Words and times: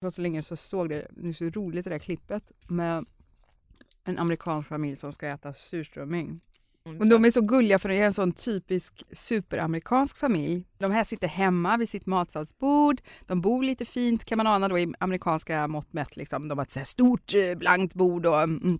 Det 0.00 0.06
var 0.06 0.10
så 0.10 0.20
länge 0.20 0.42
så 0.42 0.56
såg 0.56 0.88
det, 0.88 1.06
är 1.24 1.32
så 1.32 1.44
roligt 1.44 1.84
det 1.84 1.90
där 1.90 1.98
klippet 1.98 2.52
med 2.68 3.06
en 4.04 4.18
amerikansk 4.18 4.68
familj 4.68 4.96
som 4.96 5.12
ska 5.12 5.26
äta 5.26 5.54
surströmming. 5.54 6.40
Och 6.84 7.06
de 7.06 7.24
är 7.24 7.30
så 7.30 7.40
gulliga 7.40 7.78
för 7.78 7.88
det 7.88 7.96
är 7.96 8.06
en 8.06 8.12
sån 8.12 8.32
typisk 8.32 9.02
superamerikansk 9.12 10.18
familj. 10.18 10.64
De 10.78 10.92
här 10.92 11.04
sitter 11.04 11.28
hemma 11.28 11.76
vid 11.76 11.88
sitt 11.88 12.06
matsalsbord. 12.06 13.00
De 13.26 13.40
bor 13.40 13.62
lite 13.62 13.84
fint 13.84 14.24
kan 14.24 14.36
man 14.36 14.46
ana 14.46 14.68
då 14.68 14.78
i 14.78 14.94
amerikanska 14.98 15.68
mått 15.68 15.92
mätt. 15.92 16.16
Liksom. 16.16 16.48
De 16.48 16.58
har 16.58 16.64
ett 16.64 16.70
så 16.70 16.78
här 16.78 16.86
stort 16.86 17.34
eh, 17.34 17.58
blankt 17.58 17.94
bord 17.94 18.26
och 18.26 18.40
mm, 18.42 18.78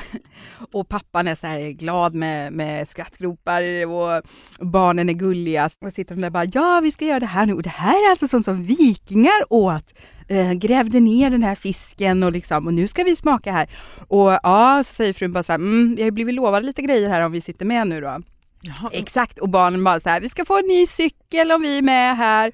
och 0.72 0.88
pappan 0.88 1.28
är 1.28 1.34
så 1.34 1.46
här 1.46 1.70
glad 1.70 2.14
med, 2.14 2.52
med 2.52 2.88
skrattgropar 2.88 3.62
och 3.86 4.22
barnen 4.60 5.08
är 5.08 5.12
gulliga. 5.12 5.70
Och 5.80 5.92
sitter 5.92 6.14
de 6.14 6.20
där 6.20 6.28
och 6.28 6.32
bara, 6.32 6.44
ja 6.52 6.80
vi 6.82 6.92
ska 6.92 7.04
göra 7.04 7.20
det 7.20 7.26
här 7.26 7.46
nu. 7.46 7.54
Och 7.54 7.62
det 7.62 7.70
här 7.70 8.06
är 8.06 8.10
alltså 8.10 8.28
sånt 8.28 8.44
som 8.44 8.64
vikingar 8.64 9.52
åt. 9.52 9.94
Eh, 10.28 10.52
grävde 10.52 11.00
ner 11.00 11.30
den 11.30 11.42
här 11.42 11.54
fisken 11.54 12.22
och 12.22 12.32
liksom, 12.32 12.66
och 12.66 12.74
nu 12.74 12.88
ska 12.88 13.04
vi 13.04 13.16
smaka 13.16 13.52
här. 13.52 13.70
Och 14.08 14.32
ja, 14.42 14.82
så 14.86 14.94
säger 14.94 15.12
frun 15.12 15.32
bara 15.32 15.42
så 15.42 15.52
här, 15.52 15.58
mm, 15.58 15.94
vi 15.96 16.02
har 16.02 16.10
blivit 16.10 16.34
lovade 16.34 16.66
lite 16.66 16.82
grejer 16.82 17.08
här 17.08 17.22
om 17.22 17.32
vi 17.32 17.40
sitter 17.40 17.64
med 17.64 17.86
nu 17.86 18.00
då. 18.00 18.18
Jaha. 18.62 18.90
Exakt, 18.92 19.38
och 19.38 19.48
barnen 19.48 19.84
bara 19.84 20.00
så 20.00 20.08
här, 20.08 20.20
vi 20.20 20.28
ska 20.28 20.44
få 20.44 20.58
en 20.58 20.66
ny 20.66 20.86
cykel 20.86 21.52
om 21.52 21.62
vi 21.62 21.78
är 21.78 21.82
med 21.82 22.16
här. 22.16 22.52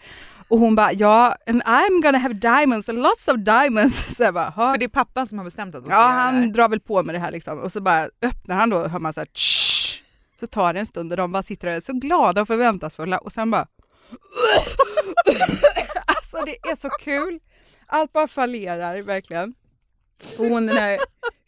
Och 0.49 0.59
hon 0.59 0.75
bara, 0.75 0.93
ja, 0.93 1.37
and 1.47 1.63
I'm 1.63 2.03
gonna 2.03 2.19
have 2.19 2.35
diamonds, 2.35 2.89
lots 2.89 3.29
of 3.29 3.37
diamonds. 3.37 4.15
Så 4.17 4.23
jag 4.23 4.35
bara, 4.35 4.53
För 4.53 4.79
det 4.79 4.85
är 4.85 4.89
pappan 4.89 5.27
som 5.27 5.39
har 5.39 5.45
bestämt 5.45 5.75
att 5.75 5.85
de 5.85 5.91
ska 5.91 5.95
Ja, 6.01 6.07
han 6.09 6.53
drar 6.53 6.69
väl 6.69 6.81
på 6.81 7.03
med 7.03 7.15
det 7.15 7.19
här 7.19 7.31
liksom. 7.31 7.59
Och 7.59 7.73
så 7.73 7.81
bara 7.81 8.09
öppnar 8.23 8.57
han 8.57 8.71
då, 8.71 8.89
hör 8.89 8.99
man 8.99 9.13
så 9.13 9.21
här, 9.21 9.27
Tsch! 9.27 10.03
så 10.41 10.47
tar 10.47 10.75
det 10.75 10.81
en 10.81 10.87
stund 10.87 11.13
och 11.13 11.17
de 11.17 11.33
bara 11.33 11.43
sitter 11.43 11.67
där 11.67 11.75
och 11.75 11.77
är 11.77 11.81
så 11.81 11.93
glada 11.93 12.41
och 12.41 12.47
förväntansfulla 12.47 13.19
och 13.19 13.33
sen 13.33 13.51
bara 13.51 13.67
Alltså 16.07 16.45
det 16.47 16.71
är 16.71 16.77
så 16.77 16.89
kul. 16.89 17.41
Allt 17.87 18.13
bara 18.13 18.29
fallerar 18.29 19.03
verkligen. 19.03 19.55
Och 20.39 20.45
hon 20.47 20.67
den 20.67 20.77
här 20.77 20.99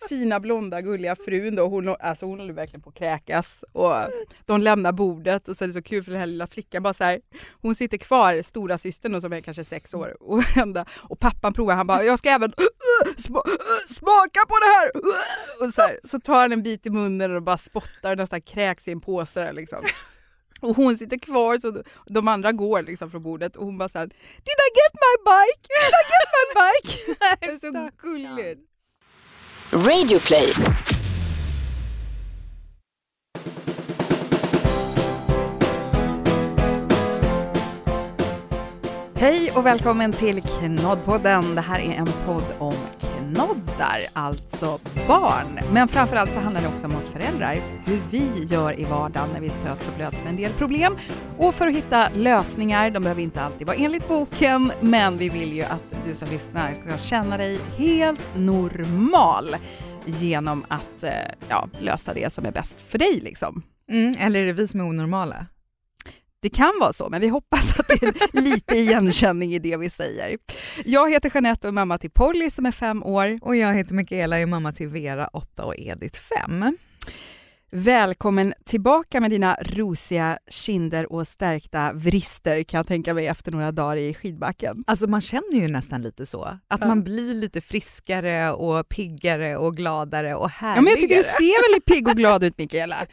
fina 0.09 0.41
blonda 0.41 0.81
gulliga 0.81 1.17
frun 1.17 1.57
då, 1.57 1.67
hon, 1.67 1.97
alltså 2.01 2.27
hon 2.27 2.41
håller 2.41 2.53
verkligen 2.53 2.83
på 2.83 2.91
att 2.91 2.97
kräkas 2.97 3.65
och 3.73 3.95
de 4.47 4.61
lämnar 4.61 4.93
bordet 4.93 5.49
och 5.49 5.57
så 5.57 5.65
är 5.65 5.67
det 5.67 5.73
så 5.73 5.83
kul 5.83 6.05
för 6.05 6.11
den 6.11 6.21
här 6.21 6.27
lilla 6.27 6.47
flickan 6.47 6.83
bara 6.83 6.95
så 6.95 7.05
här, 7.05 7.21
hon 7.63 7.75
sitter 7.75 7.99
kvar, 7.99 8.43
stora 8.43 8.79
systern 8.79 9.21
som 9.21 9.33
är 9.33 9.41
kanske 9.41 9.65
sex 9.65 9.95
år 9.95 10.17
och, 10.21 10.57
ända, 10.57 10.85
och 11.09 11.19
pappan 11.19 11.53
provar, 11.53 11.75
han 11.75 11.87
bara 11.87 12.05
jag 12.05 12.19
ska 12.19 12.29
även 12.29 12.53
smaka 13.87 14.41
på 14.49 14.57
det 14.61 14.71
här! 14.73 14.91
Och 15.67 15.75
så, 15.75 15.83
här, 15.83 15.99
så 16.05 16.21
tar 16.21 16.41
han 16.41 16.53
en 16.53 16.63
bit 16.63 16.87
i 16.87 16.91
munnen 16.91 17.37
och 17.37 17.43
bara 17.43 17.59
spottar 17.59 18.13
och 18.13 18.19
nästan 18.19 18.41
kräks 18.41 18.89
i 18.89 18.93
en 18.93 19.01
påse 19.01 19.41
där 19.45 19.53
liksom. 19.53 19.85
Och 20.61 20.77
hon 20.77 20.97
sitter 20.97 21.19
kvar 21.19 21.59
så 21.59 21.83
de 22.07 22.29
andra 22.29 22.53
går 22.53 22.83
liksom 22.83 23.11
från 23.11 23.23
bordet 23.23 23.57
och 23.57 23.65
hon 23.65 23.79
bara 23.79 23.89
såhär 23.89 24.07
Did 24.07 24.61
I 24.67 24.71
get 24.79 24.95
my 24.95 25.15
bike? 25.31 25.69
Did 25.69 25.95
I 26.01 26.05
get 26.13 26.29
my 26.37 26.45
bike? 26.61 27.17
det 27.41 27.47
är 27.47 27.59
så 27.59 27.91
gulligt. 28.03 28.70
Radioplay. 29.73 30.51
Hej 39.21 39.51
och 39.57 39.67
välkommen 39.67 40.13
till 40.13 40.43
Knoddpodden. 40.43 41.55
Det 41.55 41.61
här 41.61 41.81
är 41.81 41.93
en 41.93 42.07
podd 42.27 42.45
om 42.59 42.75
knoddar, 43.01 44.01
alltså 44.13 44.79
barn. 45.09 45.59
Men 45.73 45.89
framförallt 45.89 46.33
så 46.33 46.39
handlar 46.39 46.63
det 46.63 46.69
också 46.69 46.87
om 46.87 46.97
oss 46.97 47.09
föräldrar, 47.09 47.55
hur 47.87 48.01
vi 48.11 48.45
gör 48.45 48.81
i 48.81 48.85
vardagen 48.85 49.29
när 49.33 49.41
vi 49.41 49.51
stöts 49.51 49.89
och 49.89 49.95
blöts 49.97 50.19
med 50.19 50.27
en 50.29 50.37
del 50.37 50.53
problem. 50.53 50.97
Och 51.39 51.55
för 51.55 51.67
att 51.67 51.75
hitta 51.75 52.09
lösningar, 52.15 52.91
de 52.91 53.03
behöver 53.03 53.23
inte 53.23 53.43
alltid 53.43 53.67
vara 53.67 53.77
enligt 53.77 54.09
boken, 54.09 54.73
men 54.81 55.19
vi 55.19 55.29
vill 55.29 55.53
ju 55.53 55.63
att 55.63 56.05
du 56.05 56.15
som 56.15 56.29
lyssnar 56.29 56.75
ska 56.75 56.99
känna 56.99 57.37
dig 57.37 57.59
helt 57.77 58.37
normal 58.37 59.57
genom 60.05 60.65
att 60.69 61.03
eh, 61.03 61.11
ja, 61.49 61.69
lösa 61.81 62.15
det 62.15 62.33
som 62.33 62.47
är 62.47 62.53
bäst 62.53 62.83
för 62.83 62.99
dig. 62.99 63.21
Liksom. 63.21 63.63
Mm, 63.91 64.15
eller 64.19 64.43
är 64.43 64.47
det 64.47 64.53
vi 64.53 64.69
som 64.69 64.81
är 64.81 64.85
onormala? 64.85 65.47
Det 66.43 66.51
kan 66.51 66.73
vara 66.81 66.93
så, 66.93 67.09
men 67.09 67.21
vi 67.21 67.29
hoppas 67.29 67.79
att 67.81 67.89
det 67.89 68.03
är 68.03 68.41
lite 68.43 68.75
igenkänning 68.75 69.55
i 69.55 69.59
det 69.59 69.77
vi 69.77 69.91
säger. 69.91 70.39
Jag 70.85 71.11
heter 71.11 71.31
Jeanette 71.35 71.67
och 71.67 71.69
är 71.69 71.73
mamma 71.73 71.99
till 71.99 72.11
Polly 72.11 72.51
som 72.51 72.67
är 72.67 72.73
fem 72.73 73.03
år. 73.03 73.39
Och 73.43 73.57
jag 73.57 73.75
heter 73.75 73.95
Mikaela 73.95 74.37
och 74.37 74.43
är 74.43 74.47
mamma 74.47 74.73
till 74.73 74.89
Vera, 74.89 75.27
åtta 75.27 75.65
och 75.65 75.75
Edith, 75.79 76.21
fem. 76.21 76.77
Välkommen 77.73 78.55
tillbaka 78.65 79.21
med 79.21 79.31
dina 79.31 79.57
rosiga 79.61 80.39
kinder 80.49 81.13
och 81.13 81.29
stärkta 81.29 81.93
vrister 81.93 82.63
kan 82.63 82.79
jag 82.79 82.87
tänka 82.87 83.15
mig 83.15 83.27
efter 83.27 83.53
några 83.53 83.73
dagar 83.73 83.97
i 83.97 84.15
skidbacken. 84.15 84.85
Alltså 84.87 85.07
man 85.07 85.21
känner 85.21 85.55
ju 85.55 85.69
nästan 85.69 86.03
lite 86.03 86.27
så, 86.27 86.43
att 86.69 86.81
ja. 86.81 86.87
man 86.87 87.03
blir 87.05 87.35
lite 87.35 87.61
friskare 87.61 88.53
och 88.53 88.89
piggare 88.89 89.57
och 89.57 89.77
gladare 89.77 90.35
och 90.35 90.51
härligare. 90.51 90.77
Ja, 90.77 90.83
men 90.83 90.91
jag 90.91 91.01
tycker 91.01 91.17
du 91.17 91.23
ser 91.23 91.71
väldigt 91.71 91.85
pigg 91.85 92.09
och 92.09 92.17
glad 92.17 92.45
ut 92.45 92.55
Mikaela. 92.59 93.07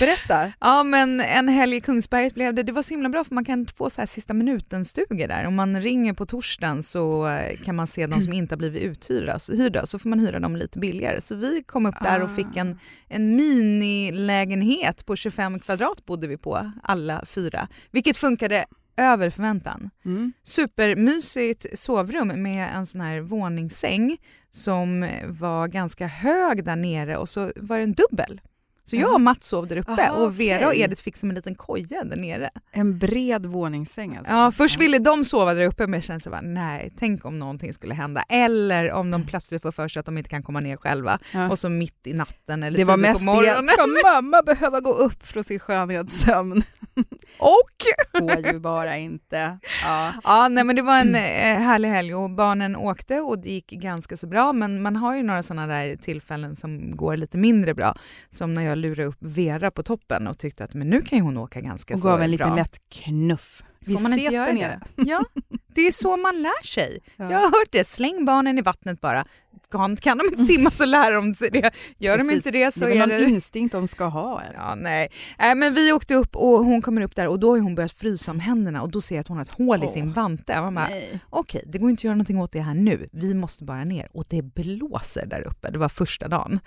Berätta. 0.00 0.52
Ja 0.60 0.82
men 0.82 1.20
en 1.20 1.48
helg 1.48 1.76
i 1.76 1.80
Kungsberget 1.80 2.34
blev 2.34 2.54
det, 2.54 2.62
det 2.62 2.72
var 2.72 2.82
så 2.82 2.90
himla 2.90 3.08
bra 3.08 3.24
för 3.24 3.34
man 3.34 3.44
kan 3.44 3.66
få 3.66 3.90
så 3.90 4.00
här 4.00 4.06
sista 4.06 4.34
minuten-stugor 4.34 5.28
där. 5.28 5.46
Om 5.46 5.54
man 5.54 5.80
ringer 5.80 6.12
på 6.12 6.26
torsdagen 6.26 6.82
så 6.82 7.28
eh, 7.28 7.56
kan 7.64 7.76
man 7.76 7.86
se 7.86 8.06
de 8.06 8.22
som 8.22 8.32
inte 8.32 8.52
har 8.52 8.58
blivit 8.58 8.82
uthyrda 8.82 9.86
så 9.86 9.98
får 9.98 10.08
man 10.08 10.20
hyra 10.20 10.40
dem 10.40 10.56
lite 10.56 10.78
billigare. 10.78 11.20
Så 11.20 11.34
vi 11.34 11.62
kom 11.62 11.86
upp 11.86 12.02
där 12.02 12.22
och 12.22 12.30
fick 12.30 12.56
en, 12.56 12.78
en 13.08 13.36
mini 13.36 13.99
lägenhet 14.12 15.06
på 15.06 15.16
25 15.16 15.60
kvadrat 15.60 16.06
bodde 16.06 16.26
vi 16.26 16.36
på 16.36 16.72
alla 16.82 17.24
fyra, 17.26 17.68
vilket 17.90 18.16
funkade 18.16 18.64
över 18.96 19.30
förväntan. 19.30 19.90
Mm. 20.04 20.32
Supermysigt 20.42 21.78
sovrum 21.78 22.42
med 22.42 22.70
en 22.74 22.86
sån 22.86 23.00
här 23.00 23.20
våningssäng 23.20 24.16
som 24.50 25.08
var 25.26 25.68
ganska 25.68 26.06
hög 26.06 26.64
där 26.64 26.76
nere 26.76 27.16
och 27.16 27.28
så 27.28 27.52
var 27.56 27.78
det 27.78 27.84
en 27.84 27.94
dubbel. 27.94 28.40
Så 28.90 28.96
jag 28.96 29.14
och 29.14 29.20
Mats 29.20 29.46
sov 29.46 29.66
där 29.66 29.76
uppe 29.76 29.92
Aha, 29.92 30.16
och 30.16 30.40
Vera 30.40 30.56
okay. 30.56 30.66
och 30.66 30.74
Edith 30.74 31.02
fick 31.02 31.16
som 31.16 31.28
en 31.28 31.34
liten 31.34 31.54
koja 31.54 32.04
där 32.04 32.16
nere. 32.16 32.50
En 32.72 32.98
bred 32.98 33.46
våningssäng 33.46 34.16
alltså? 34.16 34.32
Ja, 34.32 34.50
först 34.50 34.80
ville 34.80 34.98
de 34.98 35.24
sova 35.24 35.54
där 35.54 35.66
uppe 35.66 35.86
men 35.86 35.94
jag 35.94 36.02
kände 36.02 36.30
bara, 36.30 36.40
nej, 36.40 36.92
tänk 36.98 37.24
om 37.24 37.38
någonting 37.38 37.74
skulle 37.74 37.94
hända. 37.94 38.24
Eller 38.28 38.92
om 38.92 39.10
de 39.10 39.26
plötsligt 39.26 39.62
får 39.62 39.72
för 39.72 39.88
sig 39.88 40.00
att 40.00 40.06
de 40.06 40.18
inte 40.18 40.30
kan 40.30 40.42
komma 40.42 40.60
ner 40.60 40.76
själva 40.76 41.18
ja. 41.32 41.50
och 41.50 41.58
så 41.58 41.68
mitt 41.68 42.06
i 42.06 42.12
natten 42.12 42.62
eller 42.62 42.78
Det 42.78 42.84
var 42.84 42.96
mest 42.96 43.18
på 43.18 43.24
morgonen. 43.24 43.66
det, 43.66 43.72
ska 43.72 43.86
mamma 44.12 44.42
behöva 44.42 44.80
gå 44.80 44.92
upp 44.92 45.26
från 45.26 45.44
sin 45.44 45.58
skönhetssömn? 45.58 46.62
och? 47.38 48.18
Får 48.18 48.52
ju 48.52 48.58
bara 48.58 48.96
inte. 48.96 49.58
Ja. 49.84 50.12
ja, 50.24 50.48
nej 50.48 50.64
men 50.64 50.76
det 50.76 50.82
var 50.82 51.00
en 51.00 51.14
eh, 51.14 51.20
härlig 51.60 51.88
helg 51.88 52.14
och 52.14 52.30
barnen 52.30 52.76
åkte 52.76 53.20
och 53.20 53.38
det 53.38 53.50
gick 53.50 53.70
ganska 53.70 54.16
så 54.16 54.26
bra 54.26 54.52
men 54.52 54.82
man 54.82 54.96
har 54.96 55.16
ju 55.16 55.22
några 55.22 55.42
sådana 55.42 55.66
där 55.66 55.96
tillfällen 55.96 56.56
som 56.56 56.96
går 56.96 57.16
lite 57.16 57.38
mindre 57.38 57.74
bra. 57.74 57.94
Som 58.30 58.54
när 58.54 58.62
jag 58.62 58.79
lurade 58.80 59.04
upp 59.04 59.16
Vera 59.18 59.70
på 59.70 59.82
toppen 59.82 60.26
och 60.26 60.38
tyckte 60.38 60.64
att 60.64 60.74
men 60.74 60.90
nu 60.90 61.02
kan 61.02 61.20
hon 61.20 61.36
åka 61.36 61.60
ganska 61.60 61.94
och 61.94 62.00
så 62.00 62.06
bra. 62.06 62.12
Och 62.12 62.18
gav 62.18 62.24
en 62.24 62.30
liten 62.30 62.56
lätt 62.56 62.88
knuff. 62.88 63.62
Vi 63.80 63.94
Får 63.94 64.00
man 64.00 64.12
inte 64.12 64.34
göra 64.34 64.52
det? 64.52 64.80
Ja, 64.96 65.24
det 65.74 65.86
är 65.86 65.92
så 65.92 66.16
man 66.16 66.42
lär 66.42 66.66
sig. 66.66 66.98
Ja. 67.16 67.30
Jag 67.30 67.38
har 67.38 67.44
hört 67.44 67.68
det, 67.70 67.86
släng 67.86 68.24
barnen 68.24 68.58
i 68.58 68.62
vattnet 68.62 69.00
bara. 69.00 69.24
Kan, 69.70 69.96
kan 69.96 70.18
de 70.18 70.24
inte 70.26 70.44
simma 70.44 70.70
så 70.70 70.84
lär 70.84 71.12
de 71.12 71.34
sig 71.34 71.50
det. 71.50 71.70
Gör 71.98 72.16
Precis. 72.16 72.28
de 72.28 72.36
inte 72.36 72.50
det 72.50 72.74
så 72.74 72.80
det 72.80 72.98
är, 72.98 73.06
det... 73.06 73.18
någon 73.18 73.28
instinkt 73.28 73.72
de 73.72 73.86
ska 73.86 74.04
ha. 74.04 74.40
Eller? 74.40 74.54
Ja, 74.54 74.74
nej. 74.74 75.08
Äh, 75.38 75.54
men 75.54 75.74
vi 75.74 75.92
åkte 75.92 76.14
upp 76.14 76.36
och 76.36 76.64
hon 76.64 76.82
kommer 76.82 77.02
upp 77.02 77.16
där 77.16 77.28
och 77.28 77.38
då 77.38 77.50
har 77.50 77.60
hon 77.60 77.74
börjat 77.74 77.92
frysa 77.92 78.30
om 78.30 78.40
händerna 78.40 78.82
och 78.82 78.90
då 78.90 79.00
ser 79.00 79.14
jag 79.14 79.20
att 79.20 79.28
hon 79.28 79.36
har 79.36 79.44
ett 79.44 79.54
hål 79.54 79.78
oh. 79.78 79.84
i 79.84 79.88
sin 79.88 80.12
vante. 80.12 80.60
Okej, 80.60 81.20
okay, 81.30 81.62
det 81.66 81.78
går 81.78 81.90
inte 81.90 82.00
att 82.00 82.04
göra 82.04 82.14
någonting 82.14 82.38
åt 82.38 82.52
det 82.52 82.60
här 82.60 82.74
nu. 82.74 83.08
Vi 83.12 83.34
måste 83.34 83.64
bara 83.64 83.84
ner 83.84 84.08
och 84.12 84.24
det 84.28 84.42
blåser 84.42 85.26
där 85.26 85.40
uppe. 85.40 85.70
Det 85.70 85.78
var 85.78 85.88
första 85.88 86.28
dagen 86.28 86.60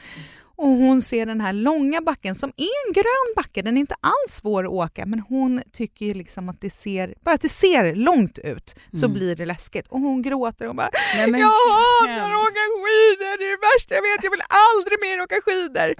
och 0.55 0.67
hon 0.69 1.01
ser 1.01 1.25
den 1.25 1.41
här 1.41 1.53
långa 1.53 2.01
backen 2.01 2.35
som 2.35 2.49
är 2.57 2.87
en 2.87 2.93
grön 2.93 3.33
backe, 3.35 3.61
den 3.61 3.77
är 3.77 3.81
inte 3.81 3.95
alls 4.01 4.35
svår 4.35 4.63
att 4.63 4.69
åka 4.69 5.05
men 5.05 5.19
hon 5.19 5.61
tycker 5.71 6.13
liksom 6.15 6.49
att 6.49 6.61
det 6.61 6.69
ser, 6.69 7.15
bara 7.21 7.35
att 7.35 7.41
det 7.41 7.49
ser 7.49 7.95
långt 7.95 8.39
ut 8.39 8.75
så 8.91 9.05
mm. 9.05 9.13
blir 9.13 9.35
det 9.35 9.45
läskigt 9.45 9.87
och 9.87 9.99
hon 9.99 10.21
gråter 10.21 10.67
och 10.67 10.75
bara 10.75 10.89
Nej, 11.15 11.31
men, 11.31 11.39
“Jag 11.39 11.47
hatar 11.47 12.33
att 12.33 12.41
åka 12.41 12.63
skidor, 12.83 13.37
det 13.37 13.45
är 13.45 13.51
det 13.51 13.61
värsta 13.75 13.95
jag 13.95 14.01
vet, 14.01 14.23
jag 14.23 14.31
vill 14.31 14.43
aldrig 14.69 14.97
mer 15.01 15.21
åka 15.23 15.35
skidor”. 15.45 15.95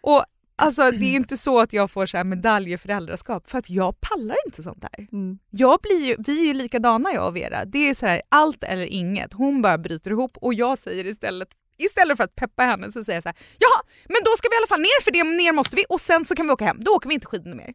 Och 0.00 0.24
Alltså 0.56 0.90
det 0.90 1.04
är 1.04 1.16
inte 1.16 1.36
så 1.36 1.60
att 1.60 1.72
jag 1.72 1.90
får 1.90 2.06
så 2.06 2.16
här 2.16 2.24
medalj 2.24 2.72
i 2.72 2.78
föräldraskap 2.78 3.50
för 3.50 3.58
att 3.58 3.70
jag 3.70 4.00
pallar 4.00 4.36
inte 4.46 4.62
sånt 4.62 4.84
här. 4.92 5.08
Mm. 5.12 5.38
Jag 5.50 5.78
blir 5.82 6.06
ju, 6.06 6.16
vi 6.18 6.40
är 6.40 6.44
ju 6.44 6.54
likadana 6.54 7.12
jag 7.12 7.26
och 7.26 7.36
Vera. 7.36 7.64
Det 7.64 7.88
är 7.88 7.94
så 7.94 8.06
här, 8.06 8.22
allt 8.28 8.64
eller 8.64 8.86
inget. 8.86 9.32
Hon 9.32 9.62
bara 9.62 9.78
bryter 9.78 10.10
ihop 10.10 10.36
och 10.36 10.54
jag 10.54 10.78
säger 10.78 11.06
istället 11.06 11.48
istället 11.78 12.16
för 12.16 12.24
att 12.24 12.34
peppa 12.34 12.62
henne 12.62 12.92
så 12.92 13.04
säger 13.04 13.16
jag 13.16 13.22
så 13.22 13.28
här, 13.28 13.38
ja 13.58 13.82
men 14.08 14.20
då 14.24 14.30
ska 14.36 14.48
vi 14.48 14.54
i 14.54 14.58
alla 14.58 14.66
fall 14.66 14.80
ner 14.80 15.02
för 15.02 15.10
det 15.10 15.24
ner 15.24 15.52
måste 15.52 15.76
vi 15.76 15.84
och 15.88 16.00
sen 16.00 16.24
så 16.24 16.34
kan 16.34 16.46
vi 16.46 16.52
åka 16.52 16.64
hem, 16.64 16.76
då 16.80 16.92
åker 16.92 17.08
vi 17.08 17.14
inte 17.14 17.26
skidor 17.26 17.54
mer. 17.54 17.72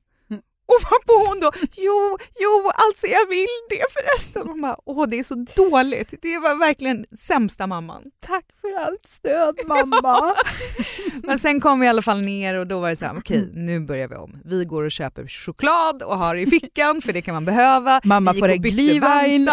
Och 0.72 0.80
varpå 0.92 1.30
hon 1.30 1.40
då, 1.40 1.52
jo, 1.76 2.18
jo, 2.40 2.72
alltså 2.76 3.08
jag 3.08 3.28
vill 3.28 3.56
det 3.70 3.86
förresten. 3.94 4.48
Man 4.48 4.62
bara, 4.62 4.78
åh 4.86 5.08
det 5.08 5.20
är 5.20 5.24
så 5.24 5.46
dåligt. 5.56 6.14
Det 6.22 6.40
var 6.40 6.56
verkligen 6.56 7.06
sämsta 7.18 7.68
mamman. 7.68 8.04
Tack 8.20 8.46
för 8.62 8.86
allt 8.86 9.08
stöd 9.08 9.60
mamma. 9.68 10.36
Men 11.24 11.40
sen 11.40 11.62
kom 11.62 11.80
vi 11.80 11.86
i 11.86 11.90
alla 11.90 12.02
fall 12.02 12.22
ner 12.22 12.58
och 12.58 12.68
då 12.68 12.80
var 12.80 12.90
det 12.90 12.96
så 12.96 13.06
här, 13.06 13.18
okej 13.18 13.38
okay, 13.38 13.62
nu 13.62 13.80
börjar 13.80 14.08
vi 14.08 14.16
om. 14.16 14.38
Vi 14.46 14.66
går 14.66 14.84
och 14.84 14.92
köper 14.92 15.28
choklad 15.28 16.04
och 16.04 16.18
har 16.18 16.36
i 16.36 16.46
fickan 16.46 17.02
för 17.02 17.14
det 17.14 17.22
kan 17.22 17.34
man 17.34 17.46
behöva. 17.46 18.02
Mamma 18.04 18.34
får 18.34 18.50
en 18.50 18.58
glühwein. 18.58 19.46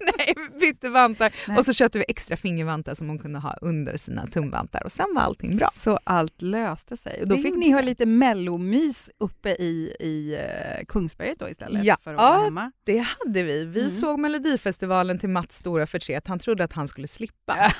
Nej, 0.00 0.34
bytte 0.60 0.88
vantar 0.88 1.32
Nej. 1.48 1.58
och 1.58 1.64
så 1.64 1.72
köpte 1.72 1.98
vi 1.98 2.04
extra 2.08 2.36
fingervantar 2.36 2.94
som 2.94 3.08
hon 3.08 3.18
kunde 3.18 3.38
ha 3.38 3.54
under 3.60 3.96
sina 3.96 4.26
tumvantar 4.26 4.84
och 4.84 4.92
sen 4.92 5.06
var 5.14 5.22
allting 5.22 5.56
bra. 5.56 5.70
Så 5.74 5.98
allt 6.04 6.42
löste 6.42 6.96
sig. 6.96 7.22
Och 7.22 7.28
då 7.28 7.36
det 7.36 7.42
fick 7.42 7.56
ni 7.56 7.70
ha 7.70 7.80
lite 7.80 8.06
mellomys 8.06 9.10
uppe 9.18 9.48
i, 9.48 9.96
i 10.00 10.36
uh, 10.36 10.45
Kungsberget 10.88 11.38
då 11.38 11.48
istället 11.48 11.84
ja. 11.84 11.96
för 12.04 12.10
att 12.10 12.16
vara 12.16 12.44
hemma? 12.44 12.72
det 12.84 12.98
hade 12.98 13.42
vi. 13.42 13.64
Vi 13.64 13.80
mm. 13.80 13.90
såg 13.90 14.18
Melodifestivalen 14.18 15.18
till 15.18 15.28
Mats 15.28 15.54
stora 15.54 15.86
förtret. 15.86 16.26
Han 16.26 16.38
trodde 16.38 16.64
att 16.64 16.72
han 16.72 16.88
skulle 16.88 17.08
slippa. 17.08 17.56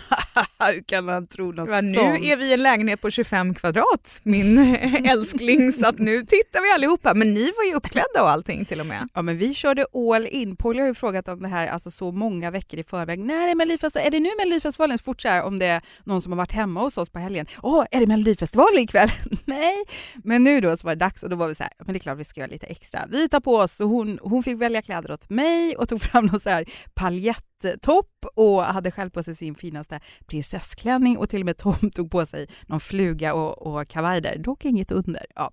Hur 0.59 0.83
kan 0.83 1.09
han 1.09 1.27
tro 1.27 1.53
något 1.53 1.69
sånt? 1.69 1.83
Nu 1.83 2.01
är 2.01 2.37
vi 2.37 2.51
i 2.51 2.53
en 2.53 2.63
lägenhet 2.63 3.01
på 3.01 3.11
25 3.11 3.55
kvadrat, 3.55 4.21
min 4.23 4.59
älskling, 5.07 5.73
så 5.73 5.89
att 5.89 5.99
nu 5.99 6.23
tittar 6.23 6.63
vi 6.63 6.73
allihopa. 6.75 7.15
Men 7.15 7.35
ni 7.35 7.51
var 7.57 7.65
ju 7.65 7.75
uppklädda 7.75 8.23
och 8.23 8.31
allting 8.31 8.65
till 8.65 8.81
och 8.81 8.87
med. 8.87 9.09
Ja, 9.15 9.23
men 9.23 9.39
vi 9.39 9.55
körde 9.55 9.87
all 9.95 10.27
in. 10.27 10.57
Polly 10.57 10.81
har 10.81 10.87
ju 10.87 10.95
frågat 10.95 11.29
om 11.29 11.43
det 11.43 11.49
här 11.49 11.67
alltså 11.67 11.91
så 11.91 12.13
många 12.13 12.51
veckor 12.51 12.81
i 12.81 12.85
förväg. 12.85 13.19
När 13.19 13.49
är 13.49 13.55
Melodifestivalen? 13.55 14.07
Är 14.07 14.11
det 14.11 14.21
nu 14.21 14.31
Melodifestivalen? 14.39 14.99
Så 14.99 15.05
fort 15.05 15.23
så 15.23 15.29
här, 15.29 15.43
om 15.43 15.59
det 15.59 15.67
är 15.67 15.83
någon 16.05 16.23
som 16.23 16.33
har 16.33 16.37
varit 16.37 16.53
hemma 16.53 16.81
hos 16.81 16.99
oss 16.99 17.11
på 17.11 17.19
helgen. 17.19 17.47
Åh, 17.63 17.85
är 17.91 18.01
det 18.01 18.07
Melodifestivalen 18.07 18.79
ikväll? 18.79 19.11
Nej, 19.45 19.85
men 20.25 20.45
nu 20.45 20.61
då 20.61 20.77
så 20.77 20.87
var 20.87 20.95
det 20.95 21.05
dags 21.05 21.23
och 21.23 21.31
då 21.31 21.37
var 21.37 21.49
vi 21.49 21.55
så 21.55 21.63
här, 21.63 21.73
men 21.79 21.93
det 21.93 21.97
är 21.97 22.01
klart 22.01 22.19
vi 22.19 22.25
ska 22.25 22.41
göra 22.41 22.51
lite 22.51 22.56
lite 22.57 22.67
extra. 22.67 23.07
Vi 23.11 23.29
tar 23.29 23.41
på 23.41 23.57
oss 23.57 23.81
och 23.81 23.89
hon, 23.89 24.19
hon 24.23 24.43
fick 24.43 24.57
välja 24.61 24.83
kläder 24.83 25.13
åt 25.13 25.31
mig 25.31 25.77
och 25.77 25.89
tog 25.89 26.03
fram 26.03 26.27
någon 26.33 26.41
så 26.41 26.51
här 26.51 26.65
paljettopp 26.95 28.25
och 28.35 28.65
hade 28.65 28.91
själv 28.91 29.11
på 29.11 29.23
sig 29.23 29.37
sin 29.37 29.55
finaste 29.55 30.01
prinsessklänning 30.27 31.19
och 31.19 31.31
till 31.31 31.41
och 31.41 31.47
med 31.47 31.57
Tom 31.57 31.91
tog 31.95 32.11
på 32.11 32.27
sig 32.27 32.47
någon 32.67 32.81
fluga 32.81 33.35
och, 33.35 33.67
och 33.67 33.89
kavaj 33.89 34.21
där, 34.21 34.39
dock 34.39 34.65
inget 34.65 34.93
under. 34.93 35.27
Ja. 35.35 35.51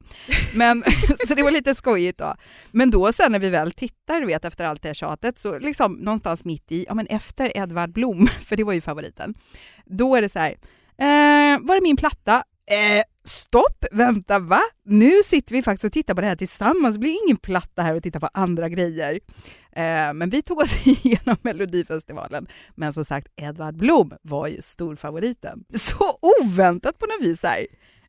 Men, 0.54 0.84
så 1.28 1.36
det 1.36 1.44
var 1.44 1.52
lite 1.52 1.76
skojigt 1.76 2.20
då. 2.20 2.36
Men 2.72 2.92
då 2.92 3.12
sen 3.12 3.32
när 3.32 3.40
vi 3.40 3.50
väl 3.50 3.72
tittar, 3.72 4.22
du 4.22 4.28
vet 4.28 4.46
efter 4.46 4.66
allt 4.66 4.82
det 4.82 4.90
här 4.90 4.94
tjatet, 4.94 5.40
så 5.40 5.60
liksom 5.60 5.94
någonstans 5.94 6.46
mitt 6.46 6.72
i, 6.72 6.86
ja 6.88 6.94
men 6.94 7.08
efter 7.08 7.58
Edvard 7.58 7.94
Blom, 7.94 8.28
för 8.42 8.56
det 8.56 8.64
var 8.64 8.74
ju 8.74 8.82
favoriten, 8.82 9.34
då 9.86 10.16
är 10.16 10.22
det 10.22 10.30
så 10.30 10.40
här, 10.40 10.52
eh, 10.98 11.60
var 11.62 11.76
är 11.76 11.82
min 11.82 11.98
platta? 11.98 12.44
Eh, 12.66 13.04
stopp, 13.24 13.86
vänta, 13.92 14.40
va? 14.40 14.62
Nu 14.86 15.12
sitter 15.26 15.56
vi 15.56 15.64
faktiskt 15.64 15.86
och 15.86 15.92
tittar 15.92 16.16
på 16.16 16.22
det 16.22 16.28
här 16.28 16.36
tillsammans. 16.36 16.96
Det 16.96 17.00
blir 17.00 17.24
ingen 17.26 17.38
platta 17.38 17.82
här 17.82 17.96
och 17.96 18.04
titta 18.04 18.20
på 18.20 18.30
andra 18.34 18.70
grejer. 18.70 19.20
Eh, 19.72 20.14
men 20.14 20.30
vi 20.30 20.42
tog 20.42 20.60
oss 20.60 20.88
igenom 20.88 21.36
Melodifestivalen. 21.42 22.48
Men 22.76 22.94
som 22.94 23.06
sagt, 23.06 23.28
Edvard 23.36 23.76
Blom 23.76 24.14
var 24.22 24.48
ju 24.48 24.62
storfavoriten. 24.62 25.64
Så 25.76 26.20
oväntat 26.42 27.00
på 27.00 27.06
något 27.06 27.28
vis 27.28 27.44
här. 27.44 27.66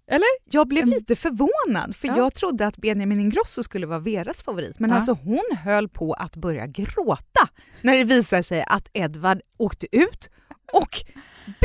Eller? 0.07 0.29
Jag 0.51 0.69
blev 0.69 0.87
lite 0.87 1.17
förvånad 1.17 1.97
för 1.97 2.09
ja. 2.09 2.17
jag 2.17 2.35
trodde 2.35 2.67
att 2.67 2.77
Benjamin 2.77 3.21
Ingrosso 3.21 3.63
skulle 3.63 3.87
vara 3.87 3.99
Veras 3.99 4.43
favorit 4.43 4.79
men 4.79 4.91
ja. 4.91 4.97
alltså 4.97 5.13
hon 5.13 5.57
höll 5.65 5.89
på 5.89 6.13
att 6.13 6.37
börja 6.37 6.67
gråta 6.67 7.49
när 7.81 7.97
det 7.97 8.05
visade 8.05 8.43
sig 8.43 8.65
att 8.69 8.89
Edvard 8.93 9.41
åkte 9.59 9.87
ut 9.97 10.31
och 10.73 11.05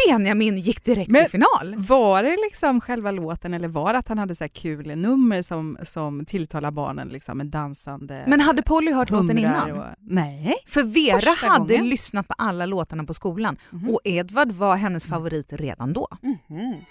Benjamin 0.07 0.57
gick 0.57 0.83
direkt 0.83 1.11
Men 1.11 1.23
till 1.23 1.31
final. 1.31 1.75
Var 1.77 2.23
det 2.23 2.37
liksom 2.43 2.81
själva 2.81 3.11
låten 3.11 3.53
eller 3.53 3.67
var 3.67 3.93
det 3.93 3.99
att 3.99 4.07
han 4.07 4.17
hade 4.17 4.35
så 4.35 4.49
kul 4.49 4.87
nummer 4.97 5.41
som, 5.41 5.77
som 5.83 6.25
tilltalar 6.25 6.71
barnen 6.71 7.07
liksom 7.07 7.37
med 7.37 7.47
dansande 7.47 8.23
Men 8.27 8.39
hade 8.39 8.61
Polly 8.61 8.91
hört 8.91 9.09
låten 9.09 9.37
innan? 9.37 9.71
Och, 9.71 9.85
nej. 9.99 10.55
För 10.67 10.83
Vera 10.83 11.19
Första 11.19 11.47
hade 11.47 11.73
gången. 11.73 11.89
lyssnat 11.89 12.27
på 12.27 12.33
alla 12.37 12.65
låtarna 12.65 13.03
på 13.03 13.13
skolan 13.13 13.57
mm 13.71 13.85
-hmm. 13.85 13.91
och 13.93 14.01
Edvard 14.03 14.51
var 14.51 14.75
hennes 14.75 15.05
favorit 15.05 15.53
redan 15.53 15.93
då. 15.93 16.07
Mm 16.23 16.37
-hmm. 16.47 16.85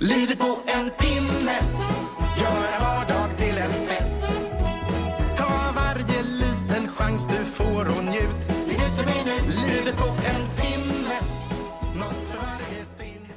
Livet 0.00 0.38
på 0.38 0.58
en 0.66 0.90
pinne, 0.90 1.58
göra 2.40 2.80
vardag 2.80 3.36
till 3.36 3.58
en 3.58 3.86
fest. 3.86 4.22
Ta 5.36 5.72
varje 5.76 6.22
liten 6.22 6.88
chans 6.88 7.28
du 7.28 7.44
får 7.44 7.98
och 7.98 8.04
njut. 8.04 8.50
Livet 9.66 9.96
på 9.96 10.06
en 10.06 10.49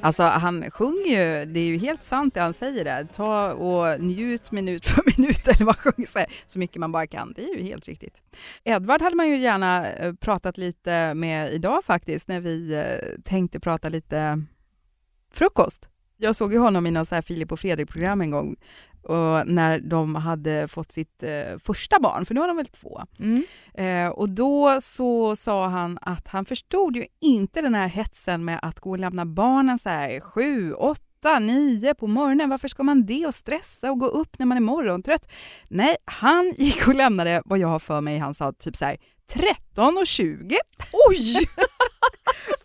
Alltså 0.03 0.23
han 0.23 0.71
sjunger 0.71 1.07
ju, 1.07 1.45
det 1.45 1.59
är 1.59 1.65
ju 1.65 1.77
helt 1.77 2.03
sant 2.03 2.33
det 2.33 2.41
han 2.41 2.53
säger 2.53 2.83
där. 2.83 3.03
Ta 3.03 3.53
och 3.53 4.01
njut 4.01 4.51
minut 4.51 4.85
för 4.85 5.03
minut 5.17 5.47
eller 5.47 5.65
vad 5.65 5.75
han 5.75 5.93
sjunger, 5.93 6.25
så 6.47 6.59
mycket 6.59 6.77
man 6.77 6.91
bara 6.91 7.07
kan. 7.07 7.33
Det 7.35 7.43
är 7.43 7.57
ju 7.57 7.63
helt 7.63 7.87
riktigt. 7.87 8.23
Edvard 8.63 9.01
hade 9.01 9.15
man 9.15 9.29
ju 9.29 9.37
gärna 9.37 9.91
eh, 9.91 10.13
pratat 10.13 10.57
lite 10.57 11.13
med 11.13 11.53
idag 11.53 11.83
faktiskt, 11.85 12.27
när 12.27 12.39
vi 12.39 12.73
eh, 12.73 13.21
tänkte 13.23 13.59
prata 13.59 13.89
lite 13.89 14.43
frukost. 15.33 15.89
Jag 16.17 16.35
såg 16.35 16.53
ju 16.53 16.59
honom 16.59 16.87
i 16.87 16.91
någon 16.91 17.05
så 17.05 17.15
här 17.15 17.21
Filip 17.21 17.51
och 17.51 17.59
Fredrik-program 17.59 18.21
en 18.21 18.31
gång 18.31 18.55
och 19.03 19.47
när 19.47 19.79
de 19.79 20.15
hade 20.15 20.67
fått 20.67 20.91
sitt 20.91 21.23
eh, 21.23 21.59
första 21.63 21.99
barn, 21.99 22.25
för 22.25 22.33
nu 22.33 22.39
har 22.39 22.47
de 22.47 22.57
väl 22.57 22.65
två. 22.65 23.01
Mm. 23.19 23.43
Eh, 23.73 24.11
och 24.11 24.31
då 24.31 24.81
så 24.81 25.35
sa 25.35 25.67
han 25.67 25.99
att 26.01 26.27
han 26.27 26.45
förstod 26.45 26.95
ju 26.95 27.05
inte 27.21 27.61
den 27.61 27.75
här 27.75 27.87
hetsen 27.87 28.45
med 28.45 28.59
att 28.61 28.79
gå 28.79 28.89
och 28.89 28.99
lämna 28.99 29.25
barnen 29.25 29.79
så 29.79 29.89
här 29.89 30.19
sju, 30.19 30.73
åtta, 30.73 31.39
nio 31.39 31.93
på 31.93 32.07
morgonen. 32.07 32.49
Varför 32.49 32.67
ska 32.67 32.83
man 32.83 33.05
det 33.05 33.25
och 33.25 33.35
stressa 33.35 33.91
och 33.91 33.99
gå 33.99 34.07
upp 34.07 34.39
när 34.39 34.45
man 34.45 34.57
är 34.57 34.61
morgontrött? 34.61 35.31
Nej, 35.67 35.95
han 36.05 36.53
gick 36.57 36.87
och 36.87 36.95
lämnade 36.95 37.41
vad 37.45 37.59
jag 37.59 37.67
har 37.67 37.79
för 37.79 38.01
mig, 38.01 38.17
han 38.17 38.33
sa 38.33 38.51
typ 38.51 38.75
så 38.75 38.85
här 38.85 38.97
13 39.33 39.97
och 39.97 40.07
20. 40.07 40.57
Oj! 41.09 41.47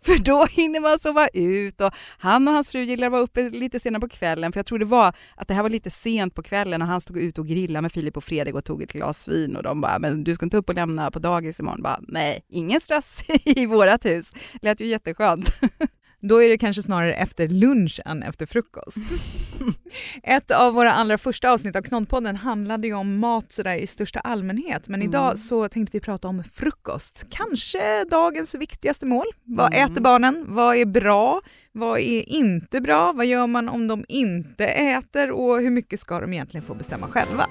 För 0.08 0.18
då 0.18 0.46
hinner 0.50 0.80
man 0.80 0.98
sova 0.98 1.28
ut 1.28 1.80
och 1.80 1.94
han 2.18 2.48
och 2.48 2.54
hans 2.54 2.70
fru 2.70 2.82
gillar 2.82 3.06
att 3.06 3.12
vara 3.12 3.22
uppe 3.22 3.50
lite 3.50 3.80
senare 3.80 4.00
på 4.00 4.08
kvällen 4.08 4.52
för 4.52 4.58
jag 4.58 4.66
tror 4.66 4.78
det 4.78 4.84
var 4.84 5.12
att 5.36 5.48
det 5.48 5.54
här 5.54 5.62
var 5.62 5.70
lite 5.70 5.90
sent 5.90 6.34
på 6.34 6.42
kvällen 6.42 6.82
och 6.82 6.88
han 6.88 7.00
stod 7.00 7.18
ut 7.18 7.38
och 7.38 7.46
grillade 7.46 7.82
med 7.82 7.92
Filip 7.92 8.16
och 8.16 8.24
Fredrik 8.24 8.54
och 8.54 8.64
tog 8.64 8.82
ett 8.82 8.92
glas 8.92 9.28
vin 9.28 9.56
och 9.56 9.62
de 9.62 9.80
bara 9.80 9.98
“men 9.98 10.24
du 10.24 10.34
ska 10.34 10.46
inte 10.46 10.56
upp 10.56 10.68
och 10.68 10.74
lämna 10.74 11.10
på 11.10 11.18
dagis 11.18 11.60
imorgon?” 11.60 11.82
bara 11.82 12.00
“nej, 12.08 12.40
ingen 12.48 12.80
stress 12.80 13.22
i 13.44 13.66
vårat 13.66 14.04
hus”. 14.04 14.32
Lät 14.62 14.80
ju 14.80 14.86
jätteskönt. 14.86 15.52
Då 16.20 16.42
är 16.42 16.48
det 16.48 16.58
kanske 16.58 16.82
snarare 16.82 17.14
efter 17.14 17.48
lunch 17.48 18.00
än 18.04 18.22
efter 18.22 18.46
frukost. 18.46 18.98
Ett 20.22 20.50
av 20.50 20.74
våra 20.74 20.92
allra 20.92 21.18
första 21.18 21.50
avsnitt 21.50 21.76
av 21.76 21.82
Knoddpodden 21.82 22.36
handlade 22.36 22.86
ju 22.86 22.94
om 22.94 23.18
mat 23.18 23.52
sådär 23.52 23.74
i 23.74 23.86
största 23.86 24.20
allmänhet 24.20 24.88
men 24.88 25.00
mm. 25.00 25.08
idag 25.08 25.38
så 25.38 25.68
tänkte 25.68 25.96
vi 25.96 26.00
prata 26.00 26.28
om 26.28 26.44
frukost. 26.44 27.26
Kanske 27.30 28.04
dagens 28.04 28.54
viktigaste 28.54 29.06
mål. 29.06 29.26
Vad 29.44 29.74
mm. 29.74 29.92
äter 29.92 30.00
barnen? 30.00 30.44
Vad 30.48 30.76
är 30.76 30.86
bra? 30.86 31.40
Vad 31.72 31.98
är 31.98 32.28
inte 32.28 32.80
bra? 32.80 33.12
Vad 33.12 33.26
gör 33.26 33.46
man 33.46 33.68
om 33.68 33.88
de 33.88 34.04
inte 34.08 34.66
äter? 34.66 35.30
Och 35.30 35.60
hur 35.60 35.70
mycket 35.70 36.00
ska 36.00 36.20
de 36.20 36.32
egentligen 36.32 36.66
få 36.66 36.74
bestämma 36.74 37.08
själva? 37.08 37.46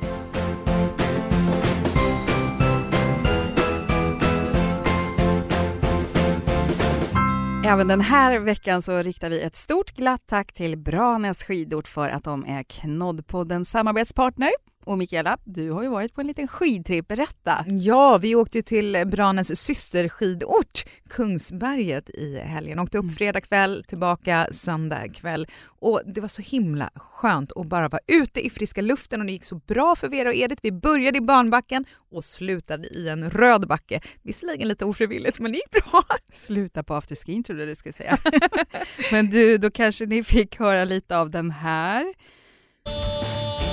Även 7.67 7.87
den 7.87 8.01
här 8.01 8.39
veckan 8.39 8.81
så 8.81 9.03
riktar 9.03 9.29
vi 9.29 9.41
ett 9.41 9.55
stort 9.55 9.91
glatt 9.91 10.23
tack 10.25 10.53
till 10.53 10.77
Branäs 10.77 11.43
skidort 11.43 11.87
för 11.87 12.09
att 12.09 12.23
de 12.23 12.45
är 12.45 12.63
Knoddpoddens 12.63 13.69
samarbetspartner. 13.69 14.51
Och 14.87 14.97
Mikaela, 14.97 15.37
du 15.43 15.71
har 15.71 15.83
ju 15.83 15.89
varit 15.89 16.13
på 16.13 16.21
en 16.21 16.27
liten 16.27 16.47
skidtripp, 16.47 17.07
berätta. 17.07 17.65
Ja, 17.67 18.17
vi 18.17 18.35
åkte 18.35 18.61
till 18.61 19.03
Branäs 19.05 19.59
systerskidort 19.59 20.85
Kungsberget 21.09 22.09
i 22.09 22.39
helgen. 22.39 22.79
Åkte 22.79 22.97
upp 22.97 23.03
mm. 23.03 23.15
fredag 23.15 23.41
kväll, 23.41 23.83
tillbaka 23.87 24.47
söndag 24.51 25.07
kväll. 25.13 25.47
Och 25.79 26.01
det 26.05 26.21
var 26.21 26.27
så 26.27 26.41
himla 26.41 26.89
skönt 26.95 27.51
att 27.55 27.67
bara 27.67 27.89
vara 27.89 28.01
ute 28.07 28.45
i 28.45 28.49
friska 28.49 28.81
luften 28.81 29.19
och 29.19 29.25
det 29.25 29.31
gick 29.31 29.43
så 29.43 29.55
bra 29.55 29.95
för 29.95 30.07
Vera 30.07 30.29
och 30.29 30.35
Edith. 30.35 30.59
Vi 30.63 30.71
började 30.71 31.17
i 31.17 31.21
barnbacken 31.21 31.85
och 32.11 32.23
slutade 32.23 32.87
i 32.87 33.09
en 33.09 33.29
röd 33.29 33.67
backe. 33.67 34.01
Visserligen 34.23 34.67
lite 34.67 34.85
ofrivilligt 34.85 35.39
men 35.39 35.51
det 35.51 35.57
gick 35.57 35.71
bra. 35.71 36.03
Sluta 36.33 36.83
på 36.83 36.93
afterskin 36.93 37.43
trodde 37.43 37.61
jag 37.61 37.69
du 37.69 37.75
skulle 37.75 37.93
säga. 37.93 38.17
men 39.11 39.29
du, 39.29 39.57
då 39.57 39.71
kanske 39.71 40.05
ni 40.05 40.23
fick 40.23 40.59
höra 40.59 40.85
lite 40.85 41.17
av 41.17 41.31
den 41.31 41.51
här 41.51 42.13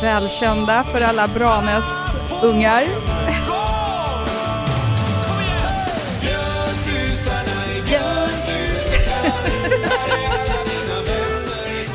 välkända 0.04 0.84
för 0.84 1.00
alla 1.00 1.28
Branes 1.28 1.84
ungar. 2.42 2.84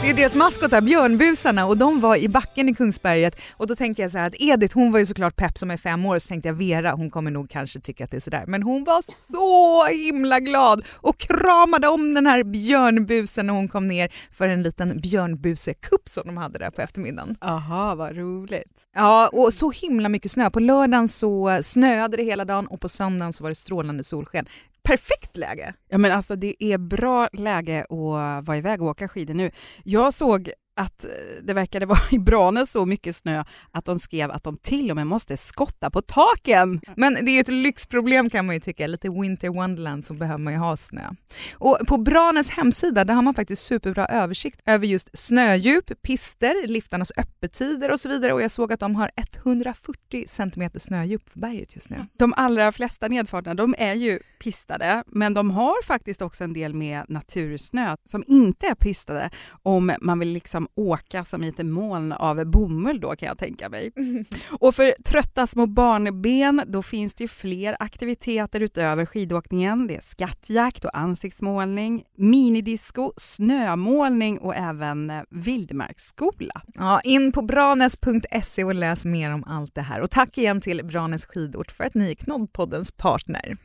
Det 0.10 0.14
är 0.14 0.18
deras 0.18 0.36
maskotar, 0.36 0.82
björnbusarna, 0.82 1.66
och 1.66 1.78
de 1.78 2.00
var 2.00 2.16
i 2.16 2.30
backen 2.30 2.70
i 2.70 2.76
Kungsberget. 2.76 3.36
Och 3.52 3.68
då 3.68 3.76
tänker 3.76 4.04
jag 4.04 4.12
så 4.12 4.18
att 4.18 4.36
Edith, 4.40 4.76
hon 4.76 4.92
var 4.92 5.00
ju 5.00 5.06
såklart 5.06 5.36
pepp 5.36 5.58
som 5.58 5.72
är 5.72 5.78
fem 5.78 6.06
år, 6.06 6.20
så 6.20 6.28
tänkte 6.28 6.50
jag 6.50 6.54
Vera, 6.54 6.92
hon 6.92 7.10
kommer 7.10 7.32
nog 7.32 7.50
kanske 7.50 7.80
tycka 7.80 8.04
att 8.04 8.12
det 8.12 8.18
är 8.18 8.22
sådär. 8.22 8.44
Men 8.48 8.64
hon 8.64 8.84
var 8.84 9.02
så 9.02 9.86
himla 9.86 10.40
glad 10.40 10.86
och 10.96 11.18
kramade 11.18 11.88
om 11.88 12.14
den 12.14 12.28
här 12.28 12.44
björnbusen 12.44 13.48
när 13.48 13.54
hon 13.54 13.68
kom 13.68 13.88
ner 13.88 14.14
för 14.32 14.48
en 14.48 14.64
liten 14.64 15.00
björnbusekupp 15.00 16.10
som 16.10 16.24
de 16.26 16.38
hade 16.38 16.60
där 16.60 16.70
på 16.70 16.82
eftermiddagen. 16.82 17.36
Aha, 17.42 17.96
vad 17.96 18.18
roligt. 18.18 18.84
Ja, 18.96 19.28
och 19.28 19.54
så 19.54 19.72
himla 19.72 20.10
mycket 20.10 20.32
snö. 20.32 20.50
På 20.50 20.60
lördagen 20.60 21.08
så 21.08 21.60
snöade 21.62 22.18
det 22.18 22.24
hela 22.24 22.46
dagen 22.46 22.68
och 22.68 22.82
på 22.82 22.90
söndagen 22.90 23.34
så 23.34 23.44
var 23.44 23.50
det 23.52 23.56
strålande 23.56 24.04
solsken 24.04 24.46
perfekt 24.84 25.38
läge. 25.38 25.74
Ja 25.90 25.98
men 25.98 26.12
alltså 26.12 26.36
det 26.36 26.64
är 26.64 26.78
bra 26.78 27.30
läge 27.34 27.82
att 27.82 28.46
vara 28.48 28.58
iväg 28.58 28.82
och 28.82 28.88
åka 28.88 29.08
skidor 29.08 29.34
nu. 29.34 29.52
Jag 29.84 30.14
såg 30.14 30.52
att 30.80 31.06
eh, 31.06 31.12
det 31.44 31.54
verkade 31.54 31.86
vara 31.86 32.00
i 32.12 32.20
Branäs 32.20 32.72
så 32.72 32.86
mycket 32.86 33.16
snö 33.16 33.44
att 33.72 33.86
de 33.86 34.00
skrev 34.00 34.32
att 34.32 34.44
de 34.44 34.58
till 34.58 34.90
och 34.90 34.96
med 34.96 35.08
måste 35.08 35.38
skotta 35.38 35.90
på 35.90 36.02
taken. 36.02 36.82
Men 36.96 37.18
det 37.22 37.32
är 37.32 37.42
ett 37.42 37.48
lyxproblem 37.48 38.30
kan 38.30 38.46
man 38.46 38.56
ju 38.56 38.62
tycka, 38.62 38.88
lite 38.88 39.10
winter 39.10 39.50
wonderland 39.50 40.06
så 40.06 40.14
behöver 40.14 40.38
man 40.38 40.54
ju 40.54 40.60
ha 40.60 40.78
snö. 40.78 41.10
Och 41.54 41.78
på 41.88 41.98
Branäs 41.98 42.50
hemsida 42.50 43.04
där 43.06 43.14
har 43.14 43.22
man 43.22 43.34
faktiskt 43.34 43.66
superbra 43.66 44.06
översikt 44.06 44.62
över 44.66 44.88
just 44.88 45.10
snödjup, 45.14 46.02
pister, 46.02 46.68
liftarnas 46.68 47.12
öppettider 47.18 47.92
och 47.92 48.00
så 48.00 48.10
vidare 48.10 48.34
och 48.34 48.42
jag 48.42 48.52
såg 48.52 48.74
att 48.74 48.80
de 48.80 48.96
har 48.96 49.12
140 49.16 50.26
cm 50.28 50.70
snödjup 50.76 51.34
på 51.34 51.40
berget 51.40 51.76
just 51.76 51.90
nu. 51.90 52.06
De 52.18 52.34
allra 52.38 52.72
flesta 52.72 53.08
nedfarterna 53.08 53.54
de 53.54 53.76
är 53.78 53.94
ju 53.94 54.20
pistade 54.40 55.04
men 55.08 55.34
de 55.34 55.52
har 55.52 55.86
faktiskt 55.86 56.22
också 56.22 56.44
en 56.44 56.54
del 56.54 56.74
med 56.74 57.06
natursnö 57.08 57.96
som 58.06 58.24
inte 58.28 58.68
är 58.68 58.76
pistade 58.76 59.30
om 59.64 59.92
man 60.02 60.20
vill 60.20 60.34
liksom 60.34 60.68
åka 60.76 61.26
som 61.26 61.44
i 61.44 61.48
ett 61.48 61.66
moln 61.66 62.12
av 62.12 62.46
bomull 62.46 63.00
då 63.00 63.16
kan 63.16 63.28
jag 63.28 63.38
tänka 63.38 63.70
mig. 63.70 63.92
Mm. 63.96 64.26
Och 64.60 64.76
för 64.76 65.04
trötta 65.04 65.48
små 65.48 65.66
barnben 65.66 66.62
då 66.68 66.82
finns 66.82 67.16
det 67.16 67.24
ju 67.24 67.28
fler 67.28 67.76
aktiviteter 67.80 68.60
utöver 68.60 69.06
skidåkningen. 69.06 69.88
Det 69.88 69.96
är 69.96 70.02
skattjakt 70.02 70.86
och 70.86 70.98
ansiktsmålning, 70.98 72.04
minidisco, 72.18 73.14
snömålning 73.18 74.40
och 74.40 74.56
även 74.56 75.10
eh, 75.10 75.22
vildmarksskola. 75.30 76.62
Ja, 76.74 77.02
in 77.02 77.32
på 77.32 77.42
branes.se 77.42 78.64
och 78.64 78.76
läs 78.76 79.06
mer 79.06 79.34
om 79.34 79.44
allt 79.48 79.76
det 79.76 79.82
här. 79.82 80.02
Och 80.02 80.12
tack 80.12 80.38
igen 80.38 80.62
till 80.62 80.86
Branäs 80.86 81.26
skidort 81.26 81.72
för 81.72 81.84
att 81.84 81.94
ni 81.94 82.12
är 82.12 82.16
Knoddpoddens 82.16 82.92
partner. 82.92 83.58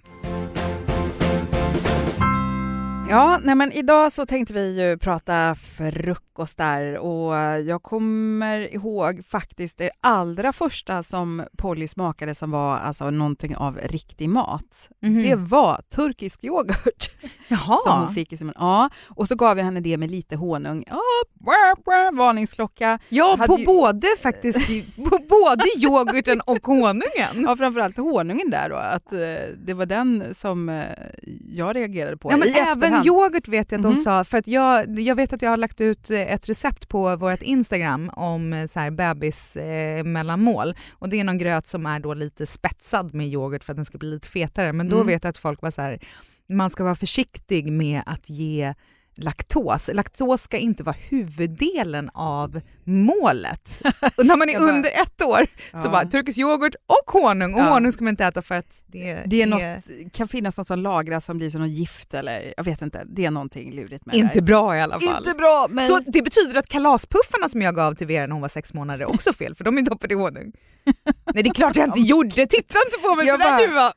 Ja, 3.09 3.41
nej 3.43 3.55
men 3.55 3.73
idag 3.73 4.13
så 4.13 4.27
tänkte 4.27 4.55
vi 4.55 4.81
ju 4.83 4.99
prata 4.99 5.55
frukostar 5.55 6.99
och 6.99 7.35
jag 7.61 7.83
kommer 7.83 8.75
ihåg 8.75 9.25
faktiskt 9.29 9.79
det 9.79 9.91
allra 10.01 10.53
första 10.53 11.03
som 11.03 11.43
Polly 11.59 11.89
smakade 11.89 12.35
som 12.35 12.51
var 12.51 12.77
alltså 12.77 13.11
någonting 13.11 13.57
av 13.57 13.79
riktig 13.83 14.29
mat. 14.29 14.89
Mm. 15.03 15.23
Det 15.23 15.37
var 15.37 15.81
turkisk 15.95 16.45
yoghurt 16.45 17.11
Jaha. 17.49 17.79
som 17.85 18.01
hon 18.01 18.15
fick 18.15 18.33
i 18.33 18.37
sin 18.37 18.53
Ja, 18.57 18.91
och 19.09 19.29
så 19.29 19.35
gav 19.35 19.59
jag 19.59 19.65
henne 19.65 19.81
det 19.81 19.97
med 19.97 20.11
lite 20.11 20.37
honung. 20.37 20.85
Brr, 21.45 22.17
varningsklocka. 22.17 22.99
Ja, 23.09 23.39
på 23.47 23.59
ju... 23.59 23.67
både 23.67 24.07
faktiskt, 24.23 24.67
på 24.97 25.19
både 25.29 25.65
yoghurten 25.79 26.41
och 26.41 26.67
honungen. 26.67 27.45
Ja, 27.47 27.57
framförallt 27.57 27.97
honungen 27.97 28.51
där 28.51 28.69
då, 28.69 28.77
att 28.77 29.13
eh, 29.13 29.19
det 29.67 29.75
var 29.75 29.87
den 29.87 30.35
som 30.35 30.69
eh, 30.69 30.85
jag 31.49 31.77
reagerade 31.77 32.17
på 32.17 32.33
ja, 32.33 32.37
men 32.37 32.49
även 32.49 32.94
efterhand 32.99 33.07
yoghurt 33.07 33.49
vet 33.49 33.73
jag 33.73 33.79
att 33.79 33.83
de 33.83 33.93
mm. 33.93 34.03
sa, 34.03 34.25
för 34.25 34.39
att 34.39 34.47
jag, 34.47 34.99
jag 34.99 35.15
vet 35.15 35.33
att 35.33 35.43
jag 35.43 35.51
har 35.51 35.57
lagt 35.57 35.81
ut 35.81 36.11
eh, 36.11 36.33
ett 36.33 36.49
recept 36.49 36.89
på 36.89 37.17
vårt 37.17 37.43
Instagram 37.43 38.11
om 38.11 38.53
eh, 38.53 38.67
så 38.67 38.81
här 38.81 38.91
bebis 38.91 39.57
eh, 39.57 40.05
mellanmål 40.05 40.75
och 40.93 41.09
det 41.09 41.21
är 41.21 41.25
någon 41.25 41.39
gröt 41.39 41.69
som 41.69 41.87
är 41.87 42.01
då 42.01 42.15
lite 42.15 42.47
spetsad 42.47 43.15
med 43.15 43.27
yoghurt 43.27 43.65
för 43.65 43.73
att 43.73 43.77
den 43.77 43.85
ska 43.85 43.99
bli 43.99 44.11
lite 44.11 44.29
fetare 44.29 44.73
men 44.73 44.89
då 44.89 44.97
mm. 44.97 45.07
vet 45.07 45.25
jag 45.25 45.31
att 45.31 45.39
folk 45.39 45.63
var 45.63 45.71
så 45.71 45.83
här, 45.83 45.99
man 46.49 46.71
ska 46.71 46.85
vara 46.85 46.95
försiktig 46.95 47.73
med 47.73 48.03
att 48.07 48.31
ge 48.31 48.75
laktos. 49.17 49.91
Laktos 49.93 50.43
ska 50.43 50.57
inte 50.57 50.83
vara 50.83 50.97
huvuddelen 51.09 52.11
av 52.15 52.61
målet. 52.85 53.83
Och 54.17 54.27
när 54.27 54.37
man 54.37 54.49
är 54.49 54.61
under 54.69 54.91
ett 54.91 55.23
år 55.23 55.47
ja. 55.73 55.79
så 55.79 55.89
bara 55.89 56.05
turkisk 56.05 56.39
yoghurt 56.39 56.75
och 56.87 57.11
honung 57.13 57.55
och 57.55 57.61
ja. 57.61 57.65
honung 57.65 57.93
ska 57.93 58.05
man 58.05 58.11
inte 58.11 58.25
äta 58.25 58.43
för 58.43 58.55
att 58.55 58.85
det, 58.87 59.23
det 59.27 59.43
är 59.43 59.47
något, 59.47 60.13
kan 60.13 60.29
finnas 60.29 60.59
något 60.59 60.67
som 60.67 60.79
lagras 60.79 61.25
som 61.25 61.39
blir 61.39 61.51
som 61.51 61.61
något 61.61 61.71
gift 61.71 62.15
eller 62.15 62.55
jag 62.57 62.65
vet 62.65 62.83
inte. 62.83 63.05
Det 63.07 63.25
är 63.25 63.31
någonting 63.31 63.73
lurigt 63.73 64.07
med 64.07 64.17
Inte 64.17 64.35
det 64.35 64.43
bra 64.43 64.77
i 64.77 64.81
alla 64.81 65.01
fall. 65.01 65.25
Inte 65.25 65.35
bra, 65.39 65.67
men... 65.71 65.87
Så 65.87 65.99
det 65.99 66.23
betyder 66.23 66.59
att 66.59 66.69
kalaspuffarna 66.69 67.49
som 67.49 67.63
jag 67.63 67.75
gav 67.75 67.95
till 67.95 68.07
Vera 68.07 68.27
när 68.27 68.33
hon 68.33 68.43
var 68.43 68.49
sex 68.49 68.75
månader 68.75 69.05
är 69.05 69.15
också 69.15 69.33
fel 69.33 69.55
för 69.55 69.65
de 69.65 69.79
är 69.79 69.83
doppade 69.83 70.15
i 70.15 70.17
honung. 70.17 70.53
Nej 71.35 71.43
det 71.43 71.51
är 71.51 71.55
klart 71.55 71.77
jag 71.77 71.89
inte 71.89 72.01
gjorde, 72.01 72.47
titta 72.47 72.79
inte 72.87 72.99
på 73.03 73.15
mig 73.15 73.27
sådär 73.27 73.67
du 73.67 73.75
var, 73.75 73.93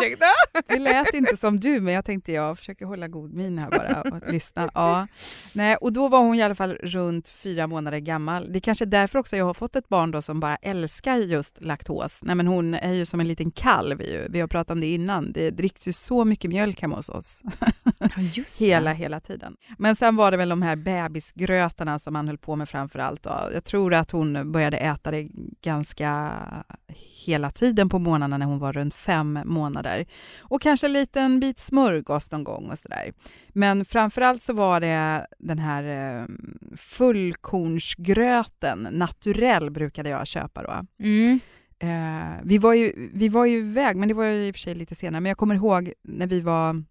ursäkta? 0.00 0.26
Det 0.66 0.78
lät 0.78 1.14
inte 1.14 1.36
som 1.36 1.60
du 1.60 1.80
men 1.80 1.94
jag 1.94 2.04
tänkte 2.04 2.32
jag 2.32 2.58
försöker 2.58 2.86
hålla 2.86 3.08
god 3.08 3.34
min 3.34 3.58
här 3.58 3.70
bara 3.70 4.16
och 4.16 4.32
lyssna. 4.32 4.70
Ja. 4.74 5.06
Nej, 5.52 5.76
och 5.76 5.92
då 5.92 6.08
var 6.08 6.20
hon 6.20 6.34
i 6.34 6.42
alla 6.42 6.54
fall 6.54 6.74
runt 6.74 7.28
fyra 7.28 7.66
månader 7.66 7.98
gammal. 7.98 8.52
Det 8.52 8.58
är 8.58 8.60
kanske 8.60 8.84
är 8.84 8.86
därför 8.86 9.18
också 9.18 9.36
jag 9.36 9.44
har 9.44 9.54
fått 9.54 9.76
ett 9.76 9.88
barn 9.88 10.10
då 10.10 10.22
som 10.22 10.40
bara 10.40 10.56
älskar 10.56 11.16
just 11.16 11.60
laktos. 11.60 12.20
Nej, 12.22 12.34
men 12.34 12.46
hon 12.46 12.74
är 12.74 12.92
ju 12.92 13.06
som 13.06 13.20
en 13.20 13.28
liten 13.28 13.50
kalv 13.50 14.02
ju. 14.02 14.26
vi 14.30 14.40
har 14.40 14.48
pratat 14.48 14.70
om 14.70 14.80
det 14.80 14.86
innan. 14.86 15.32
Det 15.32 15.50
dricks 15.50 15.88
ju 15.88 15.92
så 15.92 16.24
mycket 16.24 16.50
mjölk 16.50 16.82
hemma 16.82 16.96
hos 16.96 17.08
oss. 17.08 17.42
Ja, 18.16 18.66
hela, 18.66 18.92
hela 18.92 19.20
tiden. 19.20 19.56
Men 19.78 19.96
sen 19.96 20.16
var 20.16 20.30
det 20.30 20.36
väl 20.36 20.48
de 20.48 20.62
här 20.62 20.76
bebisgrötarna 20.76 21.98
som 21.98 22.12
man 22.12 22.28
höll 22.28 22.38
på 22.38 22.56
med 22.56 22.68
framför 22.68 22.98
allt. 22.98 23.26
Jag 23.52 23.64
tror 23.64 23.94
att 23.94 24.10
hon 24.10 24.52
började 24.52 24.76
äta 24.76 25.10
det 25.10 25.28
ganska 25.62 26.32
hela 27.26 27.50
tiden 27.50 27.88
på 27.88 27.98
morgnarna 27.98 28.38
när 28.38 28.46
hon 28.46 28.58
var 28.58 28.72
runt 28.72 28.94
fem 28.94 29.38
månader. 29.44 30.06
Och 30.40 30.62
kanske 30.62 30.86
en 30.86 30.92
liten 30.92 31.40
bit 31.40 31.58
smörgås 31.58 32.30
någon 32.30 32.44
gång 32.44 32.70
och 32.70 32.78
sådär. 32.78 33.12
Men 33.48 33.84
framförallt 33.84 34.42
så 34.42 34.52
var 34.52 34.80
det 34.80 35.26
den 35.38 35.58
här 35.58 36.20
eh, 36.20 36.26
fullkornsgröten, 36.76 38.88
naturell 38.90 39.70
brukade 39.70 40.08
jag 40.08 40.26
köpa 40.26 40.62
då. 40.62 40.86
Mm. 41.04 41.40
Eh, 41.82 42.40
vi, 42.44 42.58
var 42.58 42.74
ju, 42.74 43.10
vi 43.14 43.28
var 43.28 43.46
ju 43.46 43.58
iväg, 43.58 43.96
men 43.96 44.08
det 44.08 44.14
var 44.14 44.24
ju 44.24 44.46
i 44.46 44.50
och 44.50 44.54
för 44.54 44.60
sig 44.60 44.74
lite 44.74 44.94
senare, 44.94 45.20
men 45.20 45.30
jag 45.30 45.38
kommer 45.38 45.54
ihåg 45.54 45.92
när 46.02 46.26
vi 46.26 46.40
var 46.40 46.84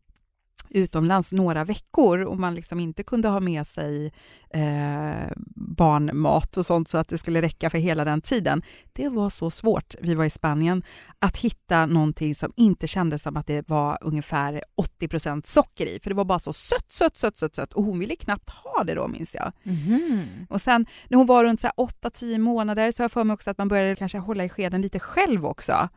utomlands 0.70 1.34
några 1.34 1.63
veckor 1.63 2.20
och 2.20 2.39
man 2.39 2.56
liksom 2.56 2.80
inte 2.80 3.04
kunde 3.04 3.28
ha 3.28 3.39
med 3.39 3.68
sig 3.68 4.12
eh, 4.50 5.32
barnmat 5.56 6.58
och 6.58 6.66
sånt 6.66 6.89
så 6.89 6.98
att 6.98 7.08
det 7.08 7.18
skulle 7.18 7.42
räcka 7.42 7.70
för 7.70 7.78
hela 7.78 8.06
den 8.06 8.22
tiden. 8.22 8.62
Det 8.94 9.10
var 9.10 9.30
så 9.30 9.51
svårt, 9.51 9.96
vi 10.01 10.16
var 10.16 10.25
i 10.25 10.30
Spanien, 10.30 10.84
att 11.20 11.38
hitta 11.38 11.86
någonting 11.86 12.36
som 12.36 12.54
inte 12.56 12.88
kändes 12.88 13.24
som 13.24 13.38
att 13.38 13.48
det 13.48 13.70
var 13.70 13.98
ungefär 14.01 14.63
80% 15.01 15.48
socker 15.48 15.86
i, 15.86 16.00
för 16.04 16.10
det 16.10 16.16
var 16.16 16.25
bara 16.25 16.39
så 16.39 16.54
sött, 16.54 16.92
sött, 16.92 17.18
sött, 17.18 17.38
sött, 17.38 17.56
sött 17.56 17.74
och 17.74 17.84
hon 17.84 18.00
ville 18.00 18.16
knappt 18.16 18.50
ha 18.50 18.84
det 18.84 18.94
då 18.94 19.08
minns 19.08 19.36
jag. 19.36 19.51
Mm. 19.63 20.25
Och 20.50 20.62
sen 20.62 20.86
när 21.08 21.18
hon 21.18 21.28
var 21.28 21.44
runt 21.44 21.63
8-10 21.63 22.38
månader 22.38 22.92
så 22.92 23.01
har 23.01 23.04
jag 23.04 23.12
för 23.12 23.24
mig 23.24 23.34
också 23.34 23.50
att 23.50 23.58
man 23.58 23.68
började 23.68 23.96
kanske 23.96 24.18
hålla 24.18 24.44
i 24.44 24.50
skeden 24.50 24.82
lite 24.82 25.00
själv 25.00 25.46
också. 25.46 25.89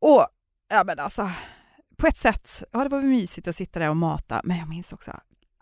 Och 0.00 0.26
ja 0.68 0.84
men 0.86 0.98
alltså 0.98 1.30
på 2.00 2.06
ett 2.06 2.18
sätt, 2.18 2.62
ja 2.72 2.82
det 2.82 2.88
var 2.88 3.02
mysigt 3.02 3.48
att 3.48 3.56
sitta 3.56 3.80
där 3.80 3.90
och 3.90 3.96
mata, 3.96 4.40
men 4.44 4.58
jag 4.58 4.68
minns 4.68 4.92
också 4.92 5.12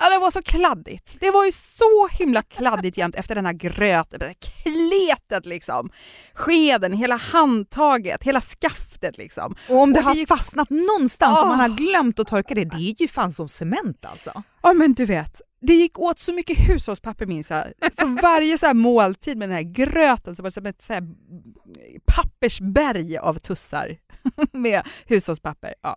Ja, 0.01 0.11
det 0.11 0.19
var 0.19 0.31
så 0.31 0.43
kladdigt. 0.43 1.17
Det 1.21 1.31
var 1.31 1.45
ju 1.45 1.53
så 1.53 2.09
himla 2.11 2.43
kladdigt 2.43 2.99
jämt 2.99 3.15
efter 3.15 3.35
den 3.35 3.47
här 3.47 3.53
gröten, 3.53 4.21
kletet 4.65 5.47
liksom. 5.47 5.91
Skeden, 6.35 6.93
hela 6.93 7.17
handtaget, 7.17 8.23
hela 8.23 8.41
skaftet 8.41 9.19
liksom. 9.19 9.55
Och 9.69 9.77
om 9.77 9.93
det 9.93 10.01
och 10.01 10.05
har 10.05 10.27
fastnat 10.27 10.71
någonstans 10.71 11.39
oh. 11.39 11.43
och 11.43 11.49
man 11.49 11.61
har 11.61 11.77
glömt 11.77 12.19
att 12.19 12.27
torka 12.27 12.55
det, 12.55 12.65
det 12.65 12.77
är 12.77 13.01
ju 13.03 13.09
fan 13.09 13.33
som 13.33 13.49
cement 13.49 14.05
alltså. 14.05 14.43
Ja 14.63 14.73
men 14.73 14.95
du 14.95 15.05
vet, 15.05 15.41
det 15.61 15.75
gick 15.75 15.99
åt 15.99 16.19
så 16.19 16.33
mycket 16.33 16.69
hushållspapper 16.69 17.27
minns 17.27 17.51
jag. 17.51 17.65
Så 17.93 18.07
varje 18.23 18.59
så 18.59 18.67
här 18.67 18.75
måltid 18.75 19.39
med 19.39 19.49
den 19.49 19.57
här 19.57 19.63
gröten 19.63 20.37
så 20.37 20.43
var 20.43 20.51
det 20.51 20.55
som 20.55 20.67
ett 20.67 20.83
så 20.83 20.93
här 20.93 21.03
pappersberg 22.07 23.19
av 23.19 23.35
tussar 23.35 23.97
med 24.53 24.83
hushållspapper. 25.07 25.75
Ja. 25.83 25.97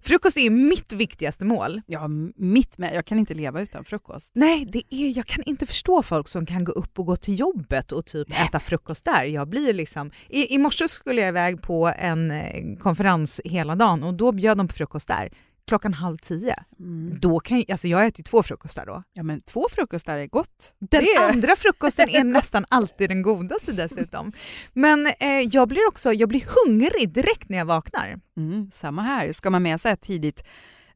Frukost 0.00 0.36
är 0.36 0.50
mitt 0.50 0.92
viktigaste 0.92 1.44
mål. 1.44 1.80
Ja, 1.86 2.08
mitt 2.36 2.78
med. 2.78 2.94
Jag 2.94 3.04
kan 3.04 3.18
inte 3.18 3.34
leva 3.34 3.60
utan 3.60 3.84
frukost. 3.84 4.30
Nej, 4.34 4.64
det 4.72 4.82
är, 4.90 5.16
jag 5.16 5.26
kan 5.26 5.44
inte 5.44 5.66
förstå 5.66 6.02
folk 6.02 6.28
som 6.28 6.46
kan 6.46 6.64
gå 6.64 6.72
upp 6.72 6.98
och 6.98 7.06
gå 7.06 7.16
till 7.16 7.38
jobbet 7.38 7.92
och 7.92 8.06
typ 8.06 8.30
äta 8.30 8.60
frukost 8.60 9.04
där. 9.04 9.24
Jag 9.24 9.48
blir 9.48 9.72
liksom... 9.72 10.10
I, 10.28 10.54
I 10.54 10.58
morse 10.58 10.88
skulle 10.88 11.20
jag 11.20 11.28
iväg 11.28 11.62
på 11.62 11.92
en 11.98 12.30
eh, 12.30 12.76
konferens 12.80 13.40
hela 13.44 13.74
dagen 13.74 14.02
och 14.02 14.14
då 14.14 14.32
bjöd 14.32 14.58
de 14.58 14.68
på 14.68 14.74
frukost 14.74 15.08
där 15.08 15.32
klockan 15.72 15.94
halv 15.94 16.16
tio. 16.16 16.54
Mm. 16.78 17.18
Då 17.20 17.40
kan, 17.40 17.64
alltså 17.70 17.88
jag 17.88 18.06
äter 18.06 18.20
ju 18.20 18.24
två 18.24 18.42
frukostar 18.42 18.86
då. 18.86 19.02
Ja 19.12 19.22
men 19.22 19.40
två 19.40 19.66
frukostar 19.70 20.16
är 20.16 20.26
gott. 20.26 20.74
Den 20.78 21.04
det. 21.04 21.24
andra 21.24 21.56
frukosten 21.56 22.08
är 22.08 22.24
nästan 22.38 22.64
alltid 22.68 23.10
den 23.10 23.22
godaste 23.22 23.72
dessutom. 23.72 24.32
Men 24.72 25.06
eh, 25.06 25.40
jag 25.50 25.68
blir 25.68 25.88
också 25.88 26.12
jag 26.12 26.28
blir 26.28 26.44
hungrig 26.66 27.12
direkt 27.12 27.48
när 27.48 27.58
jag 27.58 27.64
vaknar. 27.64 28.20
Mm, 28.36 28.70
samma 28.70 29.02
här. 29.02 29.32
Ska 29.32 29.50
man 29.50 29.62
med 29.62 29.80
sig 29.80 29.92
ett 29.92 30.00
tidigt 30.00 30.44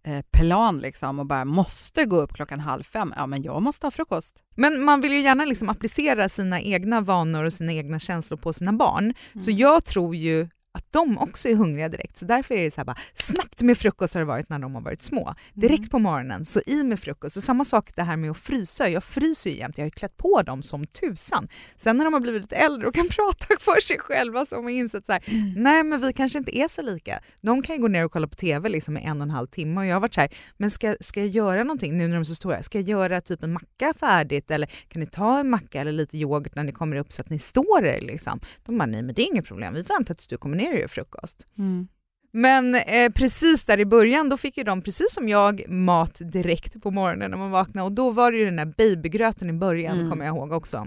eh, 0.04 0.24
plan 0.32 0.78
liksom 0.78 1.18
och 1.18 1.26
bara 1.26 1.44
måste 1.44 2.04
gå 2.04 2.20
upp 2.20 2.34
klockan 2.34 2.60
halv 2.60 2.82
fem. 2.82 3.14
Ja, 3.16 3.26
men 3.26 3.42
jag 3.42 3.62
måste 3.62 3.86
ha 3.86 3.90
frukost. 3.90 4.36
Men 4.56 4.84
man 4.84 5.00
vill 5.00 5.12
ju 5.12 5.20
gärna 5.20 5.44
liksom 5.44 5.68
applicera 5.68 6.28
sina 6.28 6.60
egna 6.60 7.00
vanor 7.00 7.44
och 7.44 7.52
sina 7.52 7.72
egna 7.72 7.98
känslor 7.98 8.38
på 8.38 8.52
sina 8.52 8.72
barn. 8.72 9.04
Mm. 9.04 9.40
Så 9.40 9.50
jag 9.50 9.84
tror 9.84 10.16
ju 10.16 10.48
att 10.76 10.92
de 10.92 11.18
också 11.18 11.48
är 11.48 11.54
hungriga 11.54 11.88
direkt. 11.88 12.16
Så 12.16 12.24
därför 12.24 12.54
är 12.54 12.62
det 12.62 12.70
så 12.70 12.80
här 12.80 12.84
bara, 12.84 12.96
snabbt 13.14 13.62
med 13.62 13.78
frukost 13.78 14.14
har 14.14 14.20
det 14.20 14.24
varit 14.24 14.48
när 14.48 14.58
de 14.58 14.74
har 14.74 14.82
varit 14.82 15.02
små. 15.02 15.34
Direkt 15.54 15.78
mm. 15.78 15.88
på 15.88 15.98
morgonen, 15.98 16.44
så 16.44 16.60
i 16.66 16.82
med 16.82 17.00
frukost. 17.00 17.36
Och 17.36 17.42
samma 17.42 17.64
sak 17.64 17.90
det 17.94 18.02
här 18.02 18.16
med 18.16 18.30
att 18.30 18.38
frysa. 18.38 18.88
Jag 18.88 19.04
fryser 19.04 19.50
ju 19.50 19.56
jämt, 19.56 19.78
jag 19.78 19.82
har 19.82 19.86
ju 19.86 19.90
klätt 19.90 20.16
på 20.16 20.42
dem 20.42 20.62
som 20.62 20.86
tusan. 20.86 21.48
Sen 21.76 21.96
när 21.96 22.04
de 22.04 22.12
har 22.12 22.20
blivit 22.20 22.42
lite 22.42 22.56
äldre 22.56 22.88
och 22.88 22.94
kan 22.94 23.08
prata 23.16 23.46
för 23.60 23.80
sig 23.80 23.98
själva 23.98 24.46
så 24.46 24.56
har 24.56 24.62
man 24.62 24.72
insett 24.72 25.06
så 25.06 25.12
här, 25.12 25.24
mm. 25.26 25.54
nej 25.56 25.82
men 25.82 26.00
vi 26.00 26.12
kanske 26.12 26.38
inte 26.38 26.58
är 26.58 26.68
så 26.68 26.82
lika. 26.82 27.20
De 27.40 27.62
kan 27.62 27.76
ju 27.76 27.82
gå 27.82 27.88
ner 27.88 28.04
och 28.04 28.12
kolla 28.12 28.28
på 28.28 28.34
TV 28.34 28.68
liksom 28.68 28.96
i 28.96 29.04
en 29.04 29.16
och 29.16 29.22
en 29.22 29.30
halv 29.30 29.46
timme 29.46 29.80
och 29.80 29.86
jag 29.86 29.94
har 29.94 30.00
varit 30.00 30.14
så 30.14 30.20
här, 30.20 30.36
men 30.56 30.70
ska, 30.70 30.96
ska 31.00 31.20
jag 31.20 31.28
göra 31.28 31.62
någonting 31.62 31.98
nu 31.98 32.06
när 32.06 32.14
de 32.14 32.20
är 32.20 32.24
så 32.24 32.34
stora? 32.34 32.62
Ska 32.62 32.78
jag 32.78 32.88
göra 32.88 33.20
typ 33.20 33.42
en 33.42 33.52
macka 33.52 33.94
färdigt 34.00 34.50
eller 34.50 34.66
kan 34.88 35.00
ni 35.00 35.06
ta 35.06 35.40
en 35.40 35.50
macka 35.50 35.80
eller 35.80 35.92
lite 35.92 36.18
yoghurt 36.18 36.54
när 36.54 36.64
ni 36.64 36.72
kommer 36.72 36.96
upp 36.96 37.12
så 37.12 37.22
att 37.22 37.30
ni 37.30 37.38
står 37.38 37.84
er 37.84 38.00
liksom? 38.00 38.40
De 38.64 38.78
bara, 38.78 38.86
nej 38.86 39.02
men 39.02 39.14
det 39.14 39.22
är 39.22 39.26
inget 39.26 39.44
problem, 39.44 39.74
vi 39.74 39.82
väntar 39.82 40.14
tills 40.14 40.26
du 40.26 40.36
kommer 40.36 40.56
ner 40.56 40.65
frukost. 40.88 41.46
Mm. 41.58 41.88
Men 42.32 42.74
eh, 42.74 43.12
precis 43.14 43.64
där 43.64 43.80
i 43.80 43.84
början 43.84 44.28
då 44.28 44.36
fick 44.36 44.56
ju 44.58 44.64
de, 44.64 44.82
precis 44.82 45.14
som 45.14 45.28
jag, 45.28 45.68
mat 45.68 46.18
direkt 46.20 46.82
på 46.82 46.90
morgonen 46.90 47.30
när 47.30 47.38
man 47.38 47.50
vaknade 47.50 47.84
och 47.84 47.92
då 47.92 48.10
var 48.10 48.32
det 48.32 48.38
ju 48.38 48.44
den 48.44 48.56
där 48.56 48.72
babygröten 48.76 49.50
i 49.50 49.52
början, 49.52 49.98
mm. 49.98 50.10
kommer 50.10 50.24
jag 50.24 50.36
ihåg 50.36 50.52
också. 50.52 50.86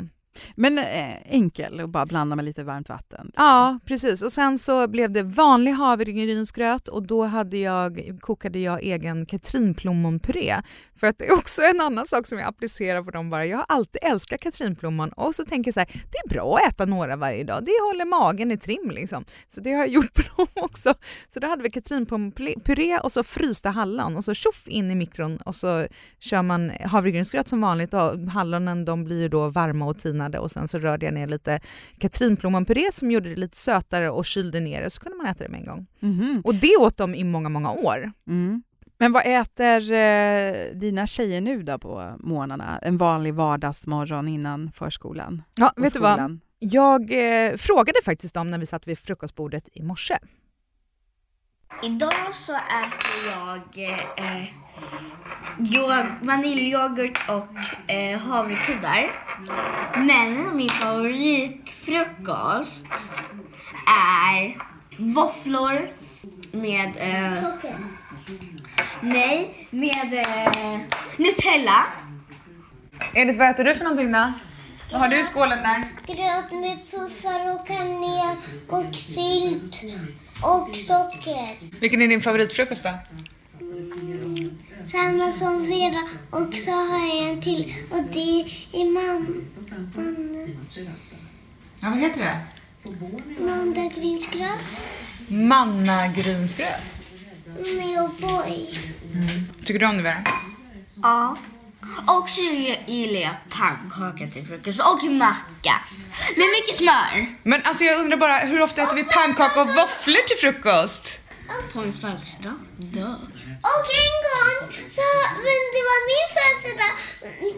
Men 0.56 0.78
eh, 0.78 1.16
enkel 1.26 1.82
och 1.82 1.90
bara 1.90 2.06
blanda 2.06 2.36
med 2.36 2.46
lite 2.46 2.64
varmt 2.64 2.90
vatten. 2.90 3.32
Ja, 3.36 3.80
precis. 3.86 4.22
Och 4.22 4.32
sen 4.32 4.60
så 4.60 4.88
blev 4.88 5.12
det 5.12 5.24
vanlig 5.24 5.72
havregrynsgröt 5.72 6.88
och 6.88 7.04
då 7.04 7.24
hade 7.24 7.58
jag, 7.58 8.18
kokade 8.22 8.60
jag 8.60 8.84
egen 8.84 9.26
katrinplommonpuré. 9.26 10.56
För 11.00 11.08
att 11.08 11.18
det 11.18 11.28
är 11.28 11.34
också 11.34 11.62
en 11.62 11.82
annan 11.82 12.08
sak 12.08 12.28
som 12.28 12.38
jag 12.38 12.48
applicerar 12.48 13.04
på 13.04 13.12
dem 13.12 13.30
bara. 13.30 13.46
Jag 13.46 13.58
har 13.58 13.66
alltid 13.70 14.00
älskat 14.04 14.42
katrinplommon 14.42 15.10
och 15.10 15.36
så 15.36 15.46
tänker 15.46 15.68
jag 15.68 15.74
så 15.74 15.80
här, 15.80 15.90
det 16.12 16.18
är 16.26 16.30
bra 16.30 16.56
att 16.56 16.74
äta 16.74 16.86
några 16.86 17.16
varje 17.16 17.44
dag. 17.44 17.64
Det 17.66 17.72
håller 17.88 18.06
magen 18.06 18.52
i 18.52 18.58
trim 18.58 18.92
liksom. 18.92 19.26
Så 19.48 19.62
det 19.62 19.72
har 19.72 19.80
jag 19.80 19.90
gjort 19.94 20.14
på 20.14 20.22
dem 20.38 20.48
också. 20.56 20.94
Så 21.30 21.40
då 21.40 21.48
hade 21.48 21.64
vi 21.64 21.72
katrinplommonpuré 21.72 23.00
och 23.00 23.12
så 23.12 23.24
frysta 23.24 23.70
hallon 23.70 24.16
och 24.16 24.24
så 24.24 24.34
tjoff 24.34 24.68
in 24.68 24.92
i 24.92 24.96
mikron 24.96 25.38
och 25.38 25.56
så 25.56 25.88
kör 26.20 26.42
man 26.42 26.72
havregrynsgröt 26.86 27.48
som 27.48 27.62
vanligt 27.62 27.94
och 27.94 28.20
hallonen 28.20 28.86
de 28.86 29.04
blir 29.04 29.22
ju 29.22 29.30
då 29.30 29.50
varma 29.50 29.86
och 29.86 30.00
tinade 30.00 30.19
tinade 30.20 30.40
och 30.40 30.52
sen 30.52 30.68
så 30.68 30.80
rörde 30.80 31.06
jag 31.06 31.14
ner 31.14 31.28
lite 31.28 31.60
katrinplommonpuré 31.98 32.92
som 32.92 33.12
gjorde 33.12 33.30
det 33.30 33.36
lite 33.36 33.58
sötare 33.58 34.10
och 34.10 34.26
kylde 34.26 34.60
ner 34.60 34.84
det 34.84 34.90
så 34.90 35.02
kunde 35.02 35.18
man 35.18 35.26
äta 35.26 35.44
det 35.44 35.50
med 35.50 35.60
en 35.60 35.66
gång. 35.66 35.88
Mm. 36.02 36.42
Och 36.44 36.56
det 36.56 36.76
åt 36.80 36.98
de 36.98 37.16
i 37.16 37.24
många, 37.24 37.50
många 37.50 37.72
år. 37.72 38.12
Mm. 38.28 38.64
Men 38.98 39.12
vad 39.12 39.24
äter 39.26 39.92
eh, 39.92 40.80
dina 40.80 41.08
tjejer 41.08 41.42
nu 41.42 41.64
då 41.64 41.80
på 41.80 42.16
morgnarna? 42.20 42.80
En 42.82 42.98
vanlig 42.98 43.34
vardagsmorgon 43.34 44.28
innan 44.28 44.72
förskolan? 44.72 45.44
Ja, 45.56 45.72
vet 45.78 45.94
skolan? 45.94 46.18
du 46.18 46.22
vad? 46.22 46.40
Jag 46.72 47.02
eh, 47.02 47.58
frågade 47.58 48.00
faktiskt 48.06 48.34
dem 48.34 48.52
när 48.52 48.58
vi 48.58 48.66
satt 48.66 48.88
vid 48.88 48.98
frukostbordet 48.98 49.70
i 49.74 49.84
morse. 49.84 50.18
Idag 51.84 52.34
så 52.34 52.54
äter 52.54 53.26
jag 53.26 53.62
eh, 54.18 54.44
vaniljyoghurt 56.22 57.30
och 57.30 57.48
eh, 57.92 58.20
havrekuddar. 58.20 59.12
Men 59.98 60.58
min 60.58 60.70
favoritfrukost 60.70 62.86
är 63.88 64.58
våfflor 65.14 65.90
med... 66.52 66.98
Eh, 66.98 67.44
nej, 69.02 69.68
med 69.70 70.14
eh, 70.14 70.80
Nutella. 71.18 71.84
Edith, 73.14 73.40
vad 73.40 73.50
äter 73.50 73.64
du 73.64 73.76
för 73.76 73.84
någonting 73.84 74.12
då? 74.12 74.34
Vad 74.92 75.02
har 75.02 75.08
du 75.08 75.20
i 75.20 75.24
skålen 75.24 75.64
där? 75.64 75.84
Gröt 76.08 76.52
med 76.52 76.92
puffar 76.92 77.54
och 77.54 77.68
kanel 77.68 78.38
och 78.68 78.96
sylt 78.96 79.82
och 80.42 80.76
socker. 80.76 81.80
Vilken 81.80 82.02
är 82.02 82.08
din 82.08 82.22
favoritfrukost 82.22 82.84
då? 82.84 82.90
samma 84.92 85.32
som 85.32 85.66
Vera 85.66 86.02
och 86.30 86.56
så 86.66 86.72
har 86.72 87.08
jag 87.08 87.30
en 87.30 87.42
till 87.42 87.74
och 87.90 88.04
det 88.04 88.46
är 88.72 88.92
mamma. 88.94 89.28
Ja, 91.82 91.90
vad 91.90 92.00
heter 92.00 92.20
det? 92.20 92.40
Mandagrynsgröt. 93.46 94.60
Mannagrynsgröt? 95.28 97.06
Med 97.46 98.00
O'boy. 98.00 98.78
Mm. 99.14 99.46
Tycker 99.66 99.80
du 99.80 99.86
om 99.86 99.98
det 99.98 100.04
Vera? 100.04 100.24
Ja. 101.04 101.38
Och 102.08 102.30
så 102.30 102.42
gillar 102.86 103.22
jag 103.22 103.36
pannkaka 103.50 104.28
till 104.34 104.46
frukost 104.48 104.80
och 104.80 105.04
macka. 105.12 105.76
Med 106.36 106.48
mycket 106.58 106.76
smör. 106.76 107.36
Men 107.44 107.62
alltså 107.64 107.84
jag 107.84 108.00
undrar 108.00 108.18
bara, 108.18 108.38
hur 108.38 108.62
ofta 108.62 108.82
äter 108.82 108.96
vi 108.96 109.04
pannkaka 109.04 109.62
och 109.62 109.68
våfflor 109.68 110.28
till 110.28 110.38
frukost? 110.38 111.22
På 111.74 111.80
min 111.80 111.94
födelsedag. 111.94 112.54
Dö. 112.78 113.16
Och 113.72 113.88
en 114.06 114.16
gång, 114.28 114.58
så, 114.88 115.08
men 115.46 115.60
det 115.76 115.84
var 115.90 116.00
min 116.12 116.28
födelsedag, 116.38 116.92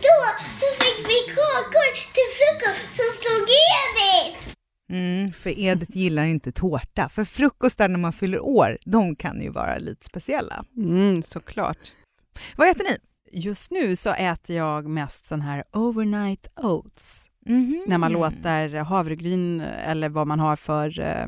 då 0.05 0.17
så 0.59 0.65
fick 0.83 0.99
vi 1.09 1.17
kakor 1.35 1.89
till 2.15 2.29
frukost 2.39 2.93
som 2.97 3.05
stod 3.11 3.47
Edith. 3.49 4.39
Mm, 4.91 5.33
för 5.33 5.59
Edith 5.59 5.97
gillar 5.97 6.25
inte 6.25 6.51
tårta. 6.51 7.09
För 7.09 7.23
frukostar 7.23 7.87
när 7.87 7.99
man 7.99 8.13
fyller 8.13 8.39
år, 8.39 8.77
de 8.85 9.15
kan 9.15 9.41
ju 9.41 9.49
vara 9.49 9.77
lite 9.77 10.05
speciella. 10.05 10.65
Mm, 10.77 11.23
såklart. 11.23 11.77
Vad 12.55 12.69
äter 12.69 12.83
ni? 12.83 12.97
Just 13.33 13.71
nu 13.71 13.95
så 13.95 14.09
äter 14.13 14.55
jag 14.55 14.85
mest 14.85 15.25
sån 15.25 15.41
här 15.41 15.63
overnight 15.73 16.47
oats. 16.55 17.31
Mm 17.45 17.65
-hmm. 17.65 17.81
När 17.87 17.97
man 17.97 18.11
låter 18.11 18.79
havregryn 18.79 19.61
eller 19.61 20.09
vad 20.09 20.27
man 20.27 20.39
har 20.39 20.55
för 20.55 20.99
eh, 20.99 21.27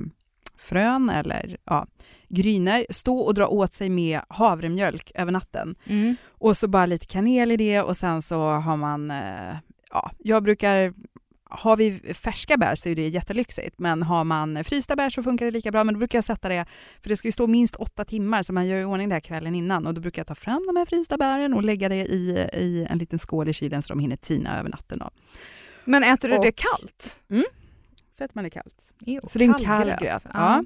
frön 0.58 1.10
eller 1.10 1.58
ja, 1.66 1.88
gryner 2.30 2.86
stå 2.90 3.18
och 3.18 3.34
dra 3.34 3.48
åt 3.48 3.74
sig 3.74 3.90
med 3.90 4.22
havremjölk 4.28 5.12
över 5.16 5.32
natten. 5.32 5.76
Mm. 5.86 6.16
Och 6.28 6.58
så 6.58 6.68
bara 6.68 6.86
lite 6.86 7.06
kanel 7.06 7.52
i 7.52 7.58
det 7.58 7.82
och 7.82 7.98
sen 7.98 8.22
så 8.22 8.50
har 8.50 8.78
man, 8.78 9.12
eh, 9.12 9.56
ja, 9.90 10.12
jag 10.18 10.44
brukar 10.44 10.94
har 11.54 11.78
vi 11.78 12.14
färska 12.14 12.58
bär 12.58 12.76
så 12.76 12.90
är 12.90 12.96
det 12.96 13.08
jättelyxigt, 13.08 13.80
men 13.80 14.04
har 14.04 14.24
man 14.24 14.64
frysta 14.64 14.96
bär 14.96 15.10
så 15.10 15.24
funkar 15.24 15.46
det 15.46 15.52
lika 15.52 15.72
bra. 15.72 15.84
Men 15.84 15.94
då 15.94 15.98
brukar 15.98 16.18
jag 16.18 16.24
sätta 16.24 16.50
det, 16.50 16.66
för 17.02 17.10
det 17.10 17.18
ska 17.18 17.28
ju 17.28 17.32
stå 17.32 17.48
minst 17.48 17.76
åtta 17.76 18.06
timmar, 18.06 18.44
så 18.44 18.54
man 18.54 18.68
gör 18.68 18.82
i 18.82 18.86
ordning 18.86 19.10
det 19.10 19.16
här 19.16 19.20
kvällen 19.20 19.56
innan. 19.56 19.88
Och 19.88 19.94
då 19.94 20.02
brukar 20.02 20.20
jag 20.20 20.28
ta 20.28 20.36
fram 20.36 20.64
de 20.68 20.76
här 20.76 20.86
frysta 20.86 21.18
bären 21.18 21.54
och 21.54 21.64
lägga 21.64 21.90
det 21.90 22.06
i, 22.06 22.48
i 22.54 22.88
en 22.90 22.98
liten 22.98 23.20
skål 23.20 23.50
i 23.50 23.54
kylen 23.54 23.82
så 23.82 23.94
de 23.94 24.00
hinner 24.00 24.16
tina 24.16 24.60
över 24.60 24.70
natten. 24.70 25.00
Då. 25.00 25.10
Men 25.86 26.04
äter 26.04 26.30
du 26.30 26.38
och, 26.38 26.46
det 26.46 26.52
kallt? 26.52 27.22
Mm, 27.30 27.46
sätter 28.12 28.36
man 28.36 28.44
det 28.44 28.50
kallt. 28.50 28.94
Jo, 29.00 29.22
så 29.28 29.40
det 29.40 29.46
är 29.46 29.50
en 29.50 29.66
kall 29.66 29.94
gröt. 30.02 30.26
Ja. 30.34 30.64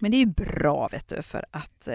Men 0.00 0.10
det 0.10 0.16
är 0.16 0.18
ju 0.18 0.26
bra 0.26 0.88
vet 0.88 1.08
du, 1.08 1.22
för 1.22 1.44
att 1.50 1.88
eh, 1.88 1.94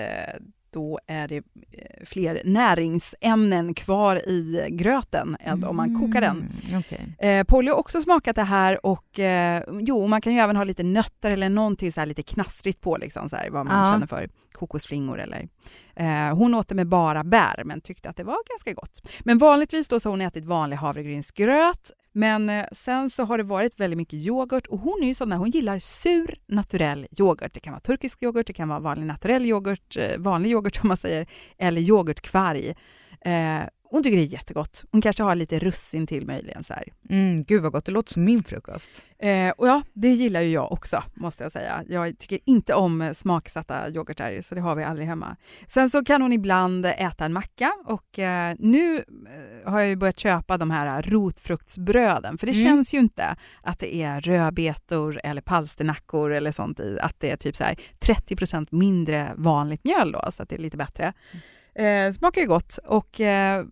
då 0.71 0.99
är 1.07 1.27
det 1.27 1.35
eh, 1.37 2.05
fler 2.05 2.41
näringsämnen 2.45 3.73
kvar 3.73 4.15
i 4.15 4.67
gröten 4.69 5.37
än 5.39 5.63
om 5.63 5.75
man 5.75 5.99
kokar 5.99 6.21
den. 6.21 6.49
Mm, 6.67 6.79
okay. 6.79 7.29
Eh, 7.29 7.43
Polly 7.43 7.71
har 7.71 7.77
också 7.77 8.01
smakat 8.01 8.35
det 8.35 8.43
här 8.43 8.85
och 8.85 9.19
eh, 9.19 9.63
jo, 9.81 10.07
man 10.07 10.21
kan 10.21 10.33
ju 10.33 10.39
även 10.39 10.55
ha 10.55 10.63
lite 10.63 10.83
nötter 10.83 11.31
eller 11.31 11.49
någonting 11.49 11.91
så 11.91 11.99
här 11.99 12.07
lite 12.07 12.23
knastrigt 12.23 12.81
på, 12.81 12.97
liksom, 12.97 13.29
så 13.29 13.35
här, 13.35 13.49
vad 13.49 13.65
man 13.65 13.85
ja. 13.85 13.93
känner 13.93 14.07
för. 14.07 14.29
Kokosflingor 14.51 15.19
eller... 15.19 15.47
Eh, 15.95 16.35
hon 16.35 16.55
åt 16.55 16.67
det 16.67 16.75
med 16.75 16.87
bara 16.87 17.23
bär 17.23 17.63
men 17.65 17.81
tyckte 17.81 18.09
att 18.09 18.17
det 18.17 18.23
var 18.23 18.37
ganska 18.49 18.73
gott. 18.73 19.01
Men 19.19 19.37
vanligtvis 19.37 19.87
då 19.87 19.99
så 19.99 20.09
har 20.09 20.11
hon 20.11 20.21
ätit 20.21 20.45
vanlig 20.45 20.77
havregrynsgröt 20.77 21.91
men 22.19 22.49
eh, 22.49 22.65
sen 22.71 23.09
så 23.09 23.23
har 23.23 23.37
det 23.37 23.43
varit 23.43 23.79
väldigt 23.79 23.97
mycket 23.97 24.19
yoghurt 24.19 24.67
och 24.67 24.79
hon 24.79 25.03
är 25.03 25.07
ju 25.07 25.13
sån 25.13 25.29
där, 25.29 25.37
hon 25.37 25.49
gillar 25.49 25.79
sur 25.79 26.35
naturell 26.47 27.07
yoghurt. 27.19 27.53
Det 27.53 27.59
kan 27.59 27.73
vara 27.73 27.81
turkisk 27.81 28.23
yoghurt, 28.23 28.47
det 28.47 28.53
kan 28.53 28.69
vara 28.69 28.79
vanlig 28.79 29.05
naturell 29.05 29.45
yoghurt, 29.45 29.97
eh, 29.97 30.17
vanlig 30.17 30.51
yoghurt 30.51 30.79
om 30.83 30.87
man 30.87 30.97
säger, 30.97 31.27
eller 31.57 31.81
yoghurtkvarg. 31.81 32.75
Eh, 33.21 33.61
hon 33.91 34.03
tycker 34.03 34.17
det 34.17 34.23
är 34.23 34.33
jättegott. 34.33 34.85
Hon 34.91 35.01
kanske 35.01 35.23
har 35.23 35.35
lite 35.35 35.59
russin 35.59 36.07
till 36.07 36.25
möjligen. 36.25 36.63
Så 36.63 36.73
här. 36.73 36.83
Mm, 37.09 37.43
gud 37.43 37.61
vad 37.61 37.71
gott, 37.71 37.85
det 37.85 37.91
låter 37.91 38.13
som 38.13 38.23
min 38.23 38.43
frukost. 38.43 39.03
Eh, 39.19 39.49
och 39.49 39.67
ja, 39.67 39.81
det 39.93 40.09
gillar 40.09 40.41
ju 40.41 40.51
jag 40.51 40.71
också 40.71 41.03
måste 41.15 41.43
jag 41.43 41.51
säga. 41.51 41.83
Jag 41.89 42.17
tycker 42.17 42.39
inte 42.45 42.73
om 42.73 43.11
smaksatta 43.13 43.89
yoghurtar 43.89 44.41
så 44.41 44.55
det 44.55 44.61
har 44.61 44.75
vi 44.75 44.83
aldrig 44.83 45.07
hemma. 45.07 45.35
Sen 45.67 45.89
så 45.89 46.05
kan 46.05 46.21
hon 46.21 46.33
ibland 46.33 46.85
äta 46.85 47.25
en 47.25 47.33
macka 47.33 47.73
och 47.85 48.19
eh, 48.19 48.55
nu 48.59 48.97
eh, 48.97 49.71
har 49.71 49.79
jag 49.79 49.89
ju 49.89 49.95
börjat 49.95 50.19
köpa 50.19 50.57
de 50.57 50.71
här 50.71 51.01
rotfruktsbröden 51.01 52.37
för 52.37 52.47
det 52.47 52.53
mm. 52.53 52.65
känns 52.65 52.93
ju 52.93 52.97
inte 52.97 53.35
att 53.61 53.79
det 53.79 53.95
är 53.95 54.21
rödbetor 54.21 55.19
eller 55.23 55.41
palsternackor 55.41 56.31
eller 56.31 56.51
sånt 56.51 56.79
i, 56.79 56.99
att 57.01 57.19
det 57.19 57.31
är 57.31 57.37
typ 57.37 57.55
så 57.55 57.63
här 57.63 57.75
30% 57.99 58.67
mindre 58.71 59.31
vanligt 59.35 59.83
mjöl 59.83 60.11
då 60.11 60.31
så 60.31 60.43
att 60.43 60.49
det 60.49 60.55
är 60.55 60.59
lite 60.59 60.77
bättre. 60.77 61.03
Mm. 61.03 61.41
Eh, 61.75 62.11
smakar 62.13 62.41
ju 62.41 62.47
gott 62.47 62.79
och 62.85 63.21
eh, 63.21 63.65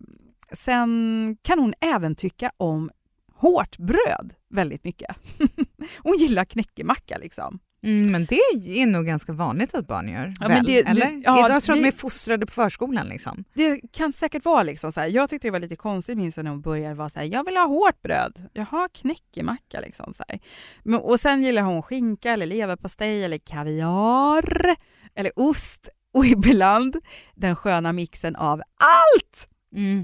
sen 0.52 1.36
kan 1.42 1.58
hon 1.58 1.74
även 1.80 2.14
tycka 2.14 2.52
om 2.56 2.90
hårt 3.34 3.78
bröd 3.78 4.34
väldigt 4.50 4.84
mycket. 4.84 5.16
hon 6.02 6.16
gillar 6.18 6.44
knäckemacka 6.44 7.18
liksom. 7.18 7.58
Mm, 7.82 8.10
men 8.10 8.24
det 8.24 8.40
är 8.82 8.86
nog 8.86 9.06
ganska 9.06 9.32
vanligt 9.32 9.74
att 9.74 9.86
barn 9.86 10.08
gör. 10.08 10.34
Ja, 10.40 10.48
väl? 10.48 10.56
men 10.56 10.64
det- 10.64 10.80
Eller? 10.88 11.06
det- 11.06 11.20
ja, 11.24 11.48
jag 11.48 11.62
tror 11.62 11.74
att 11.74 11.78
det- 11.78 11.82
de 11.84 11.88
är 11.88 11.92
fostrade 11.92 12.46
på 12.46 12.52
förskolan. 12.52 13.06
Liksom. 13.08 13.44
Det 13.54 13.80
kan 13.92 14.12
säkert 14.12 14.44
vara 14.44 14.62
liksom 14.62 14.92
så 14.92 15.00
här. 15.00 15.06
Jag 15.08 15.30
tyckte 15.30 15.48
det 15.48 15.52
var 15.52 15.58
lite 15.58 15.76
konstigt 15.76 16.16
minns 16.18 16.36
jag 16.36 16.44
när 16.44 16.50
hon 16.50 16.60
började 16.60 16.94
vara 16.94 17.08
så 17.08 17.18
här, 17.18 17.26
jag 17.32 17.44
vill 17.44 17.56
ha 17.56 17.64
hårt 17.66 18.02
bröd. 18.02 18.48
Jaha, 18.52 18.88
knäckemacka 18.94 19.80
liksom 19.80 20.14
så 20.14 20.24
här. 20.28 20.40
Men, 20.82 21.00
och 21.00 21.20
sen 21.20 21.44
gillar 21.44 21.62
hon 21.62 21.82
skinka 21.82 22.32
eller 22.32 22.46
leverpastej 22.46 23.24
eller 23.24 23.38
kaviar 23.38 24.76
eller 25.14 25.32
ost 25.36 25.88
och 26.14 26.26
ibland 26.26 26.96
den 27.34 27.56
sköna 27.56 27.92
mixen 27.92 28.36
av 28.36 28.62
allt. 28.76 29.48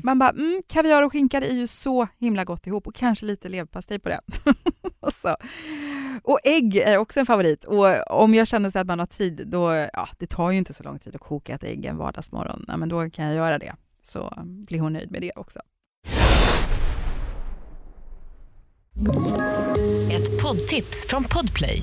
Man 0.02 0.18
bara, 0.18 0.30
mm, 0.30 0.62
kaviar 0.68 1.02
och 1.02 1.12
skinka 1.12 1.40
det 1.40 1.46
är 1.46 1.54
ju 1.54 1.66
så 1.66 2.08
himla 2.18 2.44
gott 2.44 2.66
ihop 2.66 2.86
och 2.86 2.94
kanske 2.94 3.26
lite 3.26 3.48
leverpastej 3.48 3.98
på 3.98 4.08
det. 4.08 4.20
och, 5.00 5.12
så. 5.12 5.36
och 6.22 6.38
ägg 6.44 6.76
är 6.76 6.98
också 6.98 7.20
en 7.20 7.26
favorit. 7.26 7.64
Och 7.64 8.10
om 8.22 8.34
jag 8.34 8.46
känner 8.46 8.70
så 8.70 8.78
att 8.78 8.86
man 8.86 8.98
har 8.98 9.06
tid, 9.06 9.42
då, 9.46 9.88
ja, 9.92 10.08
det 10.18 10.26
tar 10.26 10.50
ju 10.50 10.58
inte 10.58 10.74
så 10.74 10.82
lång 10.82 10.98
tid 10.98 11.14
att 11.14 11.20
koka 11.20 11.54
ett 11.54 11.64
ägg 11.64 11.86
en 11.86 11.96
vardagsmorgon, 11.96 12.64
ja, 12.68 12.76
men 12.76 12.88
då 12.88 13.10
kan 13.10 13.24
jag 13.24 13.34
göra 13.34 13.58
det. 13.58 13.74
Så 14.02 14.32
blir 14.36 14.80
hon 14.80 14.92
nöjd 14.92 15.10
med 15.10 15.22
det 15.22 15.32
också. 15.36 15.60
Ett 20.10 20.42
poddtips 20.42 21.06
från 21.08 21.24
Podplay. 21.24 21.82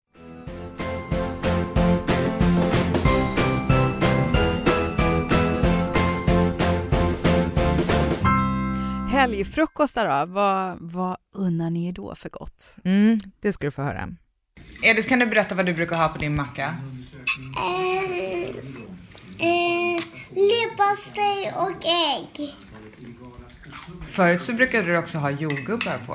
Helgfrukostar 9.21 10.05
då, 10.05 10.33
vad, 10.33 10.77
vad 10.79 11.17
unnar 11.35 11.69
ni 11.69 11.87
er 11.87 11.91
då 11.91 12.15
för 12.15 12.29
gott? 12.29 12.77
Mm, 12.83 13.19
det 13.41 13.53
ska 13.53 13.65
du 13.67 13.71
få 13.71 13.81
höra. 13.81 14.09
Edith, 14.83 15.09
kan 15.09 15.19
du 15.19 15.25
berätta 15.25 15.55
vad 15.55 15.65
du 15.65 15.73
brukar 15.73 15.97
ha 15.97 16.07
på 16.07 16.17
din 16.17 16.35
macka? 16.35 16.77
Eh, 17.57 18.49
eh, 19.47 20.03
leverpastej 20.29 21.53
och 21.55 21.85
ägg. 21.85 22.55
Förut 24.11 24.41
så 24.41 24.53
brukade 24.53 24.87
du 24.87 24.97
också 24.97 25.17
ha 25.17 25.29
jordgubbar 25.29 26.05
på. 26.07 26.13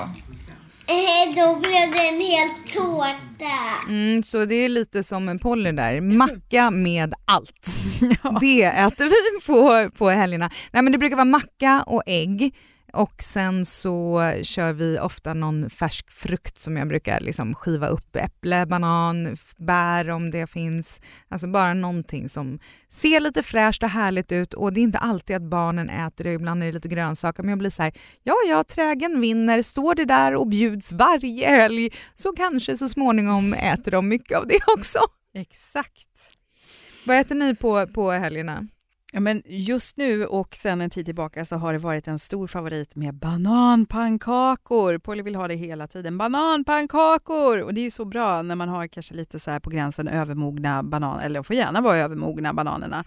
Eh, 0.88 1.34
då 1.36 1.56
blev 1.56 1.90
det 1.92 2.08
en 2.08 2.20
hel 2.20 2.48
tårta. 2.74 3.86
Mm, 3.88 4.22
så 4.22 4.44
det 4.44 4.54
är 4.54 4.68
lite 4.68 5.02
som 5.02 5.28
en 5.28 5.38
Polly 5.38 5.72
där, 5.72 6.00
macka 6.00 6.70
med 6.70 7.14
allt. 7.24 7.76
Det 8.40 8.62
äter 8.64 9.04
vi 9.04 9.46
på, 9.46 9.90
på 9.98 10.08
helgerna. 10.08 10.50
Nej, 10.70 10.82
men 10.82 10.92
det 10.92 10.98
brukar 10.98 11.16
vara 11.16 11.24
macka 11.24 11.84
och 11.86 12.02
ägg 12.06 12.54
och 12.96 13.22
sen 13.22 13.66
så 13.66 14.22
kör 14.42 14.72
vi 14.72 14.98
ofta 14.98 15.34
någon 15.34 15.70
färsk 15.70 16.10
frukt 16.10 16.58
som 16.58 16.76
jag 16.76 16.88
brukar 16.88 17.20
liksom 17.20 17.54
skiva 17.54 17.88
upp, 17.88 18.16
äpple, 18.16 18.66
banan, 18.66 19.36
bär 19.56 20.10
om 20.10 20.30
det 20.30 20.46
finns. 20.46 21.00
Alltså 21.28 21.46
bara 21.46 21.74
någonting 21.74 22.28
som 22.28 22.58
ser 22.88 23.20
lite 23.20 23.42
fräscht 23.42 23.82
och 23.82 23.88
härligt 23.88 24.32
ut 24.32 24.54
och 24.54 24.72
det 24.72 24.80
är 24.80 24.82
inte 24.82 24.98
alltid 24.98 25.36
att 25.36 25.42
barnen 25.42 25.90
äter 25.90 26.24
det, 26.24 26.32
ibland 26.32 26.62
är 26.62 26.66
det 26.66 26.72
lite 26.72 26.88
grönsaker 26.88 27.42
men 27.42 27.50
jag 27.50 27.58
blir 27.58 27.70
så 27.70 27.82
här, 27.82 27.92
ja 28.22 28.34
ja, 28.48 28.64
trägen 28.64 29.20
vinner, 29.20 29.62
står 29.62 29.94
det 29.94 30.04
där 30.04 30.34
och 30.34 30.46
bjuds 30.46 30.92
varje 30.92 31.48
helg 31.48 31.90
så 32.14 32.32
kanske 32.32 32.78
så 32.78 32.88
småningom 32.88 33.54
äter 33.54 33.90
de 33.90 34.08
mycket 34.08 34.38
av 34.38 34.46
det 34.46 34.60
också. 34.66 34.98
Exakt. 35.34 36.32
Vad 37.06 37.20
äter 37.20 37.34
ni 37.34 37.54
på, 37.54 37.86
på 37.86 38.10
helgerna? 38.10 38.66
Ja, 39.12 39.20
men 39.20 39.42
just 39.46 39.96
nu 39.96 40.26
och 40.26 40.56
sen 40.56 40.80
en 40.80 40.90
tid 40.90 41.06
tillbaka 41.06 41.44
så 41.44 41.56
har 41.56 41.72
det 41.72 41.78
varit 41.78 42.08
en 42.08 42.18
stor 42.18 42.46
favorit 42.46 42.96
med 42.96 43.14
bananpannkakor. 43.14 44.98
Polly 44.98 45.22
vill 45.22 45.34
ha 45.34 45.48
det 45.48 45.54
hela 45.54 45.86
tiden. 45.86 46.18
Bananpannkakor! 46.18 47.62
Och 47.62 47.74
det 47.74 47.80
är 47.80 47.82
ju 47.82 47.90
så 47.90 48.04
bra 48.04 48.42
när 48.42 48.54
man 48.54 48.68
har 48.68 48.86
kanske 48.86 49.14
lite 49.14 49.38
så 49.40 49.50
här 49.50 49.60
på 49.60 49.70
gränsen 49.70 50.08
övermogna 50.08 50.82
bananer, 50.82 51.24
eller 51.24 51.42
får 51.42 51.56
gärna 51.56 51.80
vara 51.80 51.96
övermogna 51.96 52.52
bananerna. 52.52 53.04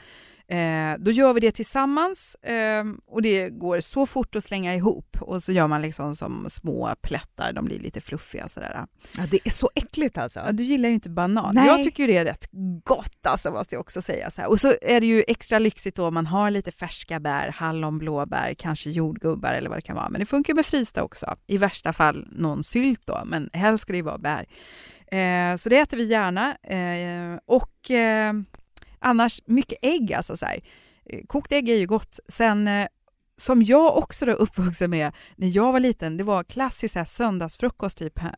Eh, 0.50 0.98
då 1.00 1.12
gör 1.12 1.34
vi 1.34 1.40
det 1.40 1.52
tillsammans 1.52 2.36
eh, 2.36 2.84
och 3.08 3.22
det 3.22 3.50
går 3.50 3.80
så 3.80 4.06
fort 4.06 4.36
att 4.36 4.44
slänga 4.44 4.76
ihop 4.76 5.18
och 5.22 5.44
så 5.44 5.52
gör 5.52 5.68
man 5.68 5.82
liksom 5.82 6.16
som 6.16 6.46
små 6.50 6.96
plättar, 7.02 7.54
de 7.54 7.66
blir 7.66 7.80
lite 7.80 8.02
fluffiga 8.02 8.48
sådär. 8.48 8.86
Ja, 9.18 9.24
det 9.32 9.40
är 9.44 9.50
så 9.50 9.70
äckligt 9.76 10.18
alltså. 10.18 10.40
Ja, 10.40 10.52
du 10.52 10.64
gillar 10.64 10.90
ju 10.90 10.96
inte 10.96 11.10
banan. 11.10 11.56
Nej. 11.56 11.68
Jag 11.68 11.84
tycker 11.84 12.08
det 12.08 12.18
är 12.18 12.26
rätt 12.26 12.50
gott 12.84 13.28
alltså 13.28 13.52
måste 13.52 13.76
jag 13.76 13.80
också 13.80 14.02
säga. 14.02 14.32
Så 14.32 14.42
här. 14.42 14.50
Och 14.50 14.60
så 14.60 14.74
är 14.82 15.00
det 15.02 15.08
ju 15.08 15.24
extra 15.28 15.60
lyxigt 15.60 15.96
då 15.96 16.08
om 16.08 16.14
man 16.14 16.28
har 16.28 16.52
lite 16.52 16.72
färska 16.72 17.20
bär, 17.20 17.56
hallon, 17.58 17.98
blåbär, 17.98 18.54
kanske 18.54 18.90
jordgubbar 18.90 19.54
eller 19.54 19.70
vad 19.70 19.78
det 19.78 19.82
kan 19.82 19.96
vara. 19.96 20.10
Men 20.10 20.20
det 20.20 20.26
funkar 20.26 20.54
med 20.54 20.66
frysta 20.66 21.04
också. 21.04 21.36
I 21.48 21.58
värsta 21.58 21.94
fall 21.94 22.28
någon 22.32 22.64
sylt 22.64 23.02
då, 23.06 23.22
men 23.26 23.50
helst 23.54 23.82
ska 23.82 23.94
det 23.94 23.98
ju 23.98 24.04
vara 24.04 24.18
bär. 24.18 24.46
Eh, 25.12 25.56
så 25.56 25.70
det 25.70 25.78
äter 25.78 25.98
vi 25.98 26.04
gärna. 26.04 26.56
Eh, 26.56 27.40
och 27.46 27.92
eh, 27.92 28.34
annars 29.00 29.42
mycket 29.46 29.78
ägg 29.82 30.14
alltså 30.14 30.38
så 30.38 30.46
här. 30.46 30.62
Eh, 31.06 31.20
kokt 31.28 31.52
ägg 31.52 31.70
är 31.70 31.76
ju 31.76 31.88
gott. 31.88 32.20
Sen 32.28 32.68
eh, 32.68 32.88
som 33.40 33.64
jag 33.64 33.98
också 33.98 34.26
är 34.26 34.30
uppvuxen 34.30 34.90
med 34.90 35.12
när 35.36 35.56
jag 35.56 35.72
var 35.72 35.80
liten, 35.80 36.18
det 36.18 36.24
var 36.24 36.44
klassisk 36.44 36.94
så 36.94 37.00
här, 37.00 37.06
söndagsfrukost 37.06 37.98
typ 37.98 38.20
eh, 38.20 38.32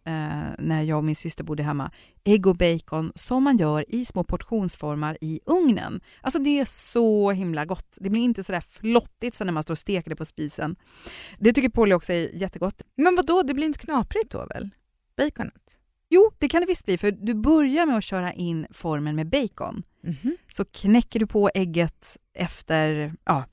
när 0.60 0.82
jag 0.82 0.98
och 0.98 1.04
min 1.04 1.16
syster 1.16 1.44
bodde 1.44 1.64
hemma. 1.64 1.92
Ägg 2.24 2.48
och 2.48 2.58
bacon 2.58 3.12
som 3.16 3.44
man 3.44 3.58
gör 3.58 3.96
i 3.96 4.06
små 4.06 4.24
portionsformar 4.24 5.18
i 5.22 5.40
ugnen. 5.46 6.02
Alltså 6.22 6.40
det 6.40 6.60
är 6.60 6.66
så 6.66 7.32
himla 7.32 7.66
gott. 7.66 7.98
Det 8.00 8.10
blir 8.10 8.22
inte 8.22 8.44
så 8.44 8.52
där 8.52 8.62
flottigt 8.62 9.36
som 9.38 9.48
när 9.48 9.52
man 9.54 9.64
står 9.64 9.74
och 9.74 9.78
steker 9.78 10.10
det 10.10 10.16
på 10.16 10.26
spisen. 10.26 10.76
Det 11.40 11.54
tycker 11.54 11.70
Polly 11.70 11.94
också 11.94 12.14
är 12.14 12.36
jättegott. 12.36 12.82
Men 12.96 13.16
vad 13.16 13.26
då? 13.26 13.44
det 13.44 13.54
blir 13.54 13.66
inte 13.66 13.80
knaprigt 13.80 14.32
då 14.32 14.46
väl? 14.46 14.70
Baconet? 15.18 15.81
Jo, 16.14 16.32
det 16.38 16.50
kan 16.50 16.62
det 16.62 16.68
visst 16.68 16.86
bli 16.86 16.98
för 16.98 17.12
du 17.12 17.34
börjar 17.34 17.86
med 17.86 17.98
att 17.98 18.04
köra 18.04 18.34
in 18.34 18.68
formen 18.72 19.16
med 19.16 19.30
bacon. 19.30 19.84
Mhm. 20.04 20.38
Så 20.52 20.66
knäcker 20.66 21.20
du 21.20 21.28
på 21.28 21.50
ägget 21.54 22.18
efter, 22.34 23.14
ja, 23.26 23.46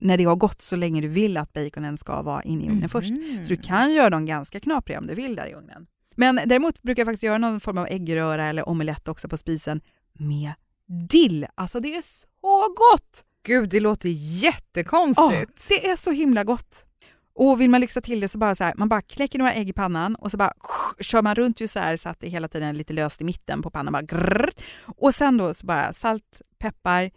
när 0.00 0.16
det 0.16 0.24
har 0.24 0.36
gått 0.36 0.60
så 0.62 0.76
länge 0.76 1.00
du 1.00 1.08
vill 1.08 1.36
att 1.36 1.52
baconen 1.52 1.96
ska 1.96 2.22
vara 2.22 2.42
inne 2.42 2.64
i 2.64 2.68
ugnen 2.70 2.88
först. 2.88 3.10
Mhm. 3.10 3.44
Så 3.44 3.54
du 3.54 3.56
kan 3.62 3.92
göra 3.92 4.10
dem 4.10 4.26
ganska 4.26 4.60
knapriga 4.60 4.98
om 4.98 5.06
du 5.06 5.14
vill 5.14 5.36
där 5.36 5.46
i 5.46 5.54
ugnen. 5.54 5.86
Men 6.16 6.40
däremot 6.46 6.82
brukar 6.82 7.00
jag 7.00 7.06
faktiskt 7.06 7.22
göra 7.22 7.38
någon 7.38 7.60
form 7.60 7.78
av 7.78 7.86
äggröra 7.86 8.46
eller 8.46 8.68
omelett 8.68 9.08
också 9.08 9.28
på 9.28 9.36
spisen 9.36 9.80
med 10.12 10.52
dill. 11.10 11.46
Alltså 11.54 11.80
det 11.80 11.96
är 11.96 12.02
så 12.02 12.74
gott! 12.76 13.24
Gud, 13.46 13.68
det 13.70 13.80
låter 13.80 14.08
Ja, 14.08 14.14
jättekonstigt. 14.14 15.68
det 15.68 15.88
är 15.88 15.96
så 15.96 16.10
himla 16.10 16.44
gott. 16.44 16.84
Och 17.38 17.60
vill 17.60 17.70
man 17.70 17.80
lyxa 17.80 18.00
till 18.00 18.20
det 18.20 18.28
så 18.28 18.38
bara 18.38 18.54
så 18.54 18.64
här, 18.64 18.74
man 18.76 18.88
bara 18.88 19.02
kläcker 19.02 19.38
några 19.38 19.52
ägg 19.52 19.68
i 19.68 19.72
pannan 19.72 20.14
och 20.14 20.30
så 20.30 20.36
bara 20.36 20.52
kör 21.00 21.22
man 21.22 21.34
runt 21.34 21.60
ju 21.60 21.68
så 21.68 21.78
här 21.78 21.96
så 21.96 22.08
att 22.08 22.20
det 22.20 22.28
hela 22.28 22.48
tiden 22.48 22.68
är 22.68 22.72
lite 22.72 22.92
löst 22.92 23.20
i 23.20 23.24
mitten 23.24 23.62
på 23.62 23.70
pannan. 23.70 23.92
Bara 23.92 24.02
grrr. 24.02 24.50
Och 24.84 25.14
sen 25.14 25.36
då 25.36 25.54
så 25.54 25.66
bara 25.66 25.92
salt, 25.92 26.42
peppar, 26.58 27.10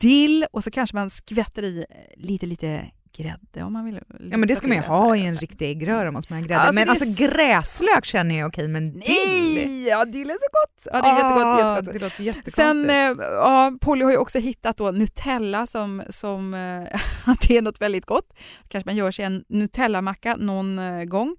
dill 0.00 0.46
och 0.52 0.64
så 0.64 0.70
kanske 0.70 0.96
man 0.96 1.10
skvätter 1.10 1.62
i 1.62 1.84
eh, 1.90 2.22
lite, 2.22 2.46
lite 2.46 2.90
grädde 3.12 3.62
om 3.62 3.72
man 3.72 3.84
vill. 3.84 4.00
Ja 4.30 4.36
men 4.36 4.48
det 4.48 4.56
ska 4.56 4.68
man 4.68 4.76
ju 4.76 4.82
ha 4.82 5.16
i 5.16 5.26
en 5.26 5.36
så. 5.36 5.40
riktig 5.40 5.70
äggröra 5.70 6.10
måste 6.10 6.32
man 6.32 6.42
ha 6.42 6.48
grädde. 6.48 6.60
Alltså, 6.60 6.74
men 6.74 6.88
alltså 6.88 7.24
gräslök 7.24 8.04
känner 8.04 8.38
jag 8.38 8.48
okej 8.48 8.68
men? 8.68 8.88
Nej! 8.88 9.88
Ja, 9.88 10.04
dill 10.04 10.30
är 10.30 10.34
så 10.34 10.48
gott! 10.52 10.86
Ja, 10.92 11.00
det 11.02 11.08
är 11.08 11.14
jättegott. 11.14 11.46
Ah, 11.46 11.76
jättegott. 11.76 11.94
Det 11.94 12.04
låter 12.04 12.22
jättekonstigt. 12.22 12.56
Sen, 12.56 12.90
eh, 12.90 13.26
ja, 13.34 13.72
Polly 13.80 14.04
har 14.04 14.10
ju 14.10 14.16
också 14.16 14.38
hittat 14.38 14.76
då 14.76 14.90
Nutella 14.90 15.66
som, 15.66 16.02
som 16.08 16.54
eh, 16.54 17.00
att 17.24 17.48
det 17.48 17.56
är 17.56 17.62
något 17.62 17.80
väldigt 17.80 18.06
gott. 18.06 18.38
Kanske 18.68 18.88
man 18.88 18.96
gör 18.96 19.10
sig 19.10 19.24
en 19.24 19.44
Nutella-macka 19.48 20.36
någon 20.36 20.78
eh, 20.78 21.04
gång. 21.04 21.36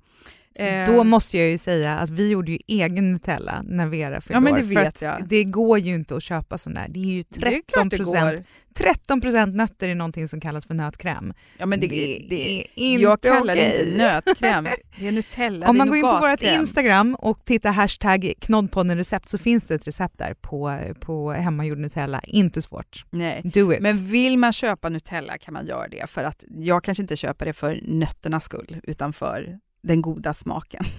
Eh, 0.59 0.85
Då 0.85 1.03
måste 1.03 1.37
jag 1.37 1.49
ju 1.49 1.57
säga 1.57 1.97
att 1.97 2.09
vi 2.09 2.29
gjorde 2.29 2.51
ju 2.51 2.59
egen 2.67 3.11
Nutella 3.11 3.61
när 3.65 3.85
Vera 3.85 4.21
fyllde 4.21 4.33
Ja, 4.33 4.39
men 4.39 4.53
år, 4.53 4.57
det 4.57 4.63
för 4.63 4.83
vet 4.83 5.01
jag. 5.01 5.27
Det 5.27 5.43
går 5.43 5.79
ju 5.79 5.95
inte 5.95 6.15
att 6.15 6.23
köpa 6.23 6.57
sån 6.57 6.73
där. 6.73 6.87
Det 6.89 6.99
är 6.99 7.03
ju 7.03 7.23
det 7.29 7.37
är 7.37 7.49
13 7.49 7.61
klart 7.73 7.89
det 7.89 7.97
procent 7.97 8.37
går. 8.37 8.45
13 8.73 9.21
procent 9.21 9.55
nötter 9.55 9.89
i 9.89 9.95
någonting 9.95 10.27
som 10.27 10.41
kallas 10.41 10.65
för 10.65 10.73
nötkräm. 10.73 11.33
Ja, 11.57 11.65
men 11.65 11.79
det, 11.79 11.87
det, 11.87 12.25
det, 12.29 12.59
är 12.59 12.67
inte 12.75 13.03
jag 13.03 13.21
kallar 13.21 13.55
det 13.55 13.67
okej. 13.69 13.89
inte 13.89 13.97
nötkräm, 13.97 14.67
det 14.99 15.07
är 15.07 15.11
Nutella. 15.11 15.69
Om 15.69 15.75
det 15.75 15.77
man 15.77 15.87
går 15.87 15.97
in 15.97 16.03
på 16.03 16.19
vårt. 16.19 16.41
Instagram 16.41 17.15
och 17.15 17.45
tittar 17.45 17.71
hashtag 17.71 18.33
knoddpodden 18.39 18.97
recept 18.97 19.29
så 19.29 19.37
finns 19.37 19.67
det 19.67 19.75
ett 19.75 19.87
recept 19.87 20.17
där 20.17 20.33
på, 20.33 20.79
på 20.99 21.31
hemmagjord 21.31 21.77
Nutella. 21.77 22.21
Inte 22.23 22.61
svårt. 22.61 23.05
Nej. 23.09 23.41
Do 23.43 23.73
it. 23.73 23.79
Men 23.81 24.07
vill 24.07 24.37
man 24.37 24.53
köpa 24.53 24.89
Nutella 24.89 25.37
kan 25.37 25.53
man 25.53 25.65
göra 25.65 25.87
det 25.87 26.09
för 26.09 26.23
att 26.23 26.43
jag 26.49 26.83
kanske 26.83 27.03
inte 27.03 27.15
köper 27.15 27.45
det 27.45 27.53
för 27.53 27.79
nötternas 27.83 28.43
skull 28.43 28.79
utan 28.83 29.13
för 29.13 29.59
den 29.81 30.01
goda 30.01 30.33
smaken. 30.33 30.83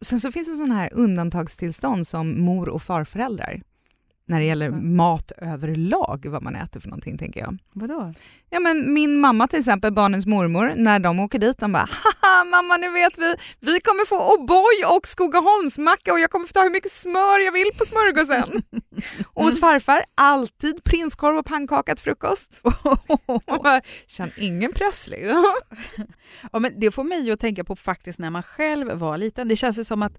Sen 0.00 0.20
så 0.20 0.32
finns 0.32 0.48
det 0.48 0.54
sådana 0.54 0.74
här 0.74 0.90
undantagstillstånd 0.92 2.06
som 2.06 2.40
mor 2.40 2.68
och 2.68 2.82
farföräldrar 2.82 3.62
när 4.26 4.40
det 4.40 4.46
gäller 4.46 4.70
mat 4.70 5.32
överlag, 5.38 6.26
vad 6.26 6.42
man 6.42 6.56
äter 6.56 6.80
för 6.80 6.88
någonting 6.88 7.18
tänker 7.18 7.40
jag. 7.40 7.58
Vadå? 7.72 8.14
Ja 8.50 8.60
men 8.60 8.94
min 8.94 9.20
mamma 9.20 9.48
till 9.48 9.58
exempel, 9.58 9.92
barnens 9.92 10.26
mormor, 10.26 10.72
när 10.76 10.98
de 10.98 11.20
åker 11.20 11.38
dit, 11.38 11.58
de 11.58 11.72
bara 11.72 11.88
haha 11.90 12.44
mamma 12.44 12.76
nu 12.76 12.90
vet 12.90 13.18
vi, 13.18 13.34
vi 13.60 13.80
kommer 13.80 14.06
få 14.06 14.36
O'boy 14.36 14.96
och 14.96 15.06
Skogaholmsmacka 15.06 16.12
och 16.12 16.20
jag 16.20 16.30
kommer 16.30 16.46
få 16.46 16.52
ta 16.52 16.62
hur 16.62 16.70
mycket 16.70 16.92
smör 16.92 17.44
jag 17.44 17.52
vill 17.52 17.70
på 17.78 17.84
smörgåsen. 17.84 18.62
och 19.26 19.44
hos 19.44 19.60
farfar, 19.60 20.04
alltid 20.14 20.84
prinskorv 20.84 21.36
och 21.36 21.46
pannkaka 21.46 21.94
till 21.94 22.04
frukost. 22.04 22.62
Man 23.46 23.58
bara, 23.62 23.80
Känn 24.06 24.30
ingen 24.36 24.72
press 24.72 25.08
liksom. 25.10 25.44
Ja, 26.52 26.58
men 26.58 26.80
det 26.80 26.90
får 26.90 27.04
mig 27.04 27.30
att 27.30 27.40
tänka 27.40 27.64
på 27.64 27.76
faktiskt 27.76 28.18
när 28.18 28.30
man 28.30 28.42
själv 28.42 28.92
var 28.92 29.18
liten. 29.18 29.48
Det 29.48 29.56
känns 29.56 29.78
ju 29.78 29.84
som 29.84 30.02
att 30.02 30.18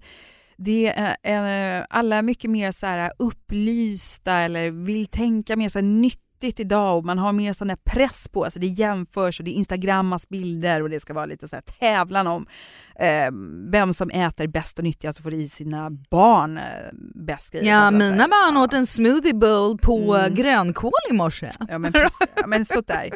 det 0.56 0.86
är, 1.22 1.78
eh, 1.80 1.86
alla 1.90 2.16
är 2.16 2.22
mycket 2.22 2.50
mer 2.50 2.72
så 2.72 2.86
här 2.86 3.12
upplysta 3.18 4.32
eller 4.32 4.70
vill 4.70 5.06
tänka 5.06 5.56
mer 5.56 5.68
så 5.68 5.78
här 5.78 5.86
nyttigt 5.86 6.60
idag 6.60 6.98
och 6.98 7.04
man 7.04 7.18
har 7.18 7.32
mer 7.32 7.52
sån 7.52 7.68
där 7.68 7.78
press 7.84 8.28
på 8.28 8.50
sig. 8.50 8.60
Det 8.60 8.66
jämförs 8.66 9.40
och 9.40 9.44
det 9.44 9.50
instagrammas 9.50 10.28
bilder 10.28 10.82
och 10.82 10.90
det 10.90 11.00
ska 11.00 11.14
vara 11.14 11.26
lite 11.26 11.48
så 11.48 11.56
här 11.56 11.62
tävlan 11.62 12.26
om 12.26 12.46
eh, 12.98 13.30
vem 13.70 13.94
som 13.94 14.10
äter 14.10 14.46
bäst 14.46 14.78
och 14.78 14.84
nyttigast 14.84 15.18
och 15.18 15.22
får 15.22 15.34
i 15.34 15.48
sina 15.48 15.90
barn 15.90 16.58
eh, 16.58 16.64
bäst 17.14 17.50
grejer. 17.52 17.66
Ja, 17.66 17.90
mina 17.90 18.14
säga. 18.16 18.28
barn 18.28 18.56
åt 18.56 18.72
en 18.72 18.86
smoothie 18.86 19.34
bowl 19.34 19.78
på 19.78 20.14
Mm. 20.16 20.34
grönkål 20.34 20.90
i 21.10 21.12
morse. 21.12 21.48
Ja 21.68 21.78
men, 21.78 21.92
ja, 22.36 22.46
men 22.46 22.64
sådär. 22.64 23.10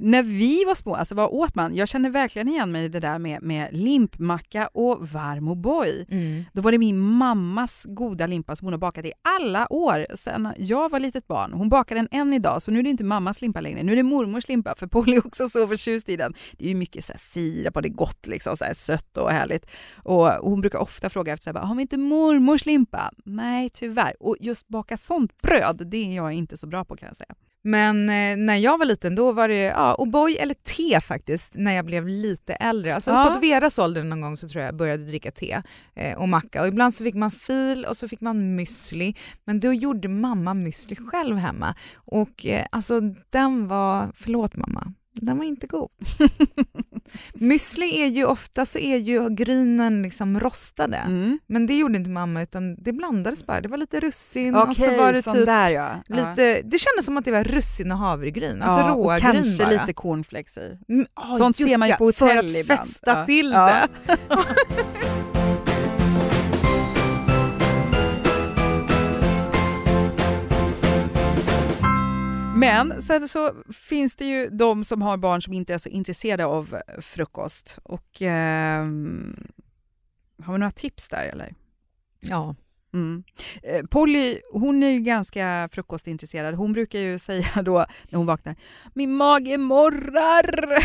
När 0.00 0.22
vi 0.22 0.64
var 0.64 0.74
små, 0.74 0.94
alltså 0.94 1.14
vad 1.14 1.28
åt 1.30 1.54
man? 1.54 1.74
Jag 1.74 1.88
känner 1.88 2.10
verkligen 2.10 2.48
igen 2.48 2.72
mig 2.72 2.84
i 2.84 2.88
det 2.88 3.00
där 3.00 3.18
med, 3.18 3.42
med 3.42 3.68
limpmacka 3.72 4.66
och 4.66 5.08
varm 5.08 5.48
O'boy. 5.48 6.06
Mm. 6.10 6.44
Då 6.52 6.62
var 6.62 6.72
det 6.72 6.78
min 6.78 6.98
mammas 6.98 7.86
goda 7.88 8.26
limpa 8.26 8.56
som 8.56 8.66
hon 8.66 8.72
har 8.72 8.78
bakat 8.78 9.04
i 9.04 9.12
alla 9.38 9.72
år 9.72 10.06
sedan 10.16 10.48
jag 10.56 10.90
var 10.90 11.00
litet 11.00 11.26
barn. 11.26 11.52
Hon 11.52 11.68
bakar 11.68 11.94
den 11.96 12.08
än 12.10 12.32
idag, 12.32 12.62
så 12.62 12.70
nu 12.70 12.78
är 12.78 12.82
det 12.82 12.90
inte 12.90 13.04
mammas 13.04 13.40
limpa 13.42 13.60
längre. 13.60 13.82
Nu 13.82 13.92
är 13.92 13.96
det 13.96 14.02
mormors 14.02 14.48
limpa, 14.48 14.74
för 14.76 14.86
Polly 14.86 15.16
är 15.16 15.26
också 15.26 15.48
så 15.48 15.66
förtjust 15.66 16.08
i 16.08 16.16
den. 16.16 16.34
Det 16.58 16.64
är 16.64 16.68
ju 16.68 16.74
mycket 16.74 17.04
så 17.04 17.12
här 17.12 17.18
sirap 17.20 17.76
och 17.76 17.82
det 17.82 17.88
är 17.88 17.92
gott, 17.92 18.26
liksom, 18.26 18.56
så 18.56 18.64
här 18.64 18.74
sött 18.74 19.16
och 19.16 19.25
härligt. 19.28 19.70
Och 20.02 20.26
hon 20.28 20.60
brukar 20.60 20.78
ofta 20.78 21.10
fråga 21.10 21.32
efter, 21.32 21.52
så 21.52 21.58
här, 21.58 21.66
har 21.66 21.74
vi 21.74 21.82
inte 21.82 21.96
mormors 21.96 22.66
limpa? 22.66 23.10
Nej, 23.24 23.70
tyvärr. 23.70 24.14
Och 24.20 24.36
just 24.40 24.68
baka 24.68 24.98
sånt 24.98 25.42
bröd, 25.42 25.82
det 25.86 25.96
är 25.96 26.16
jag 26.16 26.32
inte 26.32 26.56
så 26.56 26.66
bra 26.66 26.84
på 26.84 26.96
kan 26.96 27.06
jag 27.06 27.16
säga. 27.16 27.34
Men 27.62 28.00
eh, 28.10 28.36
när 28.36 28.56
jag 28.56 28.78
var 28.78 28.86
liten 28.86 29.14
då 29.14 29.32
var 29.32 29.48
det 29.48 29.62
ja, 29.62 29.96
O'boy 29.98 30.36
eller 30.40 30.54
te 30.54 31.00
faktiskt 31.00 31.52
när 31.54 31.72
jag 31.72 31.84
blev 31.84 32.08
lite 32.08 32.52
äldre. 32.52 32.94
Alltså 32.94 33.10
Ja. 33.10 33.24
uppåt 33.24 33.42
Veras 33.42 33.78
ålder 33.78 34.04
någon 34.04 34.20
gång 34.20 34.36
så 34.36 34.48
tror 34.48 34.62
jag 34.62 34.68
jag 34.68 34.76
började 34.76 35.04
dricka 35.06 35.30
te 35.30 35.62
eh, 35.94 36.18
och 36.18 36.28
macka 36.28 36.62
och 36.62 36.68
ibland 36.68 36.94
så 36.94 37.04
fick 37.04 37.14
man 37.14 37.30
fil 37.30 37.84
och 37.84 37.96
så 37.96 38.08
fick 38.08 38.20
man 38.20 38.60
müsli. 38.60 39.16
Men 39.44 39.60
då 39.60 39.72
gjorde 39.72 40.08
mamma 40.08 40.54
müsli 40.54 40.96
själv 40.96 41.36
hemma 41.36 41.74
och 41.94 42.46
eh, 42.46 42.66
alltså 42.70 43.00
den 43.30 43.68
var, 43.68 44.12
förlåt 44.14 44.56
mamma, 44.56 44.92
den 45.12 45.38
var 45.38 45.44
inte 45.44 45.66
god. 45.66 45.90
müsli 47.34 48.02
är 48.02 48.06
ju 48.06 48.24
ofta 48.24 48.66
så 48.66 48.78
är 48.78 48.96
ju 48.96 49.30
grynen 49.30 50.02
liksom 50.02 50.40
rostade. 50.40 50.96
Mm. 50.96 51.38
Men 51.46 51.66
det 51.66 51.74
gjorde 51.74 51.96
inte 51.96 52.10
mamma 52.10 52.42
utan 52.42 52.74
det 52.82 52.92
blandades 52.92 53.46
bara. 53.46 53.60
Det 53.60 53.68
var 53.68 53.76
lite 53.78 54.00
russin 54.00 54.54
och 54.54 54.62
Okej, 54.62 54.74
så 54.74 55.02
var 55.02 55.12
det 55.12 55.22
typ 55.22 55.46
där 55.46 55.70
ja. 55.70 55.90
ja. 56.08 56.16
Lite, 56.16 56.60
det 56.64 56.78
kändes 56.78 57.04
som 57.04 57.16
att 57.16 57.24
det 57.24 57.30
var 57.32 57.44
russin 57.44 57.92
och 57.92 57.98
havregryn, 57.98 58.62
alltså 58.62 58.80
ja, 58.80 58.88
råa 58.88 59.14
och 59.14 59.20
kanske 59.20 59.64
bara. 59.64 59.70
lite 59.72 59.92
cornflakes 59.92 60.58
i. 60.58 60.78
Mm, 60.88 61.06
ja, 61.16 61.36
Sånt 61.38 61.56
ser 61.56 61.78
man 61.78 61.88
ju 61.88 61.92
ja, 61.92 61.96
på 61.98 62.12
För 62.12 62.26
hotell 62.26 62.38
att 62.38 62.56
ibland. 62.56 62.80
fästa 62.80 63.18
Ja. 63.18 63.26
till 63.26 63.50
Ja. 63.52 63.80
det. 64.06 64.16
Men 72.56 73.02
sen 73.02 73.28
så 73.28 73.52
finns 73.72 74.16
det 74.16 74.24
ju 74.24 74.48
de 74.48 74.84
som 74.84 75.02
har 75.02 75.16
barn 75.16 75.42
som 75.42 75.52
inte 75.52 75.74
är 75.74 75.78
så 75.78 75.88
intresserade 75.88 76.46
av 76.46 76.74
eh, 76.74 77.00
frukost. 77.00 77.78
Och 77.82 78.22
ehm, 78.22 79.46
har 80.42 80.52
vi 80.52 80.58
några 80.58 80.70
tips 80.70 81.08
där 81.08 81.26
eller? 81.26 81.54
Ja. 82.20 82.54
Mm. 82.94 83.24
Eh, 83.62 83.86
Polly, 83.86 84.40
hon 84.52 84.82
är 84.82 84.90
ju 84.90 85.00
ganska 85.00 85.68
frukostintresserad. 85.72 86.54
Hon 86.54 86.72
brukar 86.72 86.98
ju 86.98 87.18
säga 87.18 87.62
då 87.62 87.86
när 88.08 88.16
hon 88.16 88.26
vaknar, 88.26 88.56
min 88.94 89.14
mage 89.14 89.58
morrar. 89.58 90.78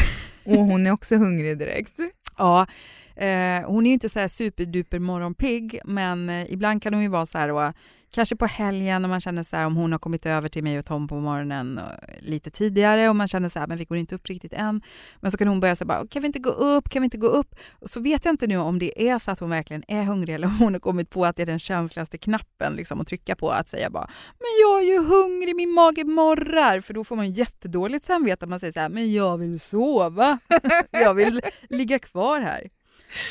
Och 0.45 0.65
hon 0.65 0.87
är 0.87 0.91
också 0.91 1.17
hungrig 1.17 1.57
direkt. 1.57 1.93
Ja, 2.37 2.67
eh, 3.15 3.61
hon 3.65 3.85
är 3.85 3.89
ju 3.89 3.93
inte 3.93 4.09
så 4.09 4.19
här 4.19 4.27
superduper 4.27 4.99
morgonpigg, 4.99 5.79
men 5.85 6.29
eh, 6.29 6.53
ibland 6.53 6.83
kan 6.83 6.93
hon 6.93 7.03
ju 7.03 7.09
vara 7.09 7.25
så 7.25 7.37
här 7.37 7.47
då, 7.47 7.73
kanske 8.11 8.35
på 8.35 8.45
helgen 8.45 9.05
om 9.05 9.11
man 9.11 9.21
känner 9.21 9.43
så 9.43 9.55
här 9.55 9.65
om 9.65 9.75
hon 9.75 9.91
har 9.91 9.99
kommit 9.99 10.25
över 10.25 10.49
till 10.49 10.63
mig 10.63 10.79
och 10.79 10.85
Tom 10.85 11.07
på 11.07 11.19
morgonen 11.19 11.77
och, 11.77 11.91
lite 12.19 12.51
tidigare 12.51 13.09
och 13.09 13.15
man 13.15 13.27
känner 13.27 13.49
så 13.49 13.59
här, 13.59 13.67
men 13.67 13.77
vi 13.77 13.85
går 13.85 13.97
inte 13.97 14.15
upp 14.15 14.29
riktigt 14.29 14.53
än. 14.53 14.81
Men 15.19 15.31
så 15.31 15.37
kan 15.37 15.47
hon 15.47 15.59
börja 15.59 15.75
säga 15.75 15.85
bara, 15.85 16.07
kan 16.07 16.21
vi 16.21 16.25
inte 16.25 16.39
gå 16.39 16.49
upp, 16.49 16.89
kan 16.89 17.01
vi 17.01 17.05
inte 17.05 17.17
gå 17.17 17.27
upp? 17.27 17.55
Och 17.71 17.89
så 17.89 17.99
vet 17.99 18.25
jag 18.25 18.33
inte 18.33 18.47
nu 18.47 18.57
om 18.57 18.79
det 18.79 19.09
är 19.09 19.19
så 19.19 19.31
att 19.31 19.39
hon 19.39 19.49
verkligen 19.49 19.83
är 19.87 20.03
hungrig 20.03 20.35
eller 20.35 20.47
om 20.47 20.57
hon 20.59 20.73
har 20.73 20.79
kommit 20.79 21.09
på 21.09 21.25
att 21.25 21.35
det 21.35 21.41
är 21.41 21.45
den 21.45 21.59
känsligaste 21.59 22.17
knappen 22.17 22.73
liksom, 22.73 23.01
att 23.01 23.07
trycka 23.07 23.35
på, 23.35 23.49
att 23.49 23.69
säga 23.69 23.89
bara, 23.89 24.09
men 24.39 24.61
jag 24.61 24.81
är 24.81 24.85
ju 24.85 25.03
hungrig, 25.03 25.55
min 25.55 25.71
mage 25.71 26.03
morrar, 26.03 26.81
för 26.81 26.93
då 26.93 27.03
får 27.03 27.15
man 27.15 27.31
jättedåligt 27.31 28.05
samvete 28.05 28.45
om 28.45 28.49
man 28.49 28.59
säger 28.59 28.73
så 28.73 28.79
här, 28.79 28.89
men 28.89 29.13
jag 29.13 29.37
vill 29.37 29.59
sova, 29.59 30.39
jag 30.91 31.13
vill 31.13 31.41
ligga 31.69 31.99
kvar 31.99 32.39
här. 32.39 32.80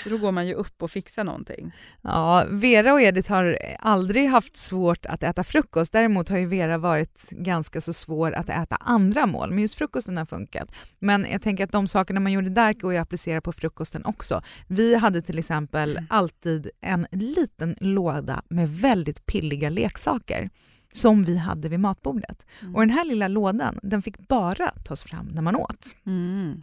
Så 0.03 0.11
då 0.11 0.19
går 0.19 0.33
man 0.33 0.47
ju 0.47 0.55
upp 0.55 0.83
och 0.83 0.91
fixar 0.91 1.25
någonting. 1.25 1.73
Ja, 2.03 2.47
Vera 2.49 2.93
och 2.93 3.01
Edith 3.01 3.31
har 3.31 3.59
aldrig 3.79 4.29
haft 4.29 4.57
svårt 4.57 5.07
att 5.07 5.23
äta 5.23 5.45
frukost. 5.45 5.93
Däremot 5.93 6.29
har 6.29 6.39
ju 6.39 6.47
Vera 6.47 6.79
varit 6.79 7.31
ganska 7.31 7.81
så 7.81 7.93
svår 7.93 8.33
att 8.33 8.49
äta 8.49 8.77
andra 8.77 9.27
mål, 9.27 9.51
men 9.51 9.59
just 9.59 9.75
frukosten 9.75 10.17
har 10.17 10.27
funkat. 10.27 10.69
Men 10.99 11.27
jag 11.33 11.43
tänker 11.43 11.65
att 11.65 11.73
de 11.73 11.89
sakerna 11.89 12.21
man 12.21 12.33
gjorde 12.33 12.51
där 12.51 12.73
går 12.73 12.93
ju 12.93 12.99
att 12.99 13.03
applicera 13.03 13.41
på 13.41 13.53
frukosten 13.53 14.05
också. 14.05 14.43
Vi 14.67 14.95
hade 14.95 15.23
till 15.23 15.39
exempel 15.39 16.01
alltid 16.11 16.71
en 16.81 17.07
liten 17.13 17.77
låda 17.81 18.43
med 18.49 18.69
väldigt 18.69 19.27
pilliga 19.27 19.69
leksaker 19.69 20.51
som 20.93 21.25
vi 21.25 21.37
hade 21.37 21.69
vid 21.69 21.81
matbordet. 21.81 22.47
Mm. 22.63 22.75
Och 22.75 22.81
den 22.81 22.91
här 22.91 23.05
lilla 23.05 23.29
lådan, 23.29 23.79
den 23.83 24.03
fick 24.03 24.29
bara 24.29 24.71
tas 24.71 25.05
fram 25.05 25.27
när 25.27 25.43
man 25.43 25.57
åt. 25.57 25.97
Mm. 26.07 26.63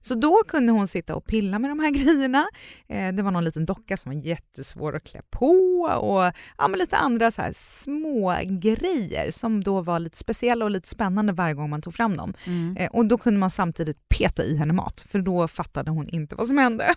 Så 0.00 0.14
då 0.14 0.42
kunde 0.48 0.72
hon 0.72 0.88
sitta 0.88 1.14
och 1.14 1.26
pilla 1.26 1.58
med 1.58 1.70
de 1.70 1.78
här 1.78 1.90
grejerna. 2.04 2.46
Eh, 2.88 3.14
det 3.14 3.22
var 3.22 3.30
någon 3.30 3.44
liten 3.44 3.66
docka 3.66 3.96
som 3.96 4.12
var 4.12 4.20
jättesvår 4.20 4.96
att 4.96 5.04
klä 5.04 5.22
på 5.30 5.46
och 6.00 6.32
ja, 6.58 6.68
men 6.68 6.78
lite 6.78 6.96
andra 6.96 7.30
så 7.30 7.42
här 7.42 7.52
små 7.54 8.36
grejer 8.44 9.30
som 9.30 9.64
då 9.64 9.80
var 9.80 9.98
lite 9.98 10.18
speciella 10.18 10.64
och 10.64 10.70
lite 10.70 10.88
spännande 10.88 11.32
varje 11.32 11.54
gång 11.54 11.70
man 11.70 11.82
tog 11.82 11.94
fram 11.94 12.16
dem. 12.16 12.34
Mm. 12.44 12.76
Eh, 12.76 12.90
och 12.90 13.06
då 13.06 13.18
kunde 13.18 13.40
man 13.40 13.50
samtidigt 13.50 14.08
peta 14.08 14.42
i 14.42 14.56
henne 14.56 14.72
mat 14.72 15.06
för 15.08 15.18
då 15.18 15.48
fattade 15.48 15.90
hon 15.90 16.08
inte 16.08 16.34
vad 16.34 16.48
som 16.48 16.58
hände. 16.58 16.94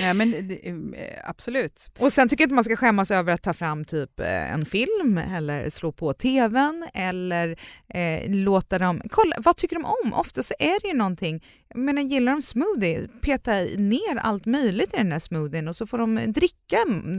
Ja, 0.00 0.14
men 0.14 0.34
mm, 0.34 0.94
eh, 0.94 1.18
absolut. 1.24 1.90
Och 1.98 2.12
sen 2.12 2.28
tycker 2.28 2.42
jag 2.42 2.46
inte 2.46 2.54
man 2.54 2.64
ska 2.64 2.76
skämmas 2.76 3.10
över 3.10 3.32
att 3.32 3.42
ta 3.42 3.52
fram 3.52 3.84
typ 3.84 4.20
eh, 4.20 4.52
en 4.52 4.66
film 4.66 5.18
eller 5.18 5.70
slå 5.70 5.92
på 5.92 6.14
tvn 6.14 6.86
eller 6.94 7.58
eh, 7.94 8.30
låta 8.30 8.78
dem... 8.78 9.02
Kolla, 9.10 9.36
vad 9.38 9.56
tycker 9.56 9.76
de 9.76 9.84
om? 9.84 10.12
Ofta 10.12 10.42
så 10.42 10.54
är 10.58 10.80
det 10.82 10.88
ju 10.88 10.94
någonting, 10.94 11.44
menar 11.74 12.02
gillar 12.02 12.32
de 12.32 12.42
smoothie, 12.42 13.08
peta 13.20 13.52
ner 13.76 14.16
allt 14.16 14.46
möjligt 14.46 14.94
i 14.94 14.96
den 14.96 15.10
där 15.10 15.18
smoothien 15.18 15.68
och 15.68 15.76
så 15.76 15.86
får 15.86 15.98
de 15.98 16.32
dricka 16.32 16.76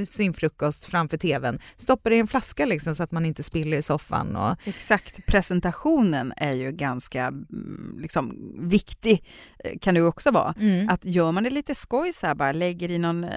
sin 0.08 0.34
frukost 0.34 0.86
framför 0.86 1.18
tvn, 1.18 1.60
stoppa 1.78 2.10
det 2.10 2.16
i 2.16 2.20
en 2.20 2.28
flaska 2.28 2.66
liksom 2.66 2.96
så 2.96 3.04
att 3.04 3.12
man 3.12 3.26
inte 3.26 3.44
spiller 3.44 3.78
i 3.78 3.82
soffan. 3.82 4.36
Och, 4.36 4.68
Exakt. 4.68 5.26
Presentationen 5.26 6.34
är 6.38 6.54
ju 6.54 6.72
ganska 6.72 7.24
mm, 7.24 7.98
liksom, 8.02 8.54
viktig, 8.60 9.26
eh, 9.64 9.78
kan 9.82 9.94
det 9.94 10.02
också 10.02 10.32
vara. 10.32 10.54
Att 10.90 11.06
gör 11.06 11.32
man 11.32 11.44
det 11.44 11.50
lite 11.50 11.76
skoj 11.76 12.14
så 12.14 12.28
här 12.28 12.36
bara, 12.36 12.52
lägger 12.52 12.92
i 12.92 12.98
någon, 12.98 13.24
eh, 13.24 13.30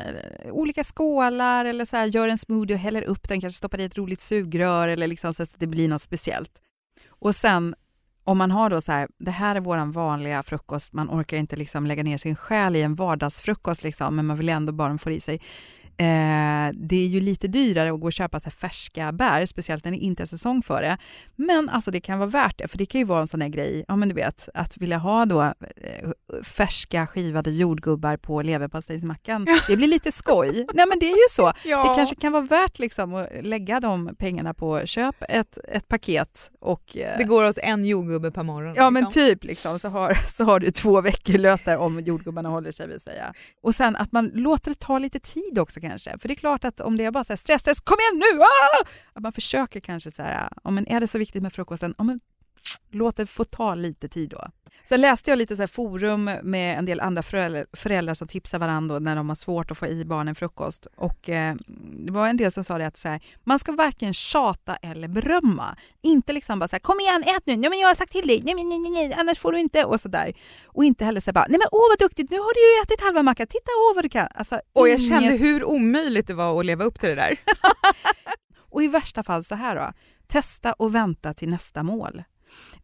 olika 0.50 0.84
skålar 0.84 1.64
eller 1.64 1.84
så 1.84 1.96
här, 1.96 2.06
gör 2.06 2.28
en 2.28 2.38
smoothie 2.38 2.74
och 2.74 2.80
häller 2.80 3.02
upp 3.02 3.28
den, 3.28 3.40
kanske 3.40 3.56
stoppar 3.56 3.80
i 3.80 3.84
ett 3.84 3.98
roligt 3.98 4.20
sugrör 4.20 4.88
eller 4.88 5.06
liksom 5.06 5.34
så 5.34 5.42
att 5.42 5.54
det 5.58 5.66
blir 5.66 5.88
något 5.88 6.02
speciellt. 6.02 6.62
Och 7.08 7.34
sen 7.34 7.74
om 8.26 8.38
man 8.38 8.50
har 8.50 8.70
då 8.70 8.80
så 8.80 8.92
här, 8.92 9.08
det 9.18 9.30
här 9.30 9.56
är 9.56 9.60
våran 9.60 9.92
vanliga 9.92 10.42
frukost, 10.42 10.92
man 10.92 11.10
orkar 11.10 11.36
inte 11.36 11.56
liksom 11.56 11.86
lägga 11.86 12.02
ner 12.02 12.18
sin 12.18 12.36
själ 12.36 12.76
i 12.76 12.82
en 12.82 12.94
vardagsfrukost 12.94 13.82
liksom, 13.82 14.16
men 14.16 14.26
man 14.26 14.36
vill 14.36 14.48
ändå 14.48 14.72
bara 14.72 14.98
få 14.98 15.10
i 15.10 15.20
sig. 15.20 15.40
Eh, 15.98 16.72
det 16.74 16.96
är 16.96 17.06
ju 17.06 17.20
lite 17.20 17.48
dyrare 17.48 17.92
att 17.92 18.00
gå 18.00 18.06
och 18.06 18.12
köpa 18.12 18.40
så 18.40 18.44
här 18.44 18.50
färska 18.50 19.12
bär, 19.12 19.46
speciellt 19.46 19.84
när 19.84 19.92
det 19.92 19.98
inte 19.98 20.22
är 20.22 20.26
säsong 20.26 20.62
för 20.62 20.82
det. 20.82 20.98
Men 21.36 21.68
alltså 21.68 21.90
det 21.90 22.00
kan 22.00 22.18
vara 22.18 22.30
värt 22.30 22.58
det, 22.58 22.68
för 22.68 22.78
det 22.78 22.86
kan 22.86 22.98
ju 22.98 23.04
vara 23.04 23.20
en 23.20 23.28
sån 23.28 23.40
här 23.40 23.48
grej, 23.48 23.84
ja 23.88 23.96
men 23.96 24.08
du 24.08 24.14
vet, 24.14 24.48
att 24.54 24.76
vilja 24.76 24.98
ha 24.98 25.24
då 25.24 25.42
eh, 25.42 25.52
färska 26.42 27.06
skivade 27.06 27.50
jordgubbar 27.50 28.16
på 28.16 28.42
leverpastejsmackan, 28.42 29.46
det 29.68 29.76
blir 29.76 29.88
lite 29.88 30.12
skoj. 30.12 30.66
Nej 30.74 30.86
men 30.86 30.98
det 30.98 31.06
är 31.06 31.16
ju 31.16 31.28
så. 31.30 31.46
Det 31.86 31.94
kanske 31.94 32.16
kan 32.16 32.32
vara 32.32 32.42
värt 32.42 32.78
liksom 32.78 33.14
att 33.14 33.28
lägga 33.42 33.80
de 33.80 34.16
pengarna 34.18 34.54
på 34.54 34.86
köp 34.86 35.16
ett, 35.28 35.58
ett 35.68 35.88
paket 35.88 36.50
och 36.60 36.96
eh, 36.96 37.18
det 37.18 37.24
går 37.24 37.44
åt 37.44 37.58
en 37.58 37.86
jordgubbe 37.86 38.30
per 38.30 38.42
morgon. 38.42 38.74
Ja 38.76 38.90
men 38.90 39.04
liksom. 39.04 39.22
typ 39.22 39.44
liksom, 39.44 39.78
så 39.78 39.88
har, 39.88 40.18
så 40.26 40.44
har 40.44 40.60
du 40.60 40.70
två 40.70 41.00
veckor 41.00 41.38
löst 41.38 41.64
där 41.64 41.76
om 41.78 42.00
jordgubbarna 42.00 42.48
håller 42.48 42.70
sig 42.70 42.88
vill 42.88 43.00
säga. 43.00 43.34
Och 43.62 43.74
sen 43.74 43.96
att 43.96 44.12
man 44.12 44.30
låter 44.34 44.70
det 44.70 44.78
ta 44.78 44.98
lite 44.98 45.20
tid 45.20 45.58
också 45.58 45.80
kanske. 45.88 46.18
För 46.18 46.28
det 46.28 46.34
är 46.34 46.36
klart 46.36 46.64
att 46.64 46.80
om 46.80 46.96
det 46.96 47.04
är 47.04 47.10
bara 47.10 47.24
så 47.24 47.32
här, 47.32 47.36
stress, 47.36 47.60
stress, 47.60 47.80
kom 47.80 47.96
igen 48.00 48.22
nu! 48.32 48.40
Ah! 48.40 48.86
Att 49.12 49.22
man 49.22 49.32
försöker 49.32 49.80
kanske 49.80 50.10
så 50.10 50.22
här, 50.22 50.48
ja, 50.64 50.70
men 50.70 50.86
är 50.86 51.00
det 51.00 51.08
så 51.08 51.18
viktigt 51.18 51.42
med 51.42 51.52
frukosten? 51.52 51.94
Ja, 51.98 52.04
men 52.04 52.20
låt 52.90 53.16
det 53.16 53.26
få 53.26 53.44
ta 53.44 53.74
lite 53.74 54.08
tid 54.08 54.30
då. 54.30 54.50
Sen 54.84 55.00
läste 55.00 55.30
jag 55.30 55.38
lite 55.38 55.56
så 55.56 55.66
forum 55.66 56.30
med 56.42 56.78
en 56.78 56.84
del 56.84 57.00
andra 57.00 57.22
föräldrar, 57.22 57.66
föräldrar 57.72 58.14
som 58.14 58.28
tipsar 58.28 58.58
varandra 58.58 58.98
när 58.98 59.16
de 59.16 59.28
har 59.28 59.36
svårt 59.36 59.70
att 59.70 59.78
få 59.78 59.86
i 59.86 60.04
barnen 60.04 60.34
frukost. 60.34 60.86
Och 60.96 61.28
eh, 61.28 61.54
det 62.06 62.12
var 62.12 62.28
en 62.28 62.36
del 62.36 62.52
som 62.52 62.64
sa 62.64 62.78
det 62.78 62.86
att 62.86 62.96
så 62.96 63.08
här, 63.08 63.20
man 63.44 63.58
ska 63.58 63.72
varken 63.72 64.14
tjata 64.14 64.76
eller 64.76 65.08
berömma. 65.08 65.76
Inte 66.02 66.32
liksom 66.32 66.58
bara 66.58 66.68
så 66.68 66.74
här, 66.76 66.80
kom 66.80 67.00
igen 67.00 67.22
ät 67.22 67.46
nu, 67.46 67.56
nej, 67.56 67.70
men 67.70 67.78
jag 67.78 67.88
har 67.88 67.94
sagt 67.94 68.12
till 68.12 68.26
dig, 68.26 68.42
nej, 68.44 68.54
nej, 68.54 68.78
nej, 68.78 68.90
nej, 68.90 69.12
annars 69.18 69.38
får 69.38 69.52
du 69.52 69.60
inte 69.60 69.84
och 69.84 70.00
så 70.00 70.08
där. 70.08 70.32
Och 70.66 70.84
inte 70.84 71.04
heller 71.04 71.20
så 71.20 71.26
här 71.28 71.34
bara, 71.34 71.46
nej 71.48 71.58
men 71.58 71.68
åh 71.72 71.88
vad 71.90 71.98
duktigt, 71.98 72.30
nu 72.30 72.38
har 72.38 72.54
du 72.54 72.60
ju 72.60 72.82
ätit 72.82 73.00
halva 73.00 73.22
mackan, 73.22 73.46
titta 73.46 73.70
åh 73.90 73.94
vad 73.94 74.04
du 74.04 74.08
kan. 74.08 74.28
Alltså, 74.34 74.60
och 74.72 74.88
jag 74.88 74.98
inget... 74.98 75.08
kände 75.08 75.36
hur 75.36 75.64
omöjligt 75.64 76.26
det 76.26 76.34
var 76.34 76.60
att 76.60 76.66
leva 76.66 76.84
upp 76.84 77.00
till 77.00 77.08
det 77.08 77.14
där. 77.14 77.36
och 78.70 78.82
i 78.82 78.88
värsta 78.88 79.22
fall 79.22 79.44
så 79.44 79.54
här 79.54 79.76
då, 79.76 79.92
testa 80.26 80.72
och 80.72 80.94
vänta 80.94 81.34
till 81.34 81.48
nästa 81.48 81.82
mål. 81.82 82.22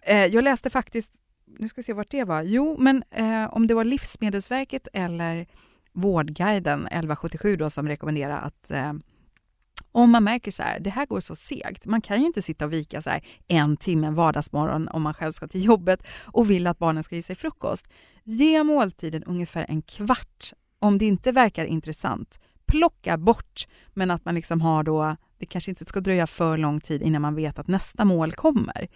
Eh, 0.00 0.26
jag 0.26 0.44
läste 0.44 0.70
faktiskt, 0.70 1.12
nu 1.58 1.68
ska 1.68 1.80
vi 1.80 1.84
se 1.84 1.92
vart 1.92 2.10
det 2.10 2.24
var, 2.24 2.42
jo 2.42 2.76
men 2.78 3.04
eh, 3.10 3.54
om 3.54 3.66
det 3.66 3.74
var 3.74 3.84
Livsmedelsverket 3.84 4.88
eller 4.92 5.46
Vårdguiden 5.92 6.80
1177 6.80 7.56
då 7.56 7.70
som 7.70 7.88
rekommenderar 7.88 8.40
att 8.40 8.70
eh, 8.70 8.92
om 9.92 10.10
man 10.10 10.24
märker 10.24 10.50
så 10.50 10.62
här, 10.62 10.80
det 10.80 10.90
här 10.90 11.06
går 11.06 11.20
så 11.20 11.34
segt, 11.34 11.86
man 11.86 12.00
kan 12.00 12.20
ju 12.20 12.26
inte 12.26 12.42
sitta 12.42 12.64
och 12.64 12.72
vika 12.72 13.02
så 13.02 13.10
här 13.10 13.26
en 13.48 13.76
timme 13.76 14.10
vardagsmorgon 14.10 14.88
om 14.88 15.02
man 15.02 15.14
själv 15.14 15.32
ska 15.32 15.48
till 15.48 15.64
jobbet 15.64 16.02
och 16.24 16.50
vill 16.50 16.66
att 16.66 16.78
barnen 16.78 17.02
ska 17.02 17.16
ge 17.16 17.22
sig 17.22 17.36
frukost. 17.36 17.88
Ge 18.24 18.64
måltiden 18.64 19.24
ungefär 19.24 19.66
en 19.68 19.82
kvart 19.82 20.52
om 20.78 20.98
det 20.98 21.04
inte 21.04 21.32
verkar 21.32 21.64
intressant. 21.64 22.40
Plocka 22.66 23.18
bort, 23.18 23.66
men 23.94 24.10
att 24.10 24.24
man 24.24 24.34
liksom 24.34 24.60
har 24.60 24.82
då, 24.82 25.16
det 25.38 25.46
kanske 25.46 25.70
inte 25.70 25.84
ska 25.84 26.00
dröja 26.00 26.26
för 26.26 26.58
lång 26.58 26.80
tid 26.80 27.02
innan 27.02 27.22
man 27.22 27.34
vet 27.34 27.58
att 27.58 27.68
nästa 27.68 28.04
mål 28.04 28.32
kommer 28.32 28.88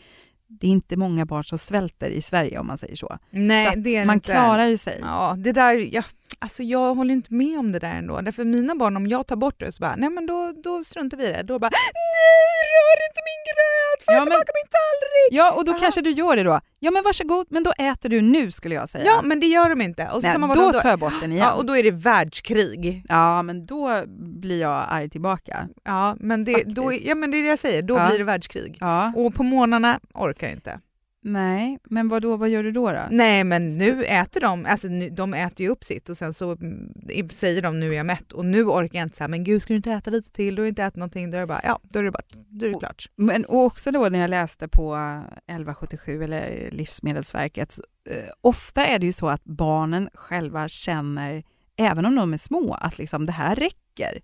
det 0.48 0.66
är 0.66 0.70
inte 0.70 0.96
många 0.96 1.26
barn 1.26 1.44
som 1.44 1.58
svälter 1.58 2.10
i 2.10 2.22
Sverige 2.22 2.58
om 2.58 2.66
man 2.66 2.78
säger 2.78 2.96
så. 2.96 3.18
Nej, 3.30 3.72
så 3.72 3.78
det 3.78 3.96
är 3.96 4.04
man 4.04 4.14
inte. 4.14 4.32
klarar 4.32 4.66
ju 4.66 4.76
sig. 4.76 4.98
Ja, 5.02 5.34
det 5.38 5.52
där, 5.52 5.94
ja, 5.94 6.02
alltså 6.38 6.62
jag 6.62 6.94
håller 6.94 7.14
inte 7.14 7.34
med 7.34 7.58
om 7.58 7.72
det 7.72 7.78
där 7.78 7.94
ändå. 7.94 8.20
Därför 8.20 8.44
mina 8.44 8.74
barn, 8.74 8.96
om 8.96 9.06
jag 9.06 9.26
tar 9.26 9.36
bort 9.36 9.60
det 9.60 9.72
så 9.72 9.80
bara, 9.80 9.96
nej 9.96 10.10
men 10.10 10.26
då, 10.26 10.52
då 10.64 10.84
struntar 10.84 11.16
vi 11.16 11.24
i 11.24 11.32
det. 11.32 11.42
Då 11.42 11.58
bara, 11.58 11.70
nej 11.70 12.56
rör 12.74 12.98
inte 13.08 13.20
min 13.30 13.42
gröt, 13.50 14.04
får 14.04 14.14
ja, 14.14 14.18
jag 14.18 14.24
tillbaka 14.24 14.52
min 14.54 14.70
tallrik? 14.78 15.30
Ja, 15.30 15.52
och 15.52 15.64
då 15.64 15.72
Aha. 15.72 15.80
kanske 15.80 16.00
du 16.00 16.10
gör 16.10 16.36
det 16.36 16.42
då. 16.42 16.60
Ja 16.78 16.90
men 16.90 17.02
varsågod, 17.02 17.46
men 17.50 17.62
då 17.62 17.72
äter 17.78 18.08
du 18.08 18.20
nu 18.20 18.50
skulle 18.50 18.74
jag 18.74 18.88
säga. 18.88 19.04
Ja, 19.04 19.20
men 19.24 19.40
det 19.40 19.46
gör 19.46 19.68
de 19.68 19.80
inte. 19.80 20.08
Och 20.08 20.22
så 20.22 20.28
nej, 20.28 20.38
man 20.38 20.48
bara, 20.48 20.72
då 20.72 20.80
tar 20.80 20.88
jag 20.88 20.98
bort 20.98 21.20
den 21.20 21.32
igen. 21.32 21.44
Ja, 21.44 21.54
och 21.54 21.66
då 21.66 21.76
är 21.76 21.82
det 21.82 21.90
världskrig. 21.90 23.04
Ja, 23.08 23.42
men 23.42 23.66
då 23.66 24.02
blir 24.18 24.60
jag 24.60 24.84
arg 24.88 25.10
tillbaka. 25.10 25.68
Ja, 25.84 26.16
men 26.20 26.44
det, 26.44 26.62
då, 26.66 26.92
ja, 27.02 27.14
men 27.14 27.30
det 27.30 27.36
är 27.36 27.42
det 27.42 27.48
jag 27.48 27.58
säger, 27.58 27.82
då 27.82 27.96
ja. 27.96 28.08
blir 28.08 28.18
det 28.18 28.24
världskrig. 28.24 28.76
Ja. 28.80 29.12
Och 29.16 29.34
på 29.34 29.42
morgnarna 29.42 30.00
orkar 30.14 30.46
jag 30.46 30.56
inte. 30.56 30.80
Nej, 31.28 31.78
men 31.84 32.08
vad 32.08 32.22
då, 32.22 32.36
vad 32.36 32.48
gör 32.48 32.62
du 32.62 32.72
då? 32.72 32.92
då? 32.92 33.02
Nej, 33.10 33.44
men 33.44 33.78
nu 33.78 34.04
äter 34.04 34.40
de, 34.40 34.66
alltså 34.66 34.88
nu, 34.88 35.10
de 35.10 35.34
äter 35.34 35.66
ju 35.66 35.68
upp 35.68 35.84
sitt 35.84 36.08
och 36.08 36.16
sen 36.16 36.34
så 36.34 36.52
mm, 36.52 37.28
säger 37.30 37.62
de 37.62 37.80
nu 37.80 37.92
är 37.92 37.96
jag 37.96 38.06
mätt 38.06 38.32
och 38.32 38.44
nu 38.44 38.64
orkar 38.64 38.98
jag 38.98 39.06
inte 39.06 39.16
säga 39.16 39.28
men 39.28 39.44
gud 39.44 39.62
ska 39.62 39.72
du 39.72 39.76
inte 39.76 39.92
äta 39.92 40.10
lite 40.10 40.30
till, 40.30 40.54
du 40.54 40.62
har 40.62 40.68
inte 40.68 40.82
ätit 40.82 40.96
någonting, 40.96 41.30
då 41.30 41.36
är 41.36 41.40
det 41.40 41.46
bara, 41.46 41.60
ja 41.64 41.80
då 41.82 41.98
är 41.98 42.02
det, 42.02 42.10
bara, 42.10 42.22
då 42.32 42.66
är 42.66 42.70
det 42.70 42.78
klart. 42.78 43.10
Men 43.16 43.44
och 43.44 43.64
också 43.64 43.90
då 43.90 44.08
när 44.08 44.18
jag 44.18 44.30
läste 44.30 44.68
på 44.68 44.94
1177 44.96 46.22
eller 46.22 46.70
Livsmedelsverket, 46.70 47.78
eh, 48.10 48.30
ofta 48.40 48.86
är 48.86 48.98
det 48.98 49.06
ju 49.06 49.12
så 49.12 49.28
att 49.28 49.44
barnen 49.44 50.10
själva 50.14 50.68
känner, 50.68 51.44
även 51.76 52.06
om 52.06 52.14
de 52.14 52.32
är 52.32 52.38
små, 52.38 52.74
att 52.74 52.98
liksom 52.98 53.26
det 53.26 53.32
här 53.32 53.56
räcker. 53.56 54.20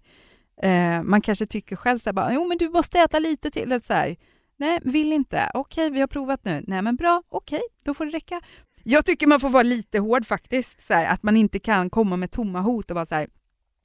Eh, 0.63 1.03
man 1.03 1.21
kanske 1.21 1.47
tycker 1.47 1.77
själv 1.77 1.99
så 1.99 2.09
här, 2.09 2.15
bara, 2.15 2.35
jo 2.35 2.49
men 2.49 2.59
du 2.59 2.69
måste 2.69 2.99
äta 2.99 3.19
lite 3.19 3.51
till, 3.51 3.83
så 3.83 3.93
här, 3.93 4.17
Nej, 4.63 4.79
vill 4.83 5.13
inte. 5.13 5.51
Okej, 5.55 5.91
vi 5.91 6.01
har 6.01 6.07
provat 6.07 6.45
nu. 6.45 6.65
Nej, 6.67 6.83
men 6.83 6.97
bra. 6.97 7.23
Okej, 7.29 7.61
då 7.85 7.95
får 7.95 8.07
det 8.07 8.11
räcka. 8.11 8.41
Jag 8.83 9.07
tycker 9.07 9.27
man 9.27 9.41
får 9.41 9.51
vara 9.51 9.63
lite 9.63 9.99
hård 9.99 10.27
faktiskt, 10.27 10.87
så 10.87 10.95
här, 10.95 11.07
att 11.07 11.23
man 11.23 11.37
inte 11.37 11.59
kan 11.59 11.91
komma 11.91 12.17
med 12.17 12.31
tomma 12.31 12.61
hot 12.61 12.91
och 12.91 12.95
vara 12.95 13.07
så 13.07 13.15
här, 13.15 13.29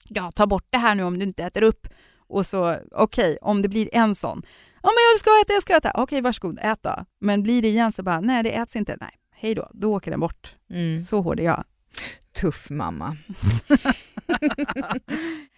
ja, 0.07 0.31
ta 0.35 0.47
bort 0.47 0.67
det 0.69 0.77
här 0.77 0.95
nu 0.95 1.03
om 1.03 1.19
du 1.19 1.25
inte 1.25 1.43
äter 1.43 1.63
upp. 1.63 1.87
Och 2.27 2.45
så, 2.45 2.75
okej, 2.91 3.31
okay, 3.31 3.37
om 3.41 3.61
det 3.61 3.69
blir 3.69 3.89
en 3.93 4.15
sån, 4.15 4.41
ja 4.83 4.89
men 4.89 5.11
jag 5.11 5.19
ska 5.19 5.29
äta, 5.41 5.53
jag 5.53 5.61
ska 5.61 5.77
äta, 5.77 5.91
okej 5.91 6.03
okay, 6.03 6.21
varsågod, 6.21 6.59
ät 6.61 6.83
då. 6.83 7.05
Men 7.19 7.43
blir 7.43 7.61
det 7.61 7.67
igen 7.67 7.91
så 7.91 8.03
bara, 8.03 8.19
nej 8.19 8.43
det 8.43 8.55
äts 8.55 8.75
inte, 8.75 8.97
nej, 9.01 9.11
hej 9.35 9.55
då, 9.55 9.69
då 9.73 9.95
åker 9.95 10.11
den 10.11 10.19
bort. 10.19 10.55
Mm. 10.69 11.03
Så 11.03 11.21
hård 11.21 11.39
är 11.39 11.43
jag. 11.43 11.63
Tuff 12.41 12.69
mamma. 12.69 13.17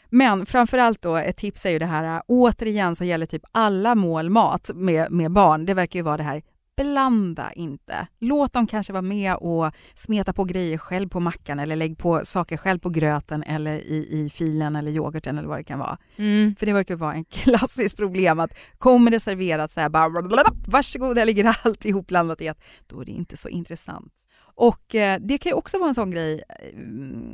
Men 0.10 0.45
framförallt 0.45 1.02
då, 1.02 1.15
ett 1.15 1.38
tips 1.38 1.65
är 1.65 1.69
ju 1.69 1.80
det 1.80 1.86
här, 1.86 2.22
återigen 2.28 2.95
så 2.95 3.04
gäller 3.04 3.26
typ 3.26 3.43
alla 3.52 3.95
mål 3.95 4.30
mat 4.30 4.72
med, 4.74 5.12
med 5.12 5.32
barn, 5.32 5.65
det 5.65 5.74
verkar 5.74 6.00
ju 6.00 6.04
vara 6.04 6.17
det 6.17 6.24
här, 6.24 6.41
blanda 6.84 7.52
inte. 7.54 8.08
Låt 8.19 8.54
dem 8.54 8.67
kanske 8.67 8.93
vara 8.93 9.02
med 9.02 9.36
och 9.36 9.72
smeta 9.93 10.34
på 10.34 10.43
grejer 10.43 10.78
själv 10.78 11.10
på 11.10 11.19
mackan 11.19 11.60
eller 11.60 11.76
lägg 11.76 11.98
på 11.98 12.22
saker 12.24 12.58
själv 12.58 12.80
på 12.80 12.89
gröten 12.89 13.43
eller 13.43 13.78
i, 13.78 14.08
i 14.12 14.30
filen 14.30 14.76
eller 14.76 14.91
yoghurten 14.91 15.38
eller 15.38 15.48
vad 15.48 15.60
det 15.60 15.63
kan 15.63 15.80
vara. 15.80 15.98
Mm. 16.15 16.56
För 16.56 16.65
det 16.65 16.74
verkar 16.74 16.95
vara 16.95 17.13
en 17.13 17.26
klassisk 17.30 17.98
problem 17.98 18.39
att 18.39 18.58
kommer 18.78 19.12
det 19.12 19.19
serverat 19.19 19.72
så 19.72 19.80
här 19.80 19.89
bara 19.89 20.10
blablabla, 20.10 20.43
varsågod, 20.67 21.17
här 21.17 21.26
ligger 21.26 21.56
allt 21.63 21.86
ihopblandat 21.86 22.41
i 22.41 22.48
ett, 22.48 22.62
då 22.88 23.02
är 23.02 23.06
det 23.06 23.12
inte 23.12 23.38
så 23.38 23.50
intressant. 23.50 24.13
Och 24.60 24.95
eh, 24.95 25.19
det 25.22 25.38
kan 25.38 25.54
också 25.54 25.78
vara 25.78 25.88
en 25.88 25.95
sån 25.95 26.12
grej 26.12 26.43
eh, 26.50 26.78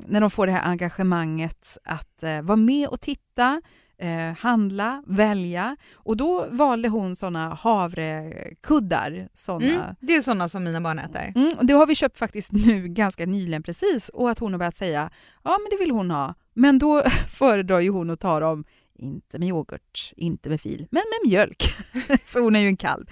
när 0.07 0.21
de 0.21 0.29
får 0.29 0.47
det 0.47 0.53
här 0.53 0.71
engagemanget 0.71 1.77
att 1.83 2.23
eh, 2.23 2.41
vara 2.41 2.55
med 2.55 2.87
och 2.87 3.01
titta, 3.01 3.61
eh, 3.97 4.37
handla, 4.37 5.03
välja. 5.07 5.77
Och 5.93 6.17
då 6.17 6.47
valde 6.49 6.89
hon 6.89 7.15
såna 7.15 7.53
havrekuddar. 7.53 9.29
Såna. 9.33 9.65
Mm, 9.65 9.81
det 9.99 10.15
är 10.15 10.21
såna 10.21 10.49
som 10.49 10.63
mina 10.63 10.81
barn 10.81 10.99
äter. 10.99 11.33
Mm, 11.35 11.51
det 11.61 11.73
har 11.73 11.85
vi 11.85 11.95
köpt 11.95 12.17
faktiskt 12.17 12.51
nu 12.51 12.87
ganska 12.87 13.25
nyligen 13.25 13.63
precis 13.63 14.09
och 14.09 14.29
att 14.29 14.39
hon 14.39 14.53
har 14.53 14.59
börjat 14.59 14.77
säga 14.77 15.09
ja 15.43 15.57
men 15.61 15.67
det 15.77 15.83
vill 15.83 15.91
hon 15.91 16.11
ha. 16.11 16.33
Men 16.53 16.79
då 16.79 17.03
föredrar 17.29 17.79
ju 17.79 17.89
hon 17.89 18.09
att 18.09 18.19
ta 18.19 18.39
dem 18.39 18.63
inte 18.99 19.39
med 19.39 19.47
yoghurt, 19.47 20.13
inte 20.17 20.49
med 20.49 20.61
fil, 20.61 20.87
men 20.91 21.03
med 21.11 21.29
mjölk. 21.31 21.63
För 22.25 22.39
hon 22.39 22.55
är 22.55 22.59
ju 22.59 22.67
en 22.67 22.77
kalv. 22.77 23.05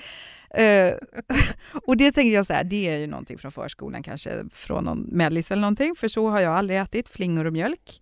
Uh, 0.59 0.93
och 1.85 1.97
det 1.97 2.11
tänkte 2.11 2.35
jag 2.35 2.45
så 2.45 2.53
här, 2.53 2.63
det 2.63 2.89
är 2.89 2.97
ju 2.97 3.07
någonting 3.07 3.37
från 3.37 3.51
förskolan, 3.51 4.03
kanske 4.03 4.43
från 4.51 4.83
någon 4.83 4.99
mellis 4.99 5.51
eller 5.51 5.61
någonting, 5.61 5.95
för 5.95 6.07
så 6.07 6.29
har 6.29 6.39
jag 6.39 6.53
aldrig 6.53 6.79
ätit, 6.79 7.09
flingor 7.09 7.45
och 7.45 7.53
mjölk. 7.53 8.01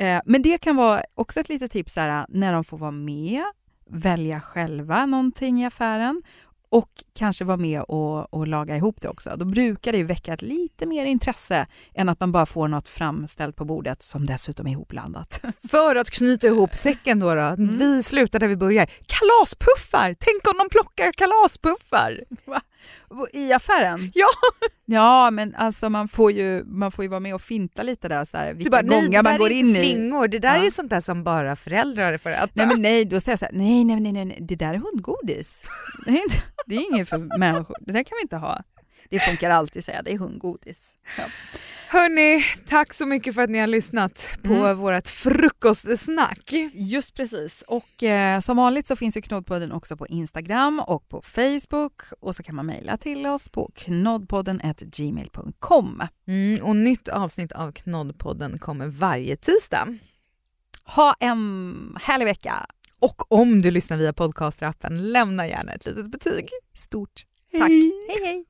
Uh, 0.00 0.20
men 0.24 0.42
det 0.42 0.58
kan 0.58 0.76
vara 0.76 1.02
också 1.14 1.40
ett 1.40 1.48
litet 1.48 1.72
tips 1.72 1.96
här, 1.96 2.26
när 2.28 2.52
de 2.52 2.64
får 2.64 2.78
vara 2.78 2.90
med, 2.90 3.42
välja 3.90 4.40
själva 4.40 5.06
någonting 5.06 5.62
i 5.62 5.66
affären 5.66 6.22
och 6.70 6.90
kanske 7.14 7.44
vara 7.44 7.56
med 7.56 7.82
och, 7.82 8.34
och, 8.34 8.46
laga 8.46 8.76
ihop 8.76 9.00
det 9.00 9.08
också. 9.08 9.36
Då 9.36 9.44
brukar 9.44 9.92
det 9.92 10.02
väcka 10.02 10.32
ett 10.32 10.42
lite 10.42 10.86
mer 10.86 11.04
intresse 11.04 11.66
än 11.94 12.08
att 12.08 12.20
man 12.20 12.32
bara 12.32 12.46
får 12.46 12.68
något 12.68 12.88
framställt 12.88 13.56
på 13.56 13.64
bordet 13.64 14.02
som 14.02 14.24
dessutom 14.24 14.66
är 14.66 14.70
ihopblandat. 14.70 15.40
För 15.70 15.96
att 15.96 16.10
knyta 16.10 16.46
ihop 16.46 16.76
säcken 16.76 17.18
då, 17.18 17.34
då 17.34 17.40
mm. 17.40 17.78
vi 17.78 18.02
slutar 18.02 18.38
där 18.38 18.48
vi 18.48 18.56
börjar. 18.56 18.90
Kalaspuffar! 19.06 20.14
Tänk 20.18 20.48
om 20.48 20.58
de 20.58 20.68
plockar 20.68 21.12
kalaspuffar! 21.12 22.24
Va? 22.44 22.60
I 23.32 23.52
affären? 23.52 24.10
Ja! 24.14 24.28
Ja, 24.92 25.30
men 25.30 25.54
alltså 25.54 25.90
man 25.90 26.08
får 26.08 26.32
ju, 26.32 26.64
man 26.64 26.92
får 26.92 27.04
ju 27.04 27.08
vara 27.08 27.20
med 27.20 27.34
och 27.34 27.42
finta 27.42 27.82
lite 27.82 28.08
där, 28.08 28.24
så 28.24 28.36
här, 28.36 28.54
vilka 28.54 28.70
bara, 28.70 28.82
gångar 28.82 29.22
man 29.22 29.38
går 29.38 29.50
in 29.50 29.70
i. 29.70 29.74
Flingor. 29.74 30.28
Det 30.28 30.38
där 30.38 30.56
ja. 30.56 30.66
är 30.66 30.70
sånt 30.70 30.90
där 30.90 31.00
som 31.00 31.24
bara 31.24 31.56
föräldrar 31.56 32.18
får 32.18 32.30
äta. 32.30 32.48
Nej, 32.52 32.66
men 32.66 32.82
nej, 32.82 33.04
då 33.04 33.20
säger 33.20 33.32
jag 33.32 33.38
så 33.38 33.44
här, 33.44 33.52
nej, 33.54 33.84
nej, 33.84 34.00
nej, 34.00 34.24
nej, 34.24 34.38
det 34.40 34.56
där 34.56 34.74
är 34.74 34.78
hundgodis. 34.78 35.64
Det 36.06 36.10
är, 36.10 36.22
inte, 36.22 36.36
det 36.66 36.74
är 36.74 36.92
inget 36.92 37.08
för 37.08 37.38
människor, 37.38 37.76
det 37.80 37.92
där 37.92 38.02
kan 38.02 38.16
vi 38.18 38.22
inte 38.22 38.36
ha. 38.36 38.62
Det 39.08 39.18
funkar 39.18 39.50
alltid 39.50 39.84
säga, 39.84 40.02
det 40.02 40.12
är 40.12 40.18
hundgodis. 40.18 40.96
Ja. 41.18 41.24
Hörni, 41.88 42.44
tack 42.66 42.94
så 42.94 43.06
mycket 43.06 43.34
för 43.34 43.42
att 43.42 43.50
ni 43.50 43.58
har 43.58 43.66
lyssnat 43.66 44.38
på 44.42 44.54
mm. 44.54 44.78
vårt 44.78 45.08
frukostsnack. 45.08 46.52
Just 46.72 47.14
precis. 47.14 47.64
Och 47.66 48.02
eh, 48.02 48.40
som 48.40 48.56
vanligt 48.56 48.88
så 48.88 48.96
finns 48.96 49.16
ju 49.16 49.22
Knoddpodden 49.22 49.72
också 49.72 49.96
på 49.96 50.06
Instagram 50.06 50.80
och 50.80 51.08
på 51.08 51.22
Facebook 51.22 52.02
och 52.20 52.36
så 52.36 52.42
kan 52.42 52.54
man 52.54 52.66
mejla 52.66 52.96
till 52.96 53.26
oss 53.26 53.48
på 53.48 53.70
knoddpodden 53.74 54.60
gmail.com. 54.78 56.02
Mm, 56.28 56.64
och 56.64 56.76
nytt 56.76 57.08
avsnitt 57.08 57.52
av 57.52 57.72
Knoddpodden 57.72 58.58
kommer 58.58 58.86
varje 58.86 59.36
tisdag. 59.36 59.98
Ha 60.84 61.14
en 61.20 61.96
härlig 62.00 62.24
vecka! 62.24 62.66
Och 63.00 63.32
om 63.32 63.62
du 63.62 63.70
lyssnar 63.70 63.96
via 63.96 64.12
podcastrappen, 64.12 65.12
lämna 65.12 65.48
gärna 65.48 65.72
ett 65.72 65.86
litet 65.86 66.10
betyg. 66.10 66.48
Stort 66.74 67.26
tack! 67.52 67.68
Hej 67.68 67.92
hej! 68.08 68.24
hej. 68.24 68.49